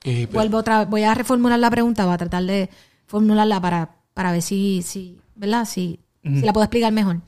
Y, 0.03 0.27
pues, 0.27 0.35
Vuelvo 0.35 0.59
otra 0.59 0.87
voy 0.87 1.03
a 1.03 1.15
reformular 1.15 1.59
la 1.59 1.71
pregunta, 1.71 2.07
voy 2.07 2.15
a 2.15 2.19
tratar 2.19 2.45
de 2.45 2.71
formularla 3.07 3.61
para, 3.61 3.97
para 4.21 4.33
ver 4.33 4.43
si, 4.43 4.83
si 4.83 5.19
¿verdad? 5.35 5.65
Si, 5.65 5.99
si 6.23 6.43
la 6.43 6.53
puedo 6.53 6.65
explicar 6.65 6.93
mejor. 6.93 7.23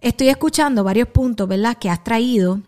Estoy 0.00 0.30
escuchando 0.30 0.82
varios 0.82 1.08
puntos, 1.08 1.46
¿verdad? 1.46 1.76
Que 1.76 1.90
has 1.90 2.02
traído 2.02 2.62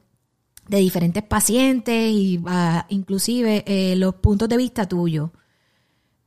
de 0.68 0.76
diferentes 0.76 1.22
pacientes 1.22 2.12
y 2.12 2.42
ah, 2.46 2.84
inclusive 2.90 3.64
eh, 3.66 3.96
los 3.96 4.16
puntos 4.16 4.50
de 4.50 4.58
vista 4.58 4.86
tuyos. 4.86 5.30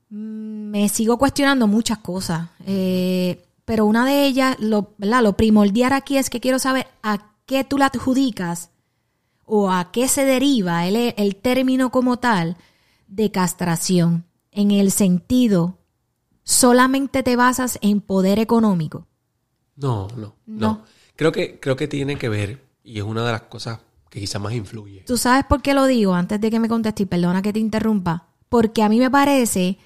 Me 0.09 0.89
sigo 0.89 1.19
cuestionando 1.19 1.67
muchas 1.67 1.99
cosas, 1.99 2.49
eh, 2.65 3.45
pero 3.65 3.85
una 3.85 4.03
de 4.07 4.25
ellas, 4.25 4.55
lo, 4.59 4.95
¿verdad? 4.97 5.21
Lo 5.21 5.37
primordial 5.37 5.93
aquí 5.93 6.17
es 6.17 6.31
que 6.31 6.39
quiero 6.39 6.57
saber 6.57 6.87
a 7.03 7.35
qué 7.45 7.63
tú 7.63 7.77
la 7.77 7.91
adjudicas 7.93 8.71
o 9.45 9.69
a 9.69 9.91
qué 9.91 10.07
se 10.07 10.25
deriva 10.25 10.87
el, 10.87 11.13
el 11.17 11.35
término 11.35 11.91
como 11.91 12.17
tal 12.17 12.57
de 13.05 13.29
castración, 13.29 14.25
en 14.51 14.71
el 14.71 14.89
sentido, 14.89 15.77
solamente 16.43 17.23
te 17.23 17.35
basas 17.35 17.79
en 17.81 18.01
poder 18.01 18.39
económico. 18.39 19.07
no, 19.75 20.07
no, 20.15 20.35
no, 20.45 20.57
No. 20.59 20.85
Creo 21.15 21.31
que, 21.31 21.59
creo 21.59 21.75
que 21.75 21.87
tiene 21.87 22.17
que 22.17 22.27
ver, 22.27 22.65
y 22.83 22.97
es 22.97 23.03
una 23.03 23.23
de 23.23 23.31
las 23.31 23.43
cosas 23.43 23.79
que 24.09 24.19
quizás 24.19 24.41
más 24.41 24.53
influye. 24.53 25.03
¿Tú 25.05 25.17
sabes 25.17 25.45
por 25.45 25.61
qué 25.61 25.73
lo 25.73 25.85
digo 25.85 26.13
antes 26.15 26.41
de 26.41 26.49
que 26.49 26.59
me 26.59 26.67
contestes? 26.67 27.07
Perdona 27.07 27.41
que 27.41 27.53
te 27.53 27.59
interrumpa. 27.59 28.27
Porque 28.49 28.83
a 28.83 28.89
mí 28.89 28.99
me 28.99 29.09
parece 29.09 29.77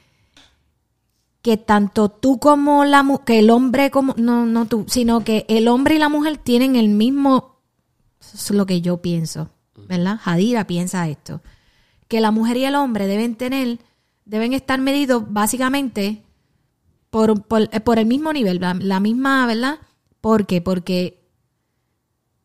que 1.41 1.55
tanto 1.57 2.09
tú 2.09 2.39
como 2.39 2.83
la 2.83 3.03
mujer, 3.03 3.25
que 3.25 3.39
el 3.39 3.49
hombre 3.49 3.91
como, 3.91 4.13
no, 4.17 4.45
no 4.45 4.65
tú, 4.65 4.85
sino 4.87 5.23
que 5.23 5.45
el 5.47 5.69
hombre 5.69 5.95
y 5.95 5.99
la 5.99 6.09
mujer 6.09 6.37
tienen 6.37 6.75
el 6.75 6.89
mismo, 6.89 7.61
eso 8.19 8.53
es 8.53 8.57
lo 8.57 8.65
que 8.65 8.81
yo 8.81 9.01
pienso, 9.01 9.49
¿verdad? 9.87 10.19
Jadira 10.21 10.67
piensa 10.67 11.07
esto, 11.07 11.41
que 12.09 12.19
la 12.19 12.31
mujer 12.31 12.57
y 12.57 12.65
el 12.65 12.75
hombre 12.75 13.07
deben 13.07 13.35
tener, 13.35 13.79
deben 14.25 14.51
estar 14.51 14.81
medidos 14.81 15.23
básicamente 15.31 16.25
por, 17.09 17.43
por, 17.43 17.69
eh, 17.71 17.79
por 17.79 17.99
el 17.99 18.05
mismo 18.05 18.33
nivel, 18.33 18.59
la, 18.59 18.73
la 18.73 18.99
misma, 18.99 19.45
¿verdad? 19.45 19.79
¿Por 20.21 20.45
qué? 20.45 20.61
Porque 20.61 21.23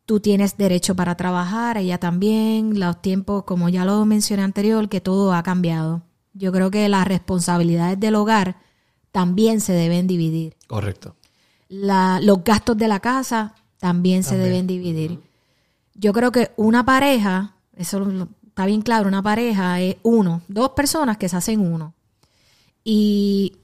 tú 0.06 0.20
tienes 0.20 0.56
derecho 0.56 0.94
para 0.94 1.16
trabajar, 1.16 1.78
ella 1.78 1.98
también, 1.98 2.78
los 2.78 3.00
tiempos, 3.00 3.44
como 3.44 3.68
ya 3.68 3.84
lo 3.84 4.04
mencioné 4.04 4.42
anterior, 4.42 4.88
que 4.88 5.00
todo 5.00 5.32
ha 5.32 5.42
cambiado. 5.42 6.02
Yo 6.34 6.52
creo 6.52 6.70
que 6.70 6.88
las 6.88 7.06
responsabilidades 7.06 7.98
del 8.00 8.14
hogar 8.14 8.56
también 9.10 9.60
se 9.60 9.72
deben 9.72 10.06
dividir. 10.06 10.56
Correcto. 10.66 11.16
La- 11.68 12.20
los 12.22 12.42
gastos 12.44 12.76
de 12.76 12.88
la 12.88 13.00
casa 13.00 13.54
también, 13.78 14.22
se 14.22 14.36
deben 14.36 14.66
dividir. 14.66 15.20
Yo 15.94 16.12
creo 16.12 16.30
que 16.32 16.52
una 16.56 16.84
pareja, 16.84 17.56
eso 17.76 18.00
lo- 18.00 18.28
está 18.46 18.66
bien 18.66 18.82
claro, 18.82 19.08
una 19.08 19.22
pareja 19.22 19.80
es 19.80 19.96
uno, 20.02 20.42
dos 20.48 20.70
personas 20.70 21.16
que 21.16 21.28
se 21.28 21.36
hacen 21.36 21.60
uno. 21.60 21.94
Y 22.84 23.56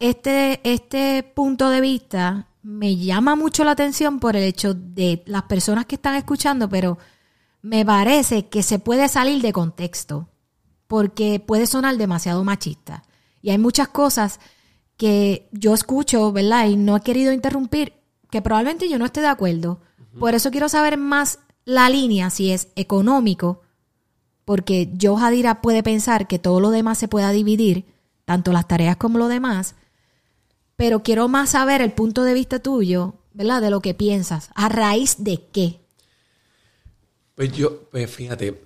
este, 0.00 0.60
este 0.64 1.22
punto 1.22 1.68
de 1.68 1.80
vista 1.80 2.48
me 2.62 2.96
llama 2.96 3.36
mucho 3.36 3.64
la 3.64 3.72
atención 3.72 4.18
por 4.18 4.34
el 4.34 4.42
hecho 4.42 4.74
de 4.74 5.22
las 5.26 5.44
personas 5.44 5.86
que 5.86 5.94
están 5.94 6.16
escuchando, 6.16 6.68
pero 6.68 6.98
me 7.62 7.84
parece 7.84 8.48
que 8.48 8.62
se 8.62 8.78
puede 8.78 9.08
salir 9.08 9.42
de 9.42 9.52
contexto 9.52 10.28
porque 10.86 11.38
puede 11.38 11.66
sonar 11.66 11.96
demasiado 11.96 12.42
machista. 12.44 13.04
Y 13.42 13.50
hay 13.50 13.58
muchas 13.58 13.88
cosas 13.88 14.40
que 14.96 15.48
yo 15.52 15.72
escucho, 15.72 16.32
¿verdad? 16.32 16.66
Y 16.66 16.76
no 16.76 16.96
he 16.96 17.00
querido 17.00 17.32
interrumpir, 17.32 17.94
que 18.30 18.42
probablemente 18.42 18.88
yo 18.88 18.98
no 18.98 19.04
esté 19.04 19.20
de 19.20 19.28
acuerdo. 19.28 19.80
Por 20.18 20.34
eso 20.34 20.50
quiero 20.50 20.68
saber 20.68 20.98
más 20.98 21.38
la 21.64 21.88
línea, 21.88 22.30
si 22.30 22.50
es 22.50 22.68
económico, 22.74 23.62
porque 24.44 24.90
yo, 24.94 25.16
Jadira, 25.16 25.60
puede 25.62 25.82
pensar 25.82 26.26
que 26.26 26.38
todo 26.38 26.58
lo 26.60 26.70
demás 26.70 26.98
se 26.98 27.08
pueda 27.08 27.30
dividir, 27.30 27.86
tanto 28.24 28.52
las 28.52 28.66
tareas 28.66 28.96
como 28.96 29.18
lo 29.18 29.28
demás, 29.28 29.76
pero 30.80 31.02
quiero 31.02 31.28
más 31.28 31.50
saber 31.50 31.82
el 31.82 31.92
punto 31.92 32.24
de 32.24 32.32
vista 32.32 32.58
tuyo, 32.58 33.12
¿verdad? 33.34 33.60
De 33.60 33.68
lo 33.68 33.82
que 33.82 33.92
piensas. 33.92 34.48
¿A 34.54 34.70
raíz 34.70 35.16
de 35.18 35.44
qué? 35.52 35.78
Pues 37.34 37.52
yo, 37.52 37.82
pues 37.90 38.10
fíjate, 38.10 38.64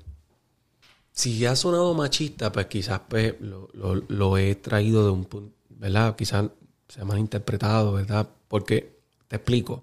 si 1.11 1.45
ha 1.45 1.57
sonado 1.57 1.93
machista, 1.93 2.53
pues 2.53 2.67
quizás 2.67 3.01
pues, 3.09 3.35
lo, 3.41 4.39
he 4.39 4.55
traído 4.55 5.05
de 5.05 5.11
un 5.11 5.25
punto, 5.25 5.57
¿verdad? 5.71 6.15
Quizás 6.15 6.51
se 6.87 7.01
ha 7.01 7.05
malinterpretado, 7.05 7.95
¿verdad? 7.95 8.29
Porque, 8.47 8.97
te 9.27 9.35
explico. 9.35 9.83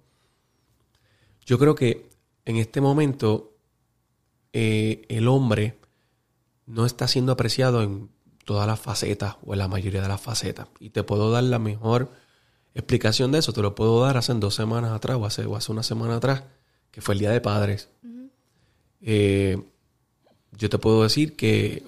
Yo 1.46 1.60
creo 1.60 1.76
que 1.76 2.08
en 2.46 2.56
este 2.56 2.80
momento 2.80 3.58
eh, 4.54 5.06
el 5.10 5.28
hombre 5.28 5.78
no 6.66 6.86
está 6.86 7.10
siendo 7.10 7.34
apreciado 7.34 7.82
en 7.84 8.10
todas 8.46 8.68
las 8.68 8.80
facetas 8.80 9.36
o 9.46 9.52
en 9.52 9.60
la 9.60 9.68
mayoría 9.68 10.02
de 10.02 10.08
las 10.08 10.22
facetas. 10.22 10.70
Y 10.80 10.92
te 10.92 11.04
puedo 11.04 11.30
dar 11.30 11.44
la 11.44 11.60
mejor 11.60 12.21
explicación 12.74 13.32
de 13.32 13.40
eso. 13.40 13.54
Te 13.54 13.62
lo 13.62 13.76
puedo 13.76 14.02
dar 14.02 14.18
hace 14.18 14.34
dos 14.34 14.56
semanas 14.56 14.92
atrás 14.92 15.18
o 15.18 15.26
hace, 15.26 15.46
o 15.46 15.56
hace 15.56 15.72
una 15.72 15.84
semana 15.84 16.18
atrás, 16.18 16.44
que 16.92 17.02
fue 17.02 17.16
el 17.16 17.20
Día 17.20 17.32
de 17.32 17.42
Padres. 17.42 17.90
Eh, 19.02 19.62
yo 20.52 20.70
te 20.70 20.78
puedo 20.78 21.04
decir 21.04 21.36
que 21.36 21.84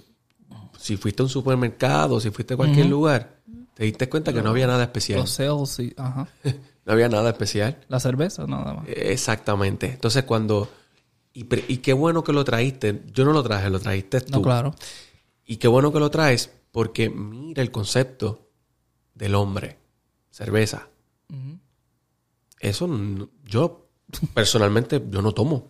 si 0.80 0.98
fuiste 0.98 1.22
a 1.22 1.26
un 1.26 1.30
supermercado, 1.30 2.20
si 2.20 2.32
fuiste 2.32 2.56
a 2.56 2.58
cualquier 2.58 2.88
lugar, 2.88 3.38
te 3.74 3.86
diste 3.86 4.10
cuenta 4.10 4.34
que 4.34 4.42
no 4.42 4.50
había 4.50 4.68
nada 4.68 4.84
especial. 4.84 5.20
Los 5.20 5.32
sales 5.32 5.80
y... 5.80 5.94
Ajá. 5.98 6.28
No 6.86 6.92
había 6.92 7.08
nada 7.08 7.30
especial. 7.30 7.78
La 7.88 7.98
cerveza, 8.02 8.46
nada 8.46 8.74
más. 8.74 8.86
Exactamente. 8.90 9.86
Entonces 9.86 10.26
cuando... 10.26 10.70
Y, 11.32 11.48
y 11.72 11.78
qué 11.78 11.94
bueno 11.94 12.26
que 12.26 12.34
lo 12.34 12.44
traíste. 12.44 13.04
Yo 13.14 13.24
no 13.24 13.32
lo 13.32 13.42
traje, 13.42 13.70
lo 13.70 13.80
trajiste 13.80 14.20
tú. 14.20 14.34
No, 14.34 14.42
claro. 14.42 14.76
Y 15.46 15.56
qué 15.56 15.70
bueno 15.70 15.94
que 15.94 16.00
lo 16.02 16.12
traes 16.12 16.52
porque 16.74 17.10
mira 17.10 17.62
el 17.62 17.72
concepto 17.72 18.50
del 19.16 19.36
hombre. 19.36 19.78
Cerveza. 20.34 20.88
Eso 22.60 22.88
no- 22.88 23.30
yo 23.46 23.88
personalmente 24.34 25.02
yo 25.10 25.22
no 25.22 25.32
tomo. 25.32 25.68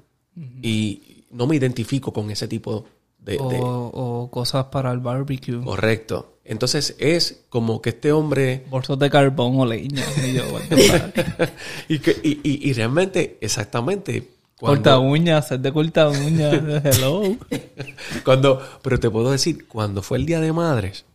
Y 0.61 1.25
no 1.31 1.45
me 1.47 1.55
identifico 1.57 2.13
con 2.13 2.31
ese 2.31 2.47
tipo 2.47 2.85
de... 3.19 3.37
O, 3.39 3.49
de- 3.49 3.59
o 3.61 4.29
cosas 4.31 4.65
para 4.65 4.91
el 4.91 4.99
barbecue. 4.99 5.61
Correcto. 5.61 6.37
Entonces 6.45 6.95
es 6.99 7.43
como 7.49 7.81
que 7.81 7.89
este 7.89 8.11
hombre... 8.13 8.65
Bolsos 8.69 8.97
de 8.99 9.09
carbón 9.09 9.59
o 9.59 9.65
leña. 9.65 10.03
Y 10.23 10.33
yo, 10.33 12.01
que, 12.01 12.19
y, 12.23 12.39
y- 12.43 12.69
y 12.69 12.73
realmente, 12.73 13.37
exactamente... 13.41 14.29
Corta 14.55 14.95
Cuando, 14.95 15.01
uñas, 15.11 15.47
set 15.49 15.61
de 15.61 15.73
corta 15.73 16.07
uñas. 16.09 16.53
Hello. 16.85 17.35
cuando, 18.23 18.61
pero 18.81 18.97
te 18.99 19.09
puedo 19.09 19.29
decir, 19.31 19.67
cuando 19.67 20.01
fue 20.01 20.17
el 20.19 20.25
Día 20.25 20.39
de 20.39 20.53
Madres, 20.53 21.05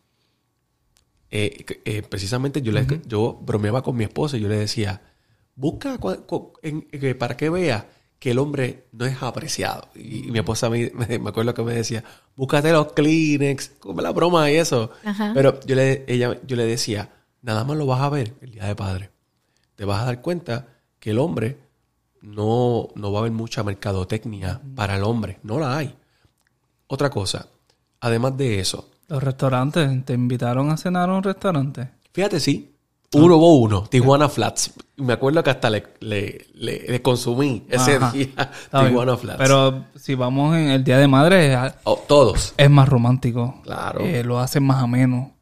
eh, 1.30 1.64
eh, 1.84 2.02
precisamente 2.02 2.62
yo, 2.62 2.72
le, 2.72 2.86
yo 3.06 3.38
bromeaba 3.42 3.82
con 3.82 3.96
mi 3.96 4.04
esposa 4.04 4.36
y 4.36 4.40
yo 4.40 4.48
le 4.48 4.56
decía, 4.58 5.02
busca 5.54 5.98
en- 6.62 6.82
que 6.82 7.14
para 7.14 7.36
que 7.36 7.50
vea 7.50 7.88
que 8.18 8.32
el 8.32 8.38
hombre 8.38 8.86
no 8.92 9.04
es 9.06 9.22
apreciado. 9.22 9.88
Y, 9.94 10.28
y 10.28 10.30
mi 10.32 10.38
esposa 10.40 10.68
me, 10.70 10.90
me, 10.94 11.18
me 11.18 11.28
acuerdo 11.30 11.54
que 11.54 11.62
me 11.62 11.74
decía, 11.74 12.02
búscate 12.34 12.72
los 12.72 12.92
Kleenex, 12.92 13.72
como 13.78 14.00
la 14.00 14.10
broma 14.12 14.50
y 14.50 14.56
eso. 14.56 14.90
Ajá. 15.04 15.30
Pero 15.34 15.60
yo 15.66 15.76
le, 15.76 16.04
ella, 16.08 16.38
yo 16.46 16.56
le 16.56 16.64
decía, 16.66 17.10
nada 17.42 17.64
más 17.64 17.76
lo 17.76 17.86
vas 17.86 18.00
a 18.00 18.08
ver 18.10 18.34
el 18.40 18.50
Día 18.50 18.64
de 18.64 18.74
Padre. 18.74 19.10
Te 19.76 19.84
vas 19.84 20.02
a 20.02 20.06
dar 20.06 20.20
cuenta 20.20 20.66
que 20.98 21.10
el 21.10 21.18
hombre 21.20 21.58
no, 22.20 22.88
no 22.96 23.12
va 23.12 23.18
a 23.18 23.20
haber 23.20 23.32
mucha 23.32 23.62
mercadotecnia 23.62 24.60
para 24.74 24.96
el 24.96 25.04
hombre. 25.04 25.38
No 25.44 25.60
la 25.60 25.76
hay. 25.76 25.94
Otra 26.88 27.10
cosa, 27.10 27.48
además 28.00 28.36
de 28.36 28.58
eso, 28.60 28.90
Los 29.08 29.22
restaurantes. 29.22 30.04
¿Te 30.04 30.12
invitaron 30.12 30.70
a 30.70 30.76
cenar 30.76 31.08
a 31.10 31.14
un 31.14 31.22
restaurante? 31.22 31.88
fíjate, 32.12 32.40
sí, 32.40 32.74
uno 33.14 33.36
hubo 33.36 33.56
uno, 33.58 33.84
Tijuana 33.84 34.28
Flats. 34.28 34.72
Me 34.96 35.12
acuerdo 35.12 35.42
que 35.44 35.50
hasta 35.50 35.70
le, 35.70 35.84
le, 36.00 36.46
le- 36.54 36.84
le 36.88 37.00
consumí 37.02 37.64
ese 37.70 37.96
Ajá. 37.96 38.10
día. 38.12 38.50
Tijuana 38.70 39.16
Flats. 39.16 39.38
Pero 39.38 39.84
si 39.94 40.14
vamos 40.14 40.56
en 40.56 40.68
el 40.70 40.82
Día 40.84 40.98
de 40.98 41.06
Madre, 41.08 41.56
Oh, 41.84 41.96
todos, 42.08 42.54
es 42.56 42.68
más 42.70 42.88
romántico. 42.88 43.60
Claro. 43.62 44.00
Eh, 44.00 44.24
lo 44.24 44.38
hacen 44.40 44.64
más 44.64 44.82
ameno. 44.82 45.32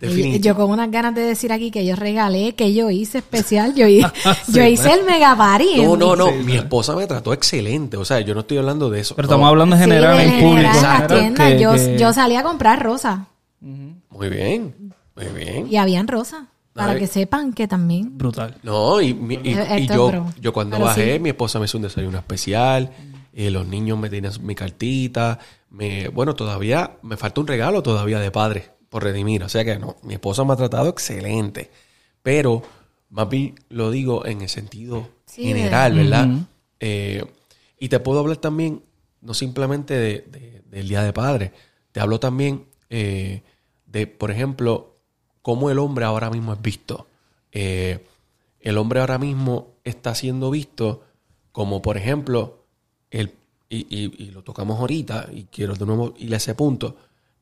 Yo 0.00 0.54
con 0.54 0.70
unas 0.70 0.90
ganas 0.90 1.14
de 1.14 1.22
decir 1.22 1.52
aquí 1.52 1.70
que 1.72 1.84
yo 1.84 1.96
regalé, 1.96 2.54
que 2.54 2.72
yo 2.72 2.88
hice 2.90 3.18
especial, 3.18 3.74
yo, 3.74 3.86
hi- 3.88 4.02
Sí, 4.46 4.52
yo 4.52 4.64
hice 4.64 4.92
el 4.92 5.04
mega 5.04 5.36
party. 5.36 5.82
No, 5.82 5.96
no, 5.96 6.14
no, 6.14 6.28
Sí, 6.28 6.34
mi 6.44 6.54
esposa 6.56 6.94
me 6.94 7.06
trató 7.06 7.32
excelente. 7.32 7.96
O 7.96 8.04
sea, 8.04 8.20
yo 8.20 8.32
no 8.34 8.40
estoy 8.40 8.58
hablando 8.58 8.90
de 8.90 9.00
eso. 9.00 9.16
Pero 9.16 9.26
No. 9.26 9.32
estamos 9.34 9.48
hablando 9.48 9.74
en 9.76 9.82
general, 9.82 10.16
de 10.16 10.22
en 10.24 10.30
general, 10.30 11.06
público. 11.06 11.20
en 11.24 11.34
que- 11.34 11.58
yo, 11.60 11.72
que- 11.74 11.96
yo 11.98 12.12
salí 12.12 12.36
a 12.36 12.42
comprar 12.44 12.80
rosa 12.82 13.26
Muy 13.60 14.28
bien, 14.28 14.92
muy 15.16 15.26
bien. 15.36 15.66
y 15.70 15.76
habían 15.76 16.06
rosa. 16.06 16.46
Para 16.74 16.96
que 16.96 17.08
sepan 17.08 17.52
que 17.52 17.66
también. 17.66 18.16
Brutal. 18.16 18.54
No, 18.62 19.00
y, 19.00 19.12
mi- 19.12 19.34
y- 19.42 19.56
y 19.78 19.88
yo, 19.88 20.26
yo 20.40 20.52
cuando 20.52 20.76
Pero 20.76 20.86
bajé, 20.86 21.14
sí. 21.14 21.18
mi 21.18 21.30
esposa 21.30 21.58
me 21.58 21.64
hizo 21.64 21.76
un 21.76 21.82
desayuno 21.82 22.18
especial, 22.18 22.92
eh, 23.34 23.50
los 23.50 23.66
niños 23.66 23.98
me 23.98 24.08
tenían 24.08 24.32
mi 24.42 24.54
cartita, 24.54 25.40
me, 25.70 26.06
bueno, 26.06 26.36
todavía 26.36 26.92
me 27.02 27.16
falta 27.16 27.40
un 27.40 27.48
regalo 27.48 27.82
todavía 27.82 28.20
de 28.20 28.30
padre 28.30 28.70
por 28.88 29.04
redimir, 29.04 29.42
o 29.44 29.48
sea 29.48 29.64
que 29.64 29.78
no, 29.78 29.96
mi 30.02 30.14
esposa 30.14 30.44
me 30.44 30.52
ha 30.52 30.56
tratado 30.56 30.88
excelente, 30.88 31.70
pero 32.22 32.62
más 33.10 33.28
bien 33.28 33.54
lo 33.68 33.90
digo 33.90 34.26
en 34.26 34.42
el 34.42 34.48
sentido 34.48 35.08
Sí, 35.26 35.42
general, 35.44 35.94
¿verdad? 35.94 36.28
Eh, 36.80 37.24
y 37.78 37.88
te 37.88 38.00
puedo 38.00 38.20
hablar 38.20 38.38
también, 38.38 38.82
no 39.20 39.34
simplemente 39.34 39.94
de- 39.94 40.20
de- 40.22 40.62
del 40.70 40.88
Día 40.88 41.02
de 41.02 41.12
Padre, 41.12 41.52
te 41.92 42.00
hablo 42.00 42.18
también 42.20 42.66
eh, 42.90 43.42
de, 43.86 44.06
por 44.06 44.30
ejemplo, 44.30 44.94
cómo 45.42 45.70
el 45.70 45.78
hombre 45.78 46.04
ahora 46.06 46.30
mismo 46.30 46.52
es 46.54 46.62
visto. 46.62 47.06
Eh, 47.52 48.04
el 48.60 48.78
hombre 48.78 49.00
ahora 49.00 49.18
mismo 49.18 49.74
está 49.84 50.14
siendo 50.14 50.50
visto 50.50 51.04
como, 51.52 51.82
por 51.82 51.96
ejemplo, 51.98 52.64
el, 53.10 53.32
y, 53.68 53.86
y- 53.94 54.14
y 54.24 54.30
lo 54.30 54.42
tocamos 54.42 54.78
ahorita, 54.80 55.28
y 55.32 55.44
quiero 55.44 55.74
de 55.74 55.84
nuevo 55.86 56.14
ir 56.18 56.32
a 56.34 56.38
ese 56.38 56.54
punto, 56.54 56.96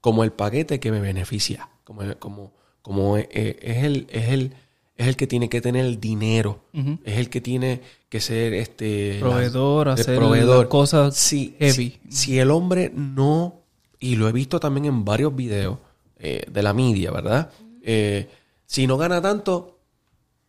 como 0.07 0.23
el 0.23 0.31
paquete 0.31 0.79
que 0.79 0.93
me 0.93 1.01
beneficia, 1.01 1.69
como, 1.83 2.03
el- 2.03 2.17
como, 2.17 2.53
como 2.81 3.17
eh, 3.17 3.29
eh, 3.33 3.57
es, 3.61 3.83
el, 3.83 4.07
es, 4.09 4.29
el, 4.29 4.55
es 4.97 5.09
el 5.09 5.17
que 5.17 5.27
tiene 5.27 5.49
que 5.49 5.61
tener 5.61 5.85
el 5.85 5.99
dinero, 5.99 6.61
es 7.05 7.19
el 7.19 7.29
que 7.29 7.41
tiene 7.41 7.81
que 8.09 8.21
ser 8.21 8.55
este 8.55 9.17
Proveedor, 9.19 9.89
el 9.89 9.95
hacer 9.95 10.23
las 10.23 10.67
cosas 10.67 11.17
Si- 11.17 11.57
heavy. 11.59 11.73
Si, 11.73 12.01
si 12.09 12.39
el 12.39 12.53
hombre 12.53 12.93
no, 12.95 13.63
y 13.99 14.15
lo 14.15 14.29
he 14.29 14.33
visto 14.33 14.61
también 14.61 14.85
en 14.85 15.05
varios 15.05 15.35
videos 15.35 15.79
eh, 16.21 16.45
de 16.49 16.63
la 16.63 16.73
media, 16.73 17.11
¿verdad? 17.11 17.51
Eh, 17.83 18.29
si 18.65 18.87
no 18.87 18.97
gana 18.99 19.21
tanto, 19.21 19.81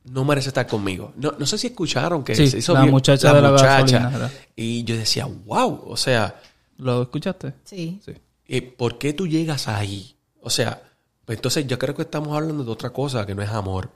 no 0.03 0.23
merece 0.23 0.49
estar 0.49 0.67
conmigo. 0.67 1.13
No, 1.17 1.33
no 1.39 1.47
sé 1.47 1.57
si 1.57 1.65
escucharon 1.65 2.23
que 2.23 2.35
Sí, 2.35 2.45
se 2.45 2.59
hizo 2.59 2.73
la 2.75 2.81
bien- 2.81 2.91
muchacha 2.91 3.33
de 3.33 3.41
la 3.41 3.49
gasolina, 3.49 4.09
¿verdad? 4.11 4.31
Y 4.55 4.83
yo 4.83 4.95
decía, 4.95 5.25
wow, 5.25 5.81
o 5.87 5.97
sea, 5.97 6.39
¿Lo 6.77 7.01
escuchaste? 7.01 7.53
Sí. 7.63 7.99
Sí. 8.05 8.13
Eh, 8.47 8.61
¿por 8.61 8.97
qué 8.97 9.13
tú 9.13 9.27
llegas 9.27 9.67
ahí? 9.67 10.15
O 10.41 10.49
sea, 10.49 10.81
pues 11.25 11.37
entonces 11.37 11.67
yo 11.67 11.77
creo 11.77 11.95
que 11.95 12.03
estamos 12.03 12.35
hablando 12.35 12.63
de 12.63 12.71
otra 12.71 12.91
cosa 12.91 13.25
que 13.25 13.35
no 13.35 13.41
es 13.41 13.49
amor. 13.49 13.91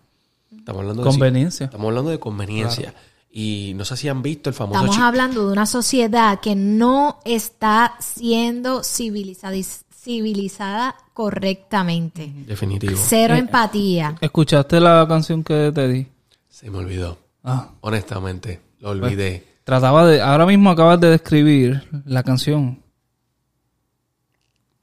Estamos 0.56 0.82
hablando 0.82 1.04
de 1.04 1.10
Conveniencia. 1.10 1.66
Estamos 1.66 1.88
hablando 1.88 2.12
de 2.12 2.20
conveniencia. 2.20 2.94
Y 3.32 3.72
no 3.76 3.86
sé 3.86 3.96
si 3.96 4.10
han 4.10 4.22
visto 4.22 4.50
el 4.50 4.54
famoso 4.54 4.82
Estamos 4.82 5.02
hablando 5.02 5.48
de 5.48 5.54
una 5.54 5.66
sociedad 5.66 6.42
que 6.42 6.56
no 6.56 7.20
está 7.24 7.96
siendo 8.00 8.84
civilizada, 8.84 9.56
civilizada 9.96 10.96
correctamente. 11.14 12.34
Definitivo. 12.46 13.00
Cero 13.02 13.36
empatía. 13.36 14.16
¿Escuchaste 14.20 14.82
la 14.82 15.06
canción 15.08 15.44
que 15.44 15.72
te 15.74 15.88
di? 15.88 16.08
Se 16.50 16.70
me 16.70 16.80
olvidó. 16.80 17.18
Ah, 17.44 17.70
Honestamente, 17.80 18.60
lo 18.80 18.90
olvidé. 18.90 19.48
Trataba 19.64 20.06
de. 20.06 20.22
Ahora 20.22 20.46
mismo 20.46 20.70
acabas 20.70 21.00
de 21.00 21.12
describir 21.12 21.88
la 22.06 22.24
canción. 22.24 22.82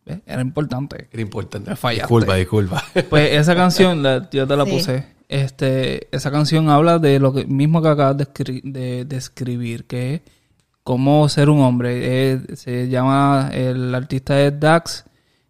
¿Ves? 0.08 0.20
Era 0.26 0.42
importante. 0.42 1.08
Era 1.12 1.22
importante. 1.22 1.70
Me 1.70 1.76
fallaste. 1.76 2.02
Disculpa, 2.02 2.34
disculpa. 2.36 2.84
Pues 3.10 3.32
esa 3.34 3.54
canción, 3.54 4.02
la- 4.02 4.28
yo 4.30 4.46
te 4.46 4.56
la 4.56 4.64
Sí. 4.64 4.70
puse. 4.70 5.04
Este, 5.28 6.08
esa 6.16 6.30
canción 6.30 6.70
habla 6.70 6.98
de 6.98 7.18
lo 7.20 7.32
que 7.34 7.44
mismo 7.44 7.82
que 7.82 7.88
acabas 7.88 8.16
de, 8.16 8.24
escri- 8.24 8.62
de 8.62 9.04
describir, 9.04 9.84
que 9.86 10.14
es 10.14 10.20
cómo 10.82 11.28
ser 11.28 11.50
un 11.50 11.60
hombre. 11.60 12.32
Eh, 12.32 12.40
se 12.56 12.88
llama, 12.88 13.50
el 13.52 13.94
artista 13.94 14.40
es 14.40 14.58
Dax, 14.58 15.04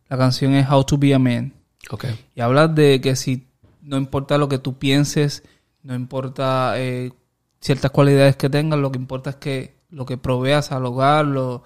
la 0.08 0.18
canción 0.18 0.54
es 0.54 0.68
How 0.68 0.82
to 0.84 0.98
Be 0.98 1.14
a 1.14 1.18
Man. 1.18 1.52
ok. 1.90 2.06
Y 2.34 2.40
habla 2.40 2.66
de 2.68 3.00
que 3.00 3.14
si 3.16 3.46
no 3.82 3.96
importa 3.96 4.36
lo 4.36 4.48
que 4.48 4.58
tú 4.58 4.78
pienses, 4.78 5.44
no 5.84 5.94
importa 5.94 6.72
eh, 6.76 7.12
ciertas 7.60 7.90
cualidades 7.92 8.36
que 8.36 8.50
tengas, 8.50 8.78
lo 8.80 8.90
que 8.90 8.98
importa 8.98 9.30
es 9.30 9.36
que 9.36 9.76
lo 9.90 10.04
que 10.04 10.18
proveas 10.18 10.72
al 10.72 10.84
hogar, 10.86 11.24
lo, 11.24 11.62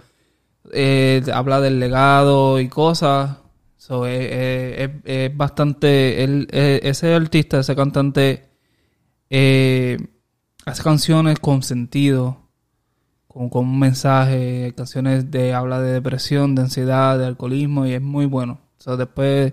eh, 0.73 1.23
habla 1.33 1.61
del 1.61 1.81
legado 1.81 2.61
y 2.61 2.69
cosas. 2.69 3.39
So, 3.77 4.07
eh, 4.07 4.29
eh, 4.31 5.01
es, 5.05 5.37
bastante. 5.37 6.23
él, 6.23 6.47
eh, 6.53 6.81
ese 6.85 7.15
artista, 7.15 7.61
ese 7.61 7.75
cantante, 7.75 8.49
eh, 9.29 9.99
hace 10.65 10.83
canciones 10.85 11.41
con 11.41 11.65
sentido, 11.65 12.49
con, 13.27 13.49
con 13.49 13.67
un 13.67 13.81
mensaje, 13.81 14.73
canciones 14.77 15.33
de 15.33 15.53
habla 15.53 15.81
de 15.81 15.95
depresión, 15.95 16.55
de 16.55 16.63
ansiedad, 16.63 17.19
de 17.19 17.27
alcoholismo, 17.27 17.85
y 17.85 17.95
es 17.95 18.01
muy 18.01 18.27
bueno. 18.27 18.61
So, 18.79 18.97
después, 18.97 19.53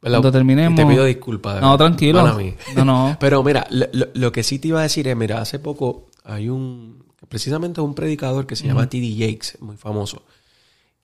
¿Verdad? 0.00 0.18
cuando 0.20 0.32
terminemos. 0.32 0.74
Te 0.74 0.86
pido 0.86 1.04
disculpas. 1.04 1.60
No, 1.60 1.76
tranquilo. 1.76 2.22
Mala 2.22 2.34
mía. 2.34 2.54
No, 2.76 2.84
no. 2.86 3.16
Pero 3.20 3.42
mira, 3.42 3.66
lo, 3.70 4.32
que 4.32 4.42
sí 4.42 4.58
te 4.58 4.68
iba 4.68 4.80
a 4.80 4.84
decir 4.84 5.06
es, 5.06 5.16
mira, 5.16 5.42
hace 5.42 5.58
poco 5.58 6.08
hay 6.24 6.48
un, 6.48 7.04
precisamente 7.28 7.82
un 7.82 7.94
predicador 7.94 8.46
que 8.46 8.56
se 8.56 8.66
llama 8.66 8.88
T.D. 8.88 9.16
Jakes, 9.18 9.58
muy 9.60 9.76
famoso. 9.76 10.22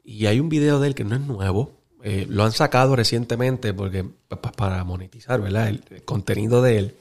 Y 0.04 0.26
hay 0.26 0.40
un 0.40 0.48
video 0.48 0.80
de 0.80 0.88
él 0.88 0.94
que 0.94 1.04
no 1.04 1.14
es 1.14 1.20
nuevo. 1.22 1.78
eh, 2.04 2.26
lo 2.28 2.42
han 2.42 2.50
sacado 2.50 2.96
recientemente 2.96 3.72
porque 3.72 4.02
pa- 4.02 4.40
pa- 4.42 4.50
para 4.52 4.82
monetizar, 4.82 5.40
¿verdad? 5.40 5.68
El, 5.68 5.84
el 5.90 6.02
contenido 6.04 6.60
de 6.60 6.78
él. 6.78 6.96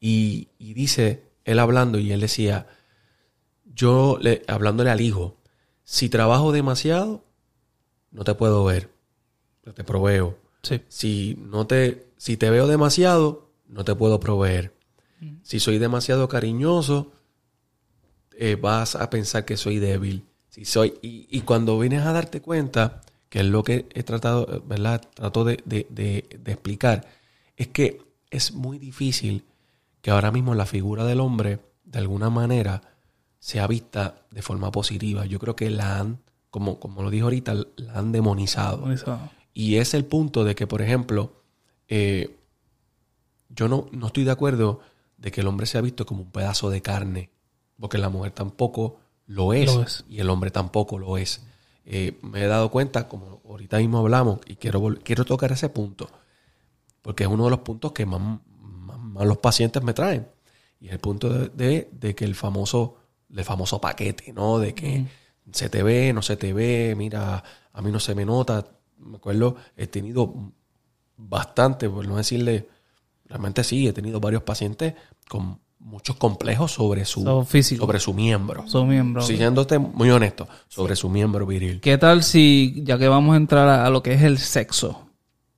Y, 0.00 0.48
y 0.58 0.74
dice, 0.74 1.22
él 1.44 1.58
hablando, 1.58 1.98
y 1.98 2.12
él 2.12 2.20
decía, 2.20 2.66
yo, 3.64 4.18
le, 4.20 4.42
hablándole 4.46 4.90
al 4.90 5.00
hijo, 5.00 5.38
si 5.82 6.10
trabajo 6.10 6.52
demasiado, 6.52 7.24
no 8.10 8.24
te 8.24 8.34
puedo 8.34 8.62
ver, 8.64 8.90
no 9.64 9.72
te 9.72 9.82
proveo. 9.82 10.36
Sí. 10.62 10.82
Si 10.88 11.36
no 11.40 11.66
te, 11.66 12.08
si 12.18 12.36
te 12.36 12.50
veo 12.50 12.66
demasiado, 12.66 13.48
no 13.66 13.82
te 13.84 13.94
puedo 13.94 14.20
proveer. 14.20 14.74
Si 15.42 15.58
soy 15.58 15.78
demasiado 15.78 16.28
cariñoso, 16.28 17.12
eh, 18.38 18.56
vas 18.56 18.94
a 18.94 19.08
pensar 19.08 19.46
que 19.46 19.56
soy 19.56 19.78
débil. 19.78 20.26
Si 20.54 20.64
soy, 20.64 20.94
y, 21.02 21.26
y 21.36 21.40
cuando 21.40 21.76
vienes 21.80 22.02
a 22.06 22.12
darte 22.12 22.40
cuenta, 22.40 23.00
que 23.28 23.40
es 23.40 23.44
lo 23.46 23.64
que 23.64 23.86
he 23.92 24.04
tratado, 24.04 24.62
¿verdad? 24.68 25.00
Trato 25.14 25.42
de, 25.44 25.60
de- 25.64 25.88
de- 25.90 26.38
de 26.38 26.52
explicar, 26.52 27.08
es 27.56 27.66
que 27.66 28.00
es 28.30 28.52
muy 28.52 28.78
difícil 28.78 29.44
que 30.00 30.12
ahora 30.12 30.30
mismo 30.30 30.54
la 30.54 30.64
figura 30.64 31.04
del 31.04 31.18
hombre, 31.18 31.58
de 31.84 31.98
alguna 31.98 32.30
manera, 32.30 32.82
sea 33.40 33.66
vista 33.66 34.14
de 34.30 34.42
forma 34.42 34.70
positiva. 34.70 35.26
Yo 35.26 35.40
creo 35.40 35.56
que 35.56 35.70
la 35.70 35.98
han, 35.98 36.20
como, 36.50 36.78
como 36.78 37.02
lo 37.02 37.10
dije 37.10 37.24
ahorita, 37.24 37.54
la 37.76 37.94
han 37.98 38.12
demonizado. 38.12 38.76
Demonizado. 38.76 39.30
Y 39.52 39.76
es 39.78 39.92
el 39.92 40.04
punto 40.04 40.44
de 40.44 40.54
que, 40.54 40.68
por 40.68 40.82
ejemplo, 40.82 41.42
eh, 41.88 42.36
yo 43.48 43.66
no, 43.68 43.88
no 43.90 44.06
estoy 44.06 44.22
de 44.22 44.30
acuerdo 44.30 44.80
de 45.16 45.32
que 45.32 45.40
el 45.40 45.48
hombre 45.48 45.66
sea 45.66 45.80
visto 45.80 46.06
como 46.06 46.22
un 46.22 46.30
pedazo 46.30 46.70
de 46.70 46.80
carne, 46.80 47.30
porque 47.80 47.98
la 47.98 48.08
mujer 48.08 48.30
tampoco 48.30 49.00
lo 49.26 49.52
es, 49.52 49.74
Lo 49.74 49.82
es. 49.82 50.04
y 50.08 50.20
el 50.20 50.30
hombre 50.30 50.50
tampoco 50.50 50.98
lo 50.98 51.16
es. 51.18 51.42
Eh, 51.86 52.18
me 52.22 52.42
he 52.42 52.46
dado 52.46 52.70
cuenta, 52.70 53.08
como 53.08 53.40
ahorita 53.46 53.78
mismo 53.78 53.98
hablamos, 53.98 54.40
y 54.46 54.56
quiero, 54.56 54.82
quiero 55.02 55.24
tocar 55.24 55.52
ese 55.52 55.68
punto, 55.68 56.08
porque 57.02 57.24
es 57.24 57.28
uno 57.30 57.44
de 57.44 57.50
los 57.50 57.60
puntos 57.60 57.92
que 57.92 58.06
más, 58.06 58.20
más- 58.20 58.98
más 58.98 59.26
los 59.26 59.38
pacientes 59.38 59.82
me 59.82 59.92
traen. 59.94 60.26
Y 60.80 60.86
es 60.88 60.92
el 60.92 60.98
punto 61.00 61.28
de, 61.30 61.48
de- 61.50 61.88
de 61.92 62.14
que 62.14 62.24
el 62.24 62.34
famoso, 62.34 62.96
el 63.34 63.44
famoso 63.44 63.80
paquete, 63.80 64.32
¿no? 64.32 64.58
De 64.58 64.74
que 64.74 65.06
se 65.52 65.68
te 65.68 65.82
ve, 65.82 66.12
no 66.12 66.22
se 66.22 66.36
te 66.36 66.52
ve, 66.52 66.94
mira, 66.96 67.42
a 67.72 67.82
mí 67.82 67.90
no 67.90 68.00
se 68.00 68.14
me 68.14 68.24
nota. 68.24 68.66
Me 68.98 69.16
acuerdo, 69.16 69.56
he 69.76 69.86
tenido 69.86 70.52
bastante, 71.16 71.88
por 71.88 72.06
no 72.06 72.16
decirle, 72.16 72.68
realmente 73.26 73.64
sí, 73.64 73.86
he 73.88 73.92
tenido 73.92 74.20
varios 74.20 74.42
pacientes 74.42 74.94
con 75.28 75.60
muchos 75.84 76.16
complejos 76.16 76.72
sobre 76.72 77.04
su, 77.04 77.22
So, 77.22 77.44
físico. 77.44 77.84
sobre 77.86 78.00
su 78.00 78.12
miembro. 78.14 78.66
Su 78.66 78.84
miembro. 78.84 79.22
Siguiéndote 79.22 79.78
muy 79.78 80.10
honesto, 80.10 80.48
sobre 80.68 80.96
su 80.96 81.08
miembro 81.08 81.46
viril. 81.46 81.80
¿Qué 81.80 81.96
tal 81.98 82.22
si, 82.24 82.82
ya 82.84 82.98
que 82.98 83.06
vamos 83.08 83.34
a 83.34 83.36
entrar 83.36 83.68
a, 83.68 83.86
a 83.86 83.90
lo 83.90 84.02
que 84.02 84.14
es 84.14 84.22
el 84.22 84.38
sexo, 84.38 85.08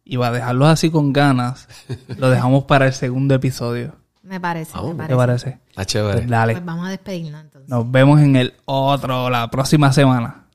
y 0.04 0.16
va 0.16 0.28
a 0.28 0.32
dejarlos 0.32 0.68
así 0.68 0.90
con 0.90 1.12
ganas, 1.12 1.66
lo 2.18 2.28
dejamos 2.28 2.64
para 2.64 2.86
el 2.86 2.92
segundo 2.92 3.34
episodio? 3.34 3.94
Me 4.22 4.40
parece, 4.40 4.72
Ah, 4.74 4.82
me 4.82 4.88
¿qué 4.90 4.96
¿Qué 5.02 5.06
te 5.08 5.14
parece. 5.16 5.44
parece? 5.44 5.60
Está 5.68 5.84
chévere. 5.86 6.18
Pues 6.18 6.28
dale. 6.28 6.52
Pues 6.54 6.64
vamos 6.64 6.86
a 6.86 6.90
despedirnos 6.90 7.40
entonces. 7.42 7.70
Nos 7.70 7.88
vemos 7.90 8.20
en 8.20 8.34
el 8.36 8.54
otro, 8.64 9.30
la 9.30 9.48
próxima 9.50 9.92
semana. 9.92 10.46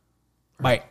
Bye. 0.60 0.91